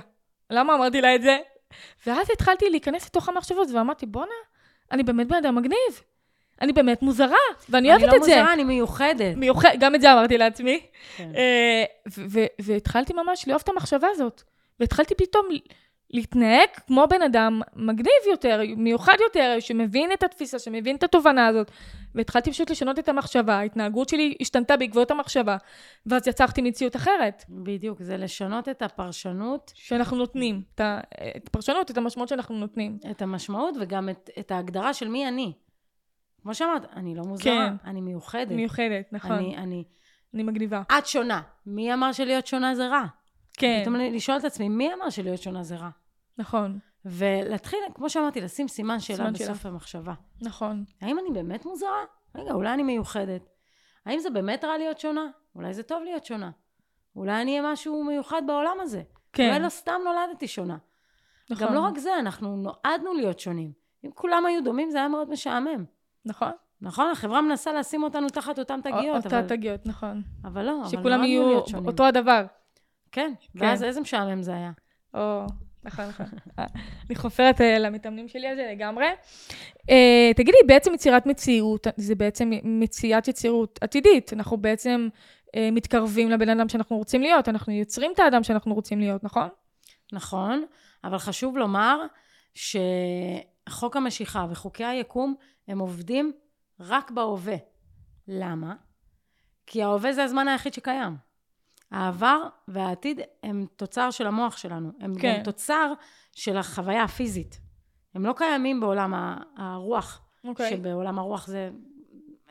למה 0.49 0.76
אמרתי 0.76 1.01
לה 1.01 1.16
את 1.16 1.22
זה? 1.22 1.38
ואז 2.07 2.28
התחלתי 2.34 2.70
להיכנס 2.70 3.05
לתוך 3.05 3.30
המחשבות 3.30 3.68
ואמרתי, 3.72 4.05
בואנה, 4.05 4.32
אני 4.91 5.03
באמת 5.03 5.27
בן 5.27 5.36
אדם 5.36 5.55
מגניב. 5.55 6.01
אני 6.61 6.73
באמת 6.73 7.01
מוזרה, 7.01 7.38
ואני 7.69 7.89
אוהבת 7.89 8.03
לא 8.03 8.15
את 8.15 8.23
זה. 8.23 8.31
אני 8.31 8.36
לא 8.36 8.41
מוזרה, 8.41 8.53
אני 8.53 8.63
מיוחדת. 8.63 9.36
מיוחדת, 9.36 9.79
גם 9.79 9.95
את 9.95 10.01
זה 10.01 10.13
אמרתי 10.13 10.38
לעצמי. 10.38 10.81
כן. 11.17 11.31
אה, 11.36 11.84
והתחלתי 12.61 13.13
ממש 13.13 13.47
לאהוב 13.47 13.61
את 13.63 13.69
המחשבה 13.69 14.07
הזאת. 14.11 14.43
והתחלתי 14.79 15.15
פתאום 15.15 15.45
להתנהג 16.14 16.68
כמו 16.88 17.05
בן 17.09 17.22
אדם 17.22 17.61
מגניב 17.76 18.24
יותר, 18.30 18.61
מיוחד 18.78 19.16
יותר, 19.20 19.55
שמבין 19.59 20.11
את 20.11 20.24
התפיסה, 20.24 20.59
שמבין 20.59 20.95
את 20.95 21.03
התובנה 21.03 21.47
הזאת. 21.47 21.72
והתחלתי 22.16 22.51
פשוט 22.51 22.72
לשנות 22.72 22.99
את 22.99 23.09
המחשבה, 23.09 23.55
ההתנהגות 23.55 24.09
שלי 24.09 24.36
השתנתה 24.41 24.78
בעקבות 24.78 25.11
המחשבה, 25.11 25.57
ואז 26.05 26.28
יצרתי 26.28 26.61
מציאות 26.61 26.95
אחרת. 26.95 27.43
בדיוק, 27.49 28.01
זה 28.01 28.18
לשנות 28.18 28.70
את 28.70 28.82
הפרשנות. 28.82 29.72
שאנחנו 29.76 30.18
נותנים, 30.18 30.61
את 30.76 30.82
הפרשנות, 31.47 31.91
את 31.91 31.97
המשמעות 31.97 32.30
שאנחנו 32.30 32.55
נותנים. 32.55 32.97
את 33.11 33.22
המשמעות 33.22 33.76
וגם 33.82 34.09
את, 34.09 34.30
את 34.39 34.51
ההגדרה 34.51 34.93
של 34.93 35.07
מי 35.07 35.28
אני. 35.28 35.53
כמו 36.41 36.55
שאמרת, 36.55 36.86
אני 36.95 37.16
לא 37.16 37.24
מוזרה, 37.24 37.43
כן. 37.43 37.89
אני 37.89 38.01
מיוחדת. 38.01 38.51
מיוחדת, 38.51 39.05
נכון. 39.11 39.32
אני, 39.32 39.57
אני... 39.57 39.84
אני 40.34 40.43
מגניבה. 40.43 40.82
את 40.97 41.07
שונה. 41.07 41.41
מי 41.66 41.93
אמר 41.93 42.11
שלהיות 42.11 42.47
שונה 42.47 42.76
זה 42.76 42.88
רע? 42.88 43.05
כן. 43.53 43.80
פתאום 43.82 43.95
לשאול 43.95 44.38
את 44.38 44.43
עצמי, 44.43 44.70
מי 44.70 44.93
אמר 44.93 45.09
שלהיות 45.09 45.41
שונה 45.41 45.64
זה 45.64 45.76
רע? 45.76 45.89
נכון. 46.38 46.79
ולהתחיל, 47.05 47.79
כמו 47.95 48.09
שאמרתי, 48.09 48.41
לשים 48.41 48.67
סימן 48.67 48.99
שאלה 48.99 49.31
בסוף 49.31 49.61
שלה. 49.61 49.71
המחשבה. 49.71 50.13
נכון. 50.41 50.84
האם 51.01 51.19
אני 51.19 51.29
באמת 51.34 51.65
מוזרה? 51.65 52.03
רגע, 52.36 52.51
אולי 52.51 52.73
אני 52.73 52.84
מיוחדת. 52.84 53.49
האם 54.05 54.19
זה 54.19 54.29
באמת 54.29 54.63
רע 54.63 54.77
להיות 54.77 54.99
שונה? 54.99 55.27
אולי 55.55 55.73
זה 55.73 55.84
טוב 55.84 56.03
להיות 56.03 56.25
שונה. 56.25 56.51
אולי 57.15 57.41
אני 57.41 57.59
אהיה 57.59 57.71
משהו 57.71 58.03
מיוחד 58.03 58.41
בעולם 58.47 58.77
הזה. 58.81 59.01
כן. 59.34 59.47
אולי 59.47 59.59
לא 59.59 59.69
סתם 59.69 60.01
נולדתי 60.03 60.47
שונה. 60.47 60.77
נכון. 61.49 61.67
גם 61.67 61.73
לא 61.73 61.79
רק 61.79 61.97
זה, 61.97 62.19
אנחנו 62.19 62.57
נועדנו 62.57 63.13
להיות 63.13 63.39
שונים. 63.39 63.71
אם 64.05 64.09
כולם 64.11 64.45
היו 64.45 64.63
דומים, 64.63 64.91
זה 64.91 64.97
היה 64.97 65.07
מאוד 65.07 65.29
משעמם. 65.29 65.86
נכון. 66.25 66.51
נכון, 66.81 67.09
החברה 67.11 67.41
מנסה 67.41 67.73
לשים 67.73 68.03
אותנו 68.03 68.29
תחת 68.29 68.59
אותן 68.59 68.81
תגיות. 68.81 69.25
אותה 69.25 69.39
אבל... 69.39 69.47
תגיות, 69.47 69.86
נכון. 69.86 70.21
אבל 70.45 70.65
לא, 70.65 70.81
אבל 70.81 70.89
שכולם 70.89 71.23
יהיו 71.23 71.59
אותו 71.86 72.05
הדבר. 72.05 72.45
כן, 73.11 73.34
כן, 73.39 73.59
ואז 73.65 73.84
איזה 73.84 74.01
משעמם 74.01 74.41
זה 74.41 74.53
היה. 74.53 74.71
או, 75.13 75.45
נכון, 75.86 76.05
נכון. 76.05 76.25
אני 77.07 77.15
חופרת 77.15 77.61
אה, 77.61 77.79
למתאמנים 77.79 78.27
שלי 78.27 78.47
על 78.47 78.55
זה 78.55 78.69
לגמרי. 78.71 79.05
אה, 79.89 80.31
תגידי, 80.36 80.57
בעצם 80.67 80.93
יצירת 80.93 81.25
מציאות, 81.25 81.88
זה 81.97 82.15
בעצם 82.15 82.51
מציאת 82.63 83.27
יצירות 83.27 83.79
עתידית. 83.81 84.34
אנחנו 84.34 84.57
בעצם 84.57 85.07
אה, 85.55 85.69
מתקרבים 85.71 86.29
לבן 86.29 86.49
אדם 86.49 86.69
שאנחנו 86.69 86.97
רוצים 86.97 87.21
להיות, 87.21 87.49
אנחנו 87.49 87.73
יוצרים 87.73 88.11
את 88.13 88.19
האדם 88.19 88.43
שאנחנו 88.43 88.73
רוצים 88.73 88.99
להיות, 88.99 89.23
נכון? 89.23 89.49
נכון, 90.13 90.65
אבל 91.03 91.17
חשוב 91.17 91.57
לומר 91.57 91.99
שחוק 92.53 93.97
המשיכה 93.97 94.45
וחוקי 94.49 94.86
היקום, 94.86 95.36
הם 95.67 95.79
עובדים 95.79 96.31
רק 96.79 97.11
בהווה. 97.11 97.55
למה? 98.27 98.75
כי 99.65 99.84
ההווה 99.84 100.13
זה 100.13 100.23
הזמן 100.23 100.47
היחיד 100.47 100.73
שקיים. 100.73 101.32
העבר 101.93 102.47
והעתיד 102.67 103.21
הם 103.43 103.65
תוצר 103.75 104.11
של 104.11 104.27
המוח 104.27 104.57
שלנו, 104.57 104.91
הם 104.99 105.15
כן. 105.15 105.35
גם 105.37 105.43
תוצר 105.43 105.93
של 106.31 106.57
החוויה 106.57 107.03
הפיזית. 107.03 107.59
הם 108.15 108.25
לא 108.25 108.33
קיימים 108.37 108.79
בעולם 108.79 109.13
הרוח, 109.57 110.21
okay. 110.21 110.47
אוקיי. 110.47 110.69
שבעולם 110.69 111.19
הרוח 111.19 111.47
זה 111.47 111.69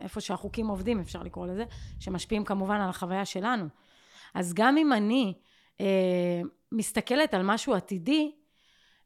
איפה 0.01 0.21
שהחוקים 0.21 0.69
עובדים, 0.69 1.01
אפשר 1.01 1.23
לקרוא 1.23 1.47
לזה, 1.47 1.65
שמשפיעים 2.01 2.45
כמובן 2.45 2.81
על 2.81 2.89
החוויה 2.89 3.25
שלנו. 3.25 3.67
אז 4.35 4.55
גם 4.55 4.77
אם 4.77 4.93
אני 4.93 5.35
אה, 5.81 6.41
מסתכלת 6.73 7.35
על 7.35 7.43
משהו 7.43 7.75
עתידי, 7.75 8.33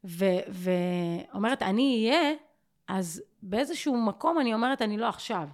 ו- 0.05 0.25
ואומרת, 0.49 1.63
אני 1.63 2.09
אהיה, 2.11 2.33
אז 2.89 3.23
באיזשהו 3.43 3.97
מקום 3.97 4.41
אני 4.41 4.55
אומרת, 4.55 4.83
אני 4.83 4.97
לא 4.97 5.09
עכשיו. 5.09 5.49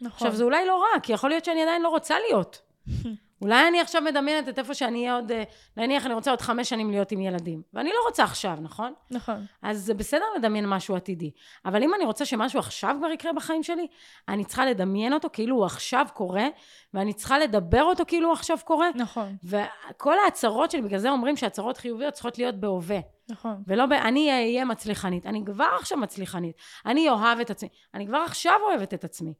נכון. 0.00 0.10
עכשיו, 0.10 0.36
זה 0.36 0.44
אולי 0.44 0.66
לא 0.66 0.82
רע, 0.82 1.00
כי 1.00 1.12
יכול 1.12 1.30
להיות 1.30 1.44
שאני 1.44 1.62
עדיין 1.62 1.82
לא 1.82 1.88
רוצה 1.88 2.14
להיות. 2.28 2.62
אולי 3.42 3.68
אני 3.68 3.80
עכשיו 3.80 4.02
מדמיינת 4.02 4.48
את 4.48 4.58
איפה 4.58 4.74
שאני 4.74 4.98
אהיה 5.00 5.14
עוד, 5.14 5.32
אה, 5.32 5.42
נניח 5.76 6.06
אני 6.06 6.14
רוצה 6.14 6.30
עוד 6.30 6.40
חמש 6.40 6.68
שנים 6.68 6.90
להיות 6.90 7.12
עם 7.12 7.20
ילדים, 7.20 7.62
ואני 7.74 7.90
לא 7.90 7.98
רוצה 8.06 8.24
עכשיו, 8.24 8.56
נכון? 8.60 8.92
נכון. 9.10 9.46
אז 9.62 9.78
זה 9.78 9.94
בסדר 9.94 10.24
לדמיין 10.38 10.68
משהו 10.68 10.96
עתידי, 10.96 11.30
אבל 11.64 11.82
אם 11.82 11.94
אני 11.94 12.04
רוצה 12.04 12.24
שמשהו 12.24 12.58
עכשיו 12.58 12.96
כבר 12.98 13.10
יקרה 13.10 13.32
בחיים 13.32 13.62
שלי, 13.62 13.86
אני 14.28 14.44
צריכה 14.44 14.66
לדמיין 14.66 15.12
אותו 15.12 15.28
כאילו 15.32 15.56
הוא 15.56 15.64
עכשיו 15.64 16.06
קורה, 16.14 16.46
ואני 16.94 17.12
צריכה 17.12 17.38
לדבר 17.38 17.82
אותו 17.82 18.04
כאילו 18.06 18.26
הוא 18.26 18.32
עכשיו 18.32 18.58
קורה. 18.64 18.88
נכון. 18.94 19.36
וכל 19.44 20.14
ההצהרות 20.24 20.70
שלי, 20.70 20.82
בגלל 20.82 20.98
זה 20.98 21.10
אומרים 21.10 21.36
שהצהרות 21.36 21.76
חיוביות 21.76 22.14
צריכות 22.14 22.38
להיות 22.38 22.54
בהווה. 22.54 22.98
נכון. 23.30 23.62
ולא 23.66 23.86
ב... 23.86 23.92
אני 23.92 24.30
אהיה 24.30 24.64
מצליחנית. 24.64 25.26
אני 25.26 25.42
כבר 25.44 25.68
עכשיו 25.80 25.98
מצליחנית. 25.98 26.56
אני 26.86 27.08
אוהב 27.08 27.40
את 27.40 27.50
עצמי. 27.50 27.68
אני 27.94 28.06
כבר 28.06 28.18
עכשיו 28.18 28.54
אוהבת 28.68 28.94
את 28.94 29.04
עצמי. 29.04 29.34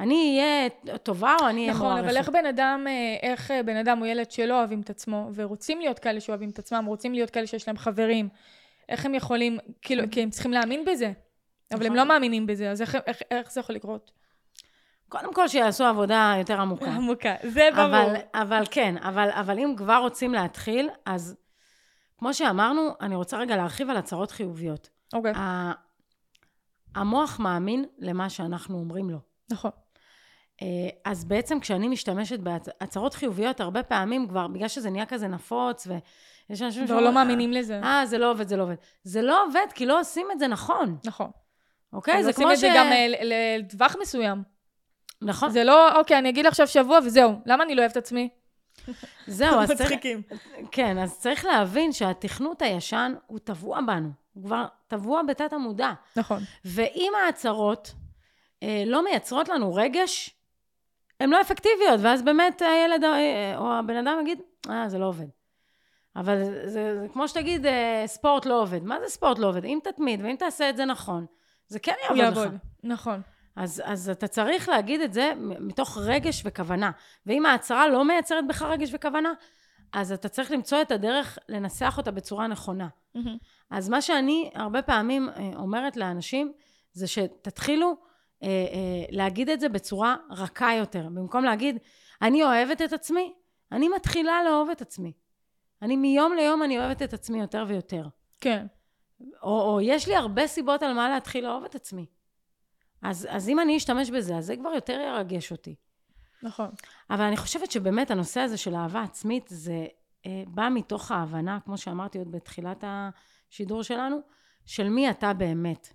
אני 0.00 0.40
אהיה 0.40 0.68
טובה 1.02 1.36
או 1.40 1.48
אני 1.48 1.60
אהיה 1.60 1.72
נכון, 1.72 1.86
מוערכת. 1.86 2.04
נכון, 2.04 2.08
אבל 2.08 2.16
איך 2.16 2.28
בן 2.28 2.46
אדם, 2.46 2.84
אה, 2.88 3.16
איך 3.22 3.50
אה, 3.50 3.62
בן 3.62 3.76
אדם 3.76 3.98
הוא 3.98 4.06
ילד 4.06 4.30
שלא 4.30 4.58
אוהבים 4.58 4.80
את 4.80 4.90
עצמו, 4.90 5.30
ורוצים 5.34 5.80
להיות 5.80 5.98
כאלה 5.98 6.20
שאוהבים 6.20 6.50
את 6.50 6.58
עצמם, 6.58 6.84
רוצים 6.86 7.14
להיות 7.14 7.30
כאלה 7.30 7.46
שיש 7.46 7.68
להם 7.68 7.78
חברים, 7.78 8.28
איך 8.88 9.06
הם 9.06 9.14
יכולים, 9.14 9.58
כאילו, 9.82 10.02
כי 10.10 10.22
הם 10.22 10.30
צריכים 10.30 10.52
להאמין 10.52 10.84
בזה, 10.84 11.12
אבל 11.72 11.80
הם 11.80 11.86
נכון. 11.86 11.96
לא 11.96 12.04
מאמינים 12.04 12.46
בזה, 12.46 12.70
אז 12.70 12.80
איך, 12.82 12.96
איך, 13.06 13.22
איך 13.30 13.52
זה 13.52 13.60
יכול 13.60 13.74
לקרות? 13.74 14.10
קודם 15.08 15.34
כל 15.34 15.48
שיעשו 15.48 15.84
עבודה 15.84 16.34
יותר 16.38 16.60
עמוקה. 16.60 16.90
עמוקה, 16.96 17.34
זה 17.42 17.68
ברור. 17.76 17.86
אבל, 17.86 18.14
אבל 18.34 18.62
כן, 18.70 18.94
אבל, 18.96 19.28
אבל 19.30 19.58
אם 19.58 19.74
כבר 19.76 19.96
רוצים 19.96 20.34
להתחיל, 20.34 20.90
אז 21.06 21.36
כמו 22.18 22.34
שאמרנו, 22.34 22.90
אני 23.00 23.14
רוצה 23.14 23.38
רגע 23.38 23.56
להרחיב 23.56 23.90
על 23.90 23.96
הצהרות 23.96 24.30
חיוביות. 24.30 24.88
אוקיי. 25.12 25.32
Okay. 25.32 25.38
המוח 26.94 27.40
מאמין 27.40 27.84
למה 27.98 28.30
שאנחנו 28.30 28.78
אומרים 28.78 29.10
לו. 29.10 29.18
נכון. 29.50 29.70
אה, 30.62 30.66
אז 31.04 31.24
בעצם 31.24 31.60
כשאני 31.60 31.88
משתמשת 31.88 32.38
בהצהרות 32.38 33.14
חיוביות, 33.14 33.60
הרבה 33.60 33.82
פעמים 33.82 34.28
כבר, 34.28 34.46
בגלל 34.48 34.68
שזה 34.68 34.90
נהיה 34.90 35.06
כזה 35.06 35.28
נפוץ, 35.28 35.86
ויש 35.86 36.62
אנשים 36.62 36.86
שאומרים... 36.86 37.06
לא 37.06 37.12
מאמינים 37.12 37.52
לזה. 37.52 37.80
אה, 37.84 38.06
זה 38.06 38.18
לא 38.18 38.30
עובד, 38.30 38.48
זה 38.48 38.56
לא 38.56 38.62
עובד. 38.62 38.74
זה 39.04 39.22
לא 39.22 39.44
עובד 39.44 39.66
כי 39.74 39.86
לא 39.86 40.00
עושים 40.00 40.26
את 40.32 40.38
זה 40.38 40.46
נכון. 40.46 40.96
נכון. 41.04 41.30
אוקיי? 41.92 42.24
זה 42.24 42.32
כמו 42.32 42.44
ש... 42.44 42.50
עושים 42.50 42.70
את 42.70 42.74
זה 42.74 42.78
גם 42.78 42.86
אה, 42.86 43.06
לטווח 43.58 43.96
מסוים. 44.00 44.42
נכון. 45.22 45.50
זה 45.50 45.64
לא, 45.64 45.98
אוקיי, 45.98 46.18
אני 46.18 46.28
אגיד 46.28 46.46
עכשיו 46.46 46.66
שבוע 46.66 46.98
וזהו. 47.04 47.32
למה 47.46 47.64
אני 47.64 47.74
לא 47.74 47.80
אוהבת 47.80 47.96
עצמי? 47.96 48.28
זהו, 49.26 49.60
אז 49.60 49.68
צריך... 49.78 49.80
מצחיקים. 49.80 50.22
כן, 50.70 50.98
אז 50.98 51.18
צריך 51.18 51.44
להבין 51.44 51.92
שהתכנות 51.92 52.62
הישן 52.62 53.14
הוא 53.26 53.38
טבוע 53.38 53.80
בנו. 53.80 54.08
הוא 54.32 54.44
כבר 54.44 54.66
טבוע 54.88 55.22
בתת 55.22 55.52
המודע. 55.52 55.90
נכון. 56.16 56.42
ואם 56.64 57.12
ההצהרות 57.24 57.94
אה, 58.62 58.82
לא 58.86 59.04
מייצרות 59.04 59.48
לנו 59.48 59.74
רגש, 59.74 60.39
הן 61.20 61.30
לא 61.30 61.40
אפקטיביות, 61.40 62.00
ואז 62.00 62.22
באמת 62.22 62.62
הילד 62.62 63.04
אה, 63.04 63.58
או 63.58 63.72
הבן 63.72 63.96
אדם 63.96 64.18
יגיד, 64.20 64.40
אה, 64.70 64.88
זה 64.88 64.98
לא 64.98 65.06
עובד. 65.06 65.26
אבל 66.16 66.44
זה, 66.44 66.68
זה, 66.68 67.00
זה 67.00 67.06
כמו 67.12 67.28
שתגיד, 67.28 67.66
אה, 67.66 68.02
ספורט 68.06 68.46
לא 68.46 68.62
עובד. 68.62 68.84
מה 68.84 69.00
זה 69.00 69.08
ספורט 69.08 69.38
לא 69.38 69.48
עובד? 69.48 69.64
אם 69.64 69.78
תתמיד 69.84 70.20
ואם 70.24 70.36
תעשה 70.38 70.70
את 70.70 70.76
זה 70.76 70.84
נכון, 70.84 71.26
זה 71.68 71.78
כן 71.78 71.92
יעבוד, 72.02 72.18
יעבוד 72.18 72.46
לך. 72.46 72.60
נכון. 72.82 73.20
אז, 73.56 73.82
אז 73.84 74.08
אתה 74.08 74.28
צריך 74.28 74.68
להגיד 74.68 75.00
את 75.00 75.12
זה 75.12 75.32
מתוך 75.38 75.98
רגש 75.98 76.42
וכוונה. 76.44 76.90
ואם 77.26 77.46
ההצהרה 77.46 77.88
לא 77.88 78.04
מייצרת 78.04 78.46
בך 78.48 78.62
רגש 78.62 78.90
וכוונה, 78.92 79.32
אז 79.92 80.12
אתה 80.12 80.28
צריך 80.28 80.50
למצוא 80.50 80.82
את 80.82 80.90
הדרך 80.90 81.38
לנסח 81.48 81.98
אותה 81.98 82.10
בצורה 82.10 82.46
נכונה. 82.46 82.88
Mm-hmm. 83.16 83.20
אז 83.70 83.88
מה 83.88 84.02
שאני 84.02 84.50
הרבה 84.54 84.82
פעמים 84.82 85.28
אה, 85.28 85.50
אומרת 85.56 85.96
לאנשים, 85.96 86.52
זה 86.92 87.06
שתתחילו 87.06 87.96
להגיד 89.10 89.50
את 89.50 89.60
זה 89.60 89.68
בצורה 89.68 90.16
רכה 90.30 90.74
יותר. 90.74 91.02
במקום 91.02 91.44
להגיד, 91.44 91.78
אני 92.22 92.42
אוהבת 92.42 92.82
את 92.82 92.92
עצמי, 92.92 93.34
אני 93.72 93.88
מתחילה 93.88 94.42
לאהוב 94.44 94.70
את 94.70 94.82
עצמי. 94.82 95.12
אני 95.82 95.96
מיום 95.96 96.32
ליום 96.32 96.62
אני 96.62 96.78
אוהבת 96.78 97.02
את 97.02 97.12
עצמי 97.12 97.40
יותר 97.40 97.64
ויותר. 97.68 98.06
כן. 98.40 98.66
או, 99.42 99.62
או 99.62 99.80
יש 99.80 100.08
לי 100.08 100.16
הרבה 100.16 100.46
סיבות 100.46 100.82
על 100.82 100.92
מה 100.92 101.08
להתחיל 101.08 101.44
לאהוב 101.44 101.64
את 101.64 101.74
עצמי. 101.74 102.06
אז, 103.02 103.28
אז 103.30 103.48
אם 103.48 103.60
אני 103.60 103.76
אשתמש 103.76 104.10
בזה, 104.10 104.36
אז 104.36 104.46
זה 104.46 104.56
כבר 104.56 104.70
יותר 104.74 105.00
ירגש 105.00 105.52
אותי. 105.52 105.74
נכון. 106.42 106.70
אבל 107.10 107.24
אני 107.24 107.36
חושבת 107.36 107.70
שבאמת 107.70 108.10
הנושא 108.10 108.40
הזה 108.40 108.56
של 108.56 108.74
אהבה 108.74 109.02
עצמית, 109.02 109.46
זה 109.48 109.86
אה, 110.26 110.42
בא 110.46 110.68
מתוך 110.74 111.10
ההבנה, 111.10 111.58
כמו 111.64 111.78
שאמרתי 111.78 112.18
עוד 112.18 112.32
בתחילת 112.32 112.84
השידור 112.86 113.82
שלנו, 113.82 114.18
של 114.66 114.88
מי 114.88 115.10
אתה 115.10 115.32
באמת. 115.32 115.92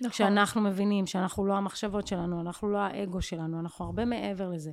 נכון. 0.00 0.10
כשאנחנו 0.10 0.60
מבינים 0.60 1.06
שאנחנו 1.06 1.46
לא 1.46 1.54
המחשבות 1.54 2.06
שלנו, 2.06 2.40
אנחנו 2.40 2.68
לא 2.68 2.78
האגו 2.78 3.22
שלנו, 3.22 3.60
אנחנו 3.60 3.84
הרבה 3.84 4.04
מעבר 4.04 4.48
לזה. 4.48 4.70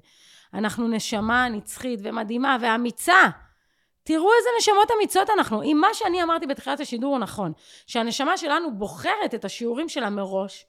אנחנו 0.54 0.88
נשמה 0.88 1.50
נצחית 1.50 2.00
ומדהימה 2.04 2.58
ואמיצה. 2.62 3.30
תראו 4.04 4.30
איזה 4.38 4.50
נשמות 4.60 4.92
אמיצות 4.98 5.30
אנחנו. 5.30 5.64
אם 5.64 5.78
מה 5.82 5.88
שאני 5.94 6.24
אמרתי 6.24 6.48
בתחילת 6.48 6.80
השידור 6.80 7.12
הוא 7.12 7.20
נכון, 7.20 7.52
שהנשמה 7.88 8.38
שלנו 8.38 8.78
בוחרת 8.78 9.36
את 9.36 9.46
השיעורים 9.46 9.90
שלה 9.90 10.10
מראש, 10.10 10.66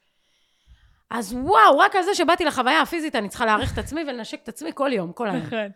אז 1.10 1.32
וואו, 1.32 1.78
רק 1.78 1.96
על 1.96 2.02
זה 2.02 2.14
שבאתי 2.14 2.44
לחוויה 2.44 2.82
הפיזית, 2.82 3.14
אני 3.14 3.28
צריכה 3.28 3.46
להעריך 3.46 3.72
את 3.72 3.78
עצמי 3.78 4.00
ולנשק 4.00 4.42
את 4.42 4.48
עצמי 4.48 4.70
כל 4.74 4.90
יום, 4.92 5.12
כל 5.12 5.28
היום. 5.28 5.42
נכון. 5.46 5.68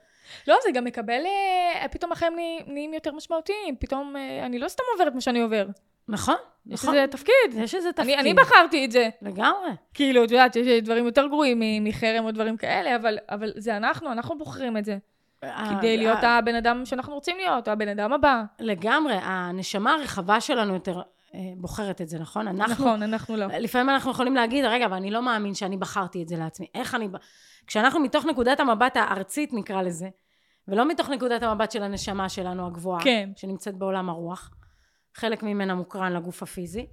לא, 0.49 0.57
זה 0.65 0.71
גם 0.75 0.85
מקבל, 0.85 1.23
אה, 1.27 1.89
פתאום 1.89 2.13
החיים 2.13 2.37
נהיים 2.67 2.95
יותר 2.95 3.13
משמעותיים, 3.13 3.77
פתאום 3.81 4.17
אה, 4.17 4.47
אני 4.47 4.59
לא 4.59 4.69
סתם 4.69 4.83
עוברת 4.93 5.15
מה 5.15 5.21
שאני 5.21 5.41
עובר. 5.41 5.67
נכון, 6.09 6.35
יש 6.67 6.83
נכון. 6.83 6.95
איזה 6.95 7.07
תפקיד. 7.07 7.35
יש 7.55 7.75
איזה 7.75 7.93
תפקיד. 7.93 8.19
אני, 8.19 8.21
אני 8.21 8.35
בחרתי 8.35 8.85
את 8.85 8.93
זה. 8.93 9.09
לגמרי. 9.23 9.71
כאילו, 9.95 10.25
את 10.25 10.31
יודעת, 10.31 10.57
יש 10.57 10.83
דברים 10.83 11.07
יותר 11.07 11.27
גרועים 11.27 11.85
מחרם 11.85 12.25
או 12.25 12.31
דברים 12.31 12.57
כאלה, 12.57 12.97
אבל, 12.97 13.19
אבל 13.31 13.53
זה 13.57 13.77
אנחנו, 13.77 14.13
אנחנו 14.13 14.39
בוחרים 14.39 14.77
את 14.77 14.85
זה. 14.85 14.99
אה, 15.45 15.77
כדי 15.79 15.97
להיות 15.97 16.19
הבן 16.23 16.55
אדם 16.55 16.85
שאנחנו 16.85 17.15
רוצים 17.15 17.37
להיות, 17.37 17.69
או 17.69 17.73
הבן 17.73 17.89
אדם 17.89 18.13
הבא. 18.13 18.43
לגמרי, 18.61 19.15
הנשמה 19.23 19.95
הרחבה 19.95 20.41
שלנו 20.41 20.75
יותר 20.75 21.03
אה, 21.35 21.41
בוחרת 21.57 22.01
את 22.01 22.09
זה, 22.09 22.19
נכון? 22.19 22.49
אנחנו, 22.49 22.85
נכון, 22.85 23.03
אנחנו 23.03 23.37
לא. 23.37 23.47
לפעמים 23.47 23.91
אנחנו 23.91 24.11
יכולים 24.11 24.35
להגיד, 24.35 24.65
רגע, 24.65 24.87
אבל 24.87 24.97
אני 24.97 25.11
לא 25.11 25.23
מאמין 25.23 25.55
שאני 25.55 25.77
בחרתי 25.77 26.23
את 26.23 26.29
זה 26.29 26.37
לעצמי. 26.37 26.67
איך 26.75 26.95
אני... 26.95 27.09
כשאנחנו 27.67 28.01
מתוך 28.01 28.25
נקודת 28.25 28.61
המבט 28.61 28.97
הארצית, 28.97 29.53
נקרא 29.53 29.83
לזה, 29.83 30.09
ולא 30.69 30.89
מתוך 30.89 31.11
נקודת 31.11 31.43
המבט 31.43 31.71
של 31.71 31.83
הנשמה 31.83 32.29
שלנו 32.29 32.67
הגבוהה, 32.67 33.05
כן. 33.05 33.31
שנמצאת 33.37 33.75
בעולם 33.75 34.11
הרוח, 34.11 34.51
חלק 35.19 35.43
ממנה 35.43 35.75
מוקרן 35.75 36.13
לגוף 36.13 36.43
הפיזי. 36.43 36.87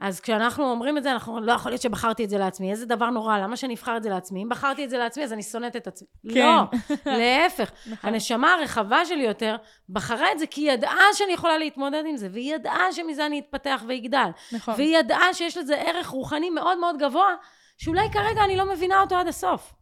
אז 0.00 0.20
כשאנחנו 0.20 0.70
אומרים 0.70 0.98
את 0.98 1.02
זה, 1.02 1.12
אנחנו 1.12 1.40
לא 1.40 1.52
יכול 1.52 1.72
להיות 1.72 1.82
שבחרתי 1.82 2.24
את 2.24 2.30
זה 2.30 2.38
לעצמי. 2.38 2.70
איזה 2.70 2.86
דבר 2.86 3.10
נורא, 3.10 3.38
למה 3.38 3.56
שאני 3.56 3.74
אבחר 3.74 3.96
את 3.96 4.02
זה 4.02 4.10
לעצמי? 4.10 4.42
אם 4.42 4.48
בחרתי 4.48 4.84
את 4.84 4.90
זה 4.90 4.98
לעצמי, 4.98 5.24
אז 5.24 5.32
אני 5.32 5.42
שונאת 5.42 5.76
את 5.76 5.86
עצמי. 5.86 6.08
כן. 6.34 6.40
לא, 6.40 6.62
להפך. 7.06 7.70
נכון. 7.86 8.10
הנשמה 8.10 8.54
הרחבה 8.54 9.04
שלי 9.04 9.22
יותר 9.22 9.56
בחרה 9.88 10.32
את 10.32 10.38
זה 10.38 10.46
כי 10.46 10.60
היא 10.60 10.72
ידעה 10.72 11.04
שאני 11.12 11.32
יכולה 11.32 11.58
להתמודד 11.58 12.02
עם 12.06 12.16
זה, 12.16 12.28
והיא 12.32 12.54
ידעה 12.54 12.92
שמזה 12.92 13.26
אני 13.26 13.38
אתפתח 13.38 13.82
ואגדל. 13.88 14.28
נכון. 14.52 14.74
והיא 14.74 14.98
ידעה 14.98 15.34
שיש 15.34 15.56
לזה 15.56 15.76
ערך 15.76 16.06
רוחני 16.06 16.50
מאוד 16.50 16.78
מאוד 16.78 16.98
גבוה, 16.98 17.34
שאולי 17.78 18.10
כרגע 18.12 18.44
אני 18.44 18.56
לא 18.56 18.72
מבינה 18.72 19.00
אותו 19.00 19.16
עד 19.16 19.28
הסוף. 19.28 19.74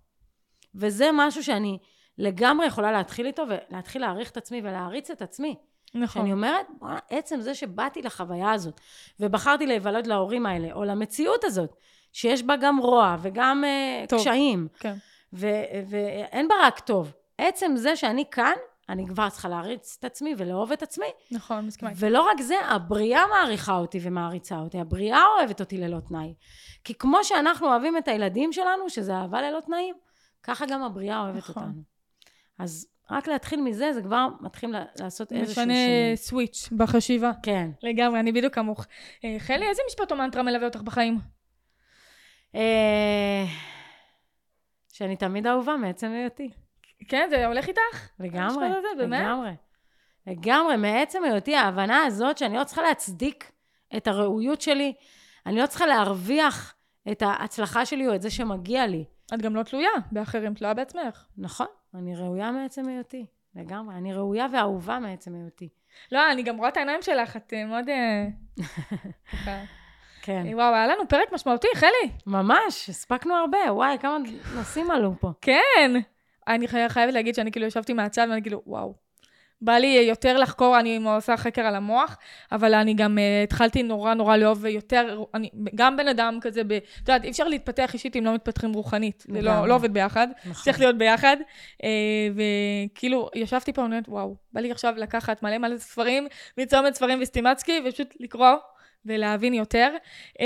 וזה 0.74 1.10
משהו 1.12 1.44
שאני 1.44 1.78
לגמרי 2.18 2.66
יכולה 2.66 2.92
להתחיל 2.92 3.26
איתו, 3.26 3.42
ולהתחיל 3.48 4.02
להעריך 4.02 4.30
את 4.30 4.36
עצמי 4.36 4.60
ולהעריץ 4.64 5.10
את 5.10 5.22
עצמי. 5.22 5.56
נכון. 5.94 6.22
שאני 6.22 6.32
אומרת, 6.32 6.66
עצם 7.10 7.40
זה 7.40 7.54
שבאתי 7.54 8.02
לחוויה 8.02 8.52
הזאת, 8.52 8.80
ובחרתי 9.20 9.66
להיוולד 9.66 10.06
להורים 10.06 10.46
האלה, 10.46 10.72
או 10.72 10.84
למציאות 10.84 11.44
הזאת, 11.44 11.76
שיש 12.12 12.42
בה 12.42 12.56
גם 12.56 12.78
רוע 12.78 13.16
וגם 13.22 13.64
uh, 13.64 14.14
קשיים, 14.14 14.68
כן. 14.80 14.94
ואין 15.32 16.48
בה 16.48 16.54
רק 16.62 16.80
טוב. 16.80 17.12
עצם 17.38 17.72
זה 17.76 17.96
שאני 17.96 18.24
כאן, 18.30 18.54
אני 18.88 19.06
כבר 19.06 19.28
צריכה 19.28 19.48
להריץ 19.48 19.96
את 19.98 20.04
עצמי 20.04 20.34
ולאהוב 20.38 20.72
את 20.72 20.82
עצמי. 20.82 21.06
נכון, 21.30 21.66
מסכימה. 21.66 21.90
ולא 21.96 22.22
רק 22.22 22.40
זה, 22.40 22.54
הבריאה 22.64 23.26
מעריכה 23.26 23.76
אותי 23.76 23.98
ומעריצה 24.02 24.58
אותי, 24.58 24.80
הבריאה 24.80 25.24
אוהבת 25.38 25.60
אותי 25.60 25.78
ללא 25.78 26.00
תנאי. 26.08 26.34
כי 26.84 26.94
כמו 26.94 27.24
שאנחנו 27.24 27.66
אוהבים 27.66 27.96
את 27.96 28.08
הילדים 28.08 28.52
שלנו, 28.52 28.90
שזה 28.90 29.14
אהבה 29.14 29.42
ללא 29.42 29.60
תנאים, 29.60 29.94
ככה 30.42 30.66
גם 30.66 30.82
הבריאה 30.82 31.20
אוהבת 31.20 31.36
נכון. 31.36 31.62
אותנו. 31.62 31.82
אז 32.58 32.86
רק 33.10 33.28
להתחיל 33.28 33.60
מזה, 33.60 33.92
זה 33.92 34.02
כבר 34.02 34.28
מתחיל 34.40 34.74
לעשות 35.00 35.32
איזשהו 35.32 35.62
משנה 35.62 35.74
שינוי. 35.74 36.16
סוויץ' 36.16 36.68
בחשיבה. 36.72 37.30
כן. 37.42 37.70
לגמרי, 37.82 38.20
אני 38.20 38.32
בדיוק 38.32 38.54
כמוך. 38.54 38.86
אה, 39.24 39.36
חלי, 39.38 39.68
איזה 39.68 39.82
משפט 39.88 40.12
או 40.12 40.16
מנטרה 40.16 40.42
מלווה 40.42 40.66
אותך 40.66 40.80
בחיים? 40.80 41.18
אה, 42.54 43.44
שאני 44.92 45.16
תמיד 45.16 45.46
אהובה 45.46 45.76
מעצם 45.76 46.10
היותי. 46.10 46.50
כן, 47.08 47.26
זה 47.30 47.46
הולך 47.46 47.68
איתך? 47.68 48.08
לגמרי. 48.20 48.68
לגמרי. 48.98 49.50
לגמרי, 50.26 50.76
מעצם 50.76 51.24
היותי, 51.24 51.56
ההבנה 51.56 52.04
הזאת 52.04 52.38
שאני 52.38 52.56
לא 52.56 52.64
צריכה 52.64 52.82
להצדיק 52.82 53.52
את 53.96 54.06
הראויות 54.06 54.60
שלי, 54.60 54.94
אני 55.46 55.56
לא 55.56 55.66
צריכה 55.66 55.86
להרוויח 55.86 56.74
את 57.12 57.22
ההצלחה 57.22 57.86
שלי 57.86 58.08
או 58.08 58.14
את 58.14 58.22
זה 58.22 58.30
שמגיע 58.30 58.86
לי. 58.86 59.04
את 59.34 59.42
גם 59.42 59.56
לא 59.56 59.62
תלויה 59.62 59.90
באחרים, 60.12 60.54
תלויה 60.54 60.74
בעצמך. 60.74 61.24
נכון, 61.38 61.66
אני 61.94 62.16
ראויה 62.16 62.50
מעצם 62.50 62.88
היותי. 62.88 63.26
לגמרי. 63.54 63.94
אני 63.94 64.12
ראויה 64.14 64.46
ואהובה 64.52 64.98
מעצם 64.98 65.34
היותי. 65.34 65.68
לא, 66.12 66.32
אני 66.32 66.42
גם 66.42 66.56
רואה 66.56 66.68
את 66.68 66.76
העיניים 66.76 67.02
שלך, 67.02 67.36
את 67.36 67.52
אה, 67.52 67.64
מאוד... 67.64 67.88
אה. 67.88 68.26
כן. 70.22 70.46
אה, 70.46 70.52
וואו, 70.56 70.74
היה 70.74 70.86
לנו 70.86 71.08
פרק 71.08 71.32
משמעותי, 71.32 71.68
חלי. 71.74 72.10
ממש, 72.26 72.88
הספקנו 72.88 73.34
הרבה. 73.34 73.58
וואי, 73.68 73.96
כמה 74.00 74.16
נושאים 74.54 74.90
עלו 74.90 75.12
פה. 75.20 75.30
כן. 75.40 75.90
אני 76.48 76.68
חי- 76.68 76.88
חייבת 76.88 77.14
להגיד 77.14 77.34
שאני 77.34 77.52
כאילו 77.52 77.66
ישבתי 77.66 77.92
מהצד 77.92 78.26
ואני 78.30 78.42
כאילו, 78.42 78.62
וואו. 78.66 78.94
בא 79.62 79.72
לי 79.72 79.86
יותר 79.86 80.36
לחקור, 80.36 80.80
אני 80.80 81.00
עושה 81.04 81.36
חקר 81.36 81.62
על 81.62 81.74
המוח, 81.74 82.18
אבל 82.52 82.74
אני 82.74 82.94
גם 82.94 83.18
uh, 83.18 83.44
התחלתי 83.44 83.82
נורא 83.82 84.14
נורא 84.14 84.36
לאהוב 84.36 84.66
יותר, 84.66 85.24
אני 85.34 85.50
גם 85.74 85.96
בן 85.96 86.08
אדם 86.08 86.38
כזה, 86.40 86.64
ב, 86.64 86.72
את 86.72 86.82
יודעת, 86.98 87.24
אי 87.24 87.30
אפשר 87.30 87.48
להתפתח 87.48 87.94
אישית 87.94 88.16
אם 88.16 88.24
לא 88.24 88.34
מתפתחים 88.34 88.72
רוחנית. 88.72 89.26
זה 89.28 89.42
לא. 89.42 89.68
לא 89.68 89.74
עובד 89.74 89.92
ביחד, 89.92 90.28
נכון. 90.44 90.64
צריך 90.64 90.80
להיות 90.80 90.98
ביחד. 90.98 91.36
Uh, 91.82 91.86
וכאילו, 92.34 93.30
ישבתי 93.34 93.72
פה, 93.72 93.82
אני 93.82 93.90
אומרת, 93.90 94.08
וואו, 94.08 94.36
בא 94.52 94.60
לי 94.60 94.70
עכשיו 94.70 94.94
לקחת 94.96 95.42
מלא 95.42 95.58
מלא 95.58 95.78
ספרים, 95.78 96.26
מצומת 96.58 96.94
ספרים 96.94 97.18
וסטימצקי, 97.22 97.80
ופשוט 97.84 98.14
לקרוא 98.20 98.54
ולהבין 99.04 99.54
יותר. 99.54 99.90
Uh, 100.28 100.38
uh, 100.38 100.42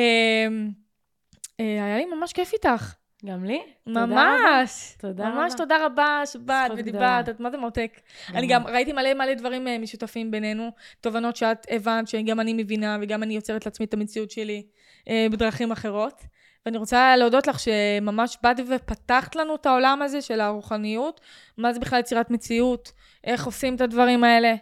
היה 1.59 1.97
לי 1.97 2.05
ממש 2.05 2.33
כיף 2.33 2.53
איתך. 2.53 3.04
גם 3.25 3.45
לי? 3.45 3.63
תודה 3.85 4.03
רבה. 4.05 4.15
ממש. 4.15 4.95
תודה 4.99 5.31
ממש 5.31 5.53
רבה. 5.81 6.23
שבאת 6.27 6.71
ודיברת. 6.77 7.29
את 7.29 7.41
מה 7.41 7.51
זה 7.51 7.57
מותק. 7.57 8.01
אני 8.35 8.47
גם 8.47 8.67
ראיתי 8.67 8.93
מלא 8.93 9.15
מלא 9.15 9.35
דברים 9.35 9.69
אה, 9.69 9.79
משותפים 9.79 10.31
בינינו, 10.31 10.71
תובנות 11.01 11.37
שאת 11.37 11.67
הבנת 11.71 12.09
שגם 12.09 12.41
אני 12.41 12.53
מבינה 12.53 12.99
וגם 13.01 13.23
אני 13.23 13.35
יוצרת 13.35 13.67
לעצמי 13.67 13.87
את 13.87 13.95
המציאות 13.95 14.31
שלי 14.31 14.67
אה, 15.09 15.27
בדרכים 15.31 15.73
אחרות. 15.73 16.23
ואני 16.67 16.79
רוצה 16.79 17.17
להודות 17.17 17.47
לך 17.47 17.59
שממש 17.61 18.39
באת 18.43 18.57
ופתחת 18.69 19.37
לנו 19.37 19.55
את 19.55 19.67
העולם 19.67 20.03
הזה 20.03 20.23
של 20.23 20.41
הרוחניות, 20.41 21.21
מה 21.59 21.73
זה 21.73 21.81
בכלל 21.81 22.01
יצירת 22.01 22.31
מציאות, 22.31 22.93
איך 23.25 23.47
עושים 23.47 23.75
את 23.77 23.81
הדברים 23.81 24.25
האלה. 24.25 24.55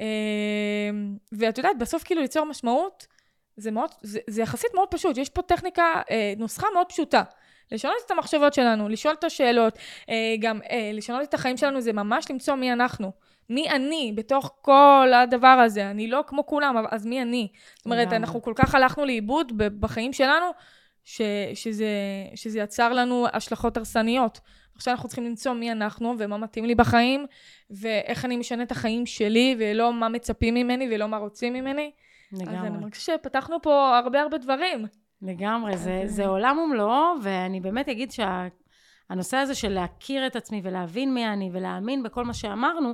אה, 0.00 0.06
ואת 1.32 1.58
יודעת, 1.58 1.78
בסוף 1.78 2.02
כאילו 2.02 2.20
ליצור 2.20 2.46
משמעות, 2.46 3.06
זה 3.56 3.70
מאוד, 3.70 3.90
זה, 4.02 4.18
זה 4.26 4.42
יחסית 4.42 4.70
מאוד 4.74 4.88
פשוט, 4.90 5.16
יש 5.18 5.28
פה 5.28 5.42
טכניקה, 5.42 6.02
נוסחה 6.36 6.66
מאוד 6.74 6.86
פשוטה. 6.88 7.22
לשנות 7.74 7.94
את 8.06 8.10
המחשבות 8.10 8.54
שלנו, 8.54 8.88
לשאול 8.88 9.14
את 9.18 9.24
השאלות, 9.24 9.78
אה, 10.08 10.34
גם 10.40 10.60
אה, 10.70 10.90
לשנות 10.94 11.22
את 11.22 11.34
החיים 11.34 11.56
שלנו 11.56 11.80
זה 11.80 11.92
ממש 11.92 12.30
למצוא 12.30 12.54
מי 12.54 12.72
אנחנו. 12.72 13.12
מי 13.50 13.70
אני 13.70 14.12
בתוך 14.16 14.50
כל 14.60 15.12
הדבר 15.22 15.48
הזה? 15.48 15.90
אני 15.90 16.08
לא 16.08 16.24
כמו 16.26 16.46
כולם, 16.46 16.76
אז 16.90 17.06
מי 17.06 17.22
אני? 17.22 17.48
זאת 17.76 17.84
אומרת, 17.84 18.00
לגמרי. 18.00 18.16
אנחנו 18.16 18.42
כל 18.42 18.52
כך 18.56 18.74
הלכנו 18.74 19.04
לאיבוד 19.04 19.52
בחיים 19.56 20.12
שלנו, 20.12 20.46
ש, 21.04 21.20
שזה, 21.54 21.86
שזה 22.34 22.58
יצר 22.58 22.92
לנו 22.92 23.26
השלכות 23.32 23.76
הרסניות. 23.76 24.40
עכשיו 24.76 24.94
אנחנו 24.94 25.08
צריכים 25.08 25.24
למצוא 25.24 25.52
מי 25.52 25.72
אנחנו 25.72 26.14
ומה 26.18 26.36
מתאים 26.36 26.64
לי 26.64 26.74
בחיים, 26.74 27.26
ואיך 27.70 28.24
אני 28.24 28.36
משנה 28.36 28.62
את 28.62 28.72
החיים 28.72 29.06
שלי, 29.06 29.56
ולא 29.58 29.92
מה 29.92 30.08
מצפים 30.08 30.54
ממני 30.54 30.88
ולא 30.90 31.08
מה 31.08 31.16
רוצים 31.16 31.52
ממני. 31.52 31.90
אז 32.32 32.40
אני 32.40 32.56
לגמרי. 32.56 32.70
מרגישה 32.70 33.12
שפתחנו 33.12 33.62
פה 33.62 33.98
הרבה 33.98 34.22
הרבה 34.22 34.38
דברים. 34.38 34.86
לגמרי, 35.24 35.76
זה, 35.76 36.02
אז, 36.04 36.14
זה 36.14 36.26
עולם 36.26 36.58
ומלואו, 36.58 37.14
ואני 37.22 37.60
באמת 37.60 37.88
אגיד 37.88 38.10
שהנושא 38.12 39.36
הזה 39.36 39.54
של 39.54 39.68
להכיר 39.68 40.26
את 40.26 40.36
עצמי 40.36 40.60
ולהבין 40.64 41.14
מי 41.14 41.28
אני 41.28 41.50
ולהאמין 41.52 42.02
בכל 42.02 42.24
מה 42.24 42.34
שאמרנו, 42.34 42.92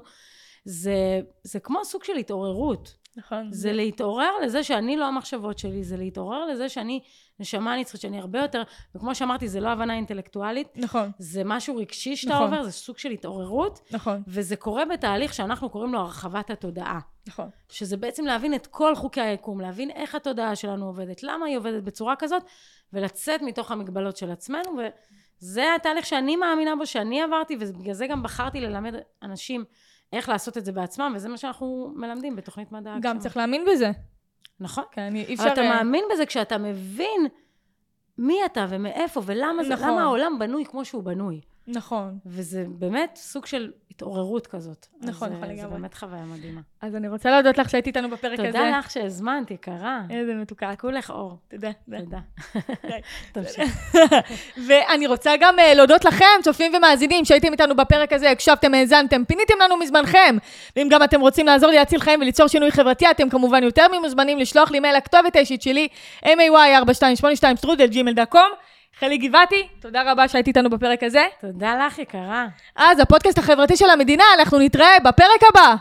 זה, 0.64 1.20
זה 1.42 1.60
כמו 1.60 1.84
סוג 1.84 2.04
של 2.04 2.16
התעוררות. 2.16 2.99
נכון. 3.20 3.48
זה 3.52 3.72
להתעורר 3.72 4.30
לזה 4.44 4.64
שאני 4.64 4.96
לא 4.96 5.04
המחשבות 5.04 5.58
שלי, 5.58 5.84
זה 5.84 5.96
להתעורר 5.96 6.46
לזה 6.46 6.68
שאני 6.68 7.00
נשמה 7.40 7.76
נצחית, 7.76 8.00
שאני 8.00 8.20
הרבה 8.20 8.38
יותר, 8.38 8.62
וכמו 8.94 9.14
שאמרתי, 9.14 9.48
זה 9.48 9.60
לא 9.60 9.68
הבנה 9.68 9.94
אינטלקטואלית, 9.94 10.68
נכון, 10.76 11.10
זה 11.18 11.42
משהו 11.44 11.76
רגשי 11.76 12.16
שאתה 12.16 12.34
נכון. 12.34 12.44
עובר, 12.44 12.62
זה 12.62 12.72
סוג 12.72 12.98
של 12.98 13.10
התעוררות, 13.10 13.80
נכון, 13.90 14.22
וזה 14.26 14.56
קורה 14.56 14.84
בתהליך 14.84 15.34
שאנחנו 15.34 15.70
קוראים 15.70 15.92
לו 15.92 15.98
הרחבת 15.98 16.50
התודעה. 16.50 16.98
נכון. 17.28 17.48
שזה 17.68 17.96
בעצם 17.96 18.24
להבין 18.24 18.54
את 18.54 18.66
כל 18.66 18.94
חוקי 18.94 19.20
היקום, 19.20 19.60
להבין 19.60 19.90
איך 19.90 20.14
התודעה 20.14 20.56
שלנו 20.56 20.86
עובדת, 20.86 21.22
למה 21.22 21.46
היא 21.46 21.56
עובדת 21.56 21.82
בצורה 21.82 22.16
כזאת, 22.16 22.42
ולצאת 22.92 23.42
מתוך 23.42 23.70
המגבלות 23.70 24.16
של 24.16 24.30
עצמנו, 24.30 24.78
וזה 25.42 25.74
התהליך 25.74 26.06
שאני 26.06 26.36
מאמינה 26.36 26.76
בו, 26.76 26.86
שאני 26.86 27.22
עברתי, 27.22 27.56
ובגלל 27.60 27.94
זה 27.94 28.06
גם 28.06 28.22
בחרתי 28.22 28.60
ללמד 28.60 28.94
אנשים 29.22 29.64
איך 30.12 30.28
לעשות 30.28 30.58
את 30.58 30.64
זה 30.64 30.72
בעצמם, 30.72 31.12
וזה 31.16 31.28
מה 31.28 31.36
שאנחנו 31.36 31.92
מלמדים 31.94 32.36
בתוכנית 32.36 32.72
מדע 32.72 32.94
גם. 33.00 33.18
צריך 33.18 33.36
להאמין 33.36 33.64
בזה. 33.72 33.90
נכון. 34.60 34.84
אני, 34.98 35.24
אי 35.24 35.34
אפשר... 35.34 35.44
אבל 35.44 35.52
אתה 35.52 35.60
אה, 35.60 35.68
מאמין 35.68 36.04
בזה 36.12 36.26
כשאתה 36.26 36.58
מבין 36.58 37.26
מי 38.18 38.44
אתה 38.44 38.66
ומאיפה, 38.68 39.22
ולמה 39.26 39.64
זה, 39.64 39.74
נכון. 39.74 39.88
למה 39.88 40.02
העולם 40.02 40.38
בנוי 40.38 40.64
כמו 40.64 40.84
שהוא 40.84 41.02
בנוי. 41.02 41.40
נכון. 41.66 42.18
וזה 42.26 42.64
באמת 42.68 43.16
סוג 43.16 43.46
של 43.46 43.70
התעוררות 43.90 44.46
כזאת. 44.46 44.86
נכון, 45.00 45.08
נכון 45.10 45.32
אה, 45.32 45.46
זה 45.46 45.52
לגמרי. 45.52 45.78
באמת 45.78 45.94
חוויה 45.94 46.24
מדהימה. 46.24 46.60
אז 46.80 46.96
אני 46.96 47.08
רוצה 47.08 47.30
להודות 47.30 47.58
לך 47.58 47.70
שהיית 47.70 47.86
איתנו 47.86 48.10
בפרק 48.10 48.38
הזה. 48.38 48.46
תודה 48.46 48.78
לך 48.78 48.90
שהזמנת, 48.90 49.50
יקרה. 49.50 50.00
איזה 50.10 50.34
מתוקה. 50.34 50.76
כולך 50.76 51.10
אור. 51.10 51.38
תודה. 51.48 51.70
תודה. 51.84 51.98
תודה. 51.98 52.18
תמשיך. 53.32 53.94
ואני 54.66 55.06
רוצה 55.06 55.32
גם 55.40 55.58
uh, 55.58 55.74
להודות 55.74 56.04
לכם, 56.04 56.24
צופים 56.42 56.72
ומאזינים, 56.74 57.24
שהייתם 57.24 57.52
איתנו 57.52 57.76
בפרק 57.76 58.12
הזה, 58.12 58.30
הקשבתם, 58.30 58.74
האזנתם, 58.74 59.24
פיניתם 59.24 59.54
לנו 59.64 59.76
מזמנכם. 59.76 60.36
ואם 60.76 60.88
גם 60.90 61.02
אתם 61.02 61.20
רוצים 61.20 61.46
לעזור 61.46 61.70
לי 61.70 61.76
להציל 61.76 62.00
חיים 62.00 62.20
וליצור 62.20 62.48
שינוי 62.48 62.70
חברתי, 62.70 63.10
אתם 63.10 63.28
כמובן 63.28 63.62
יותר 63.62 63.86
ממוזמנים 63.92 64.38
לשלוח 64.38 64.70
לי 64.70 64.80
מייל 64.80 64.96
לכתובת 64.96 65.36
האישית 65.36 65.62
שלי, 65.62 65.88
may4282 66.24 67.56
חלי 69.00 69.18
גבעתי, 69.18 69.68
תודה 69.80 70.12
רבה 70.12 70.28
שהיית 70.28 70.46
איתנו 70.46 70.70
בפרק 70.70 71.02
הזה. 71.02 71.24
תודה 71.40 71.86
לך, 71.86 71.98
יקרה. 71.98 72.46
אז 72.76 72.98
הפודקאסט 73.00 73.38
החברתי 73.38 73.76
של 73.76 73.90
המדינה, 73.90 74.24
אנחנו 74.38 74.58
נתראה 74.58 74.96
בפרק 75.04 75.40
הבא. 75.50 75.74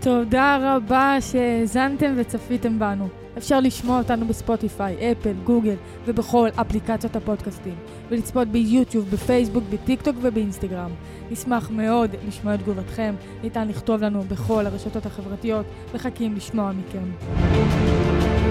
תודה 0.00 0.58
רבה 0.62 1.16
שהאזנתם 1.20 2.12
וצפיתם 2.16 2.78
בנו. 2.78 3.23
אפשר 3.38 3.60
לשמוע 3.60 3.98
אותנו 3.98 4.26
בספוטיפיי, 4.26 5.12
אפל, 5.12 5.32
גוגל 5.44 5.74
ובכל 6.04 6.48
אפליקציות 6.60 7.16
הפודקאסטים, 7.16 7.74
ולצפות 8.08 8.48
ביוטיוב, 8.48 9.10
בפייסבוק, 9.10 9.64
בטיקטוק 9.70 10.16
ובאינסטגרם. 10.22 10.90
נשמח 11.30 11.70
מאוד 11.70 12.10
לשמוע 12.28 12.54
את 12.54 12.60
תגובתכם, 12.60 13.14
ניתן 13.42 13.68
לכתוב 13.68 14.02
לנו 14.02 14.22
בכל 14.22 14.66
הרשתות 14.66 15.06
החברתיות, 15.06 15.66
מחכים 15.94 16.34
לשמוע 16.36 16.72
מכם. 16.72 18.43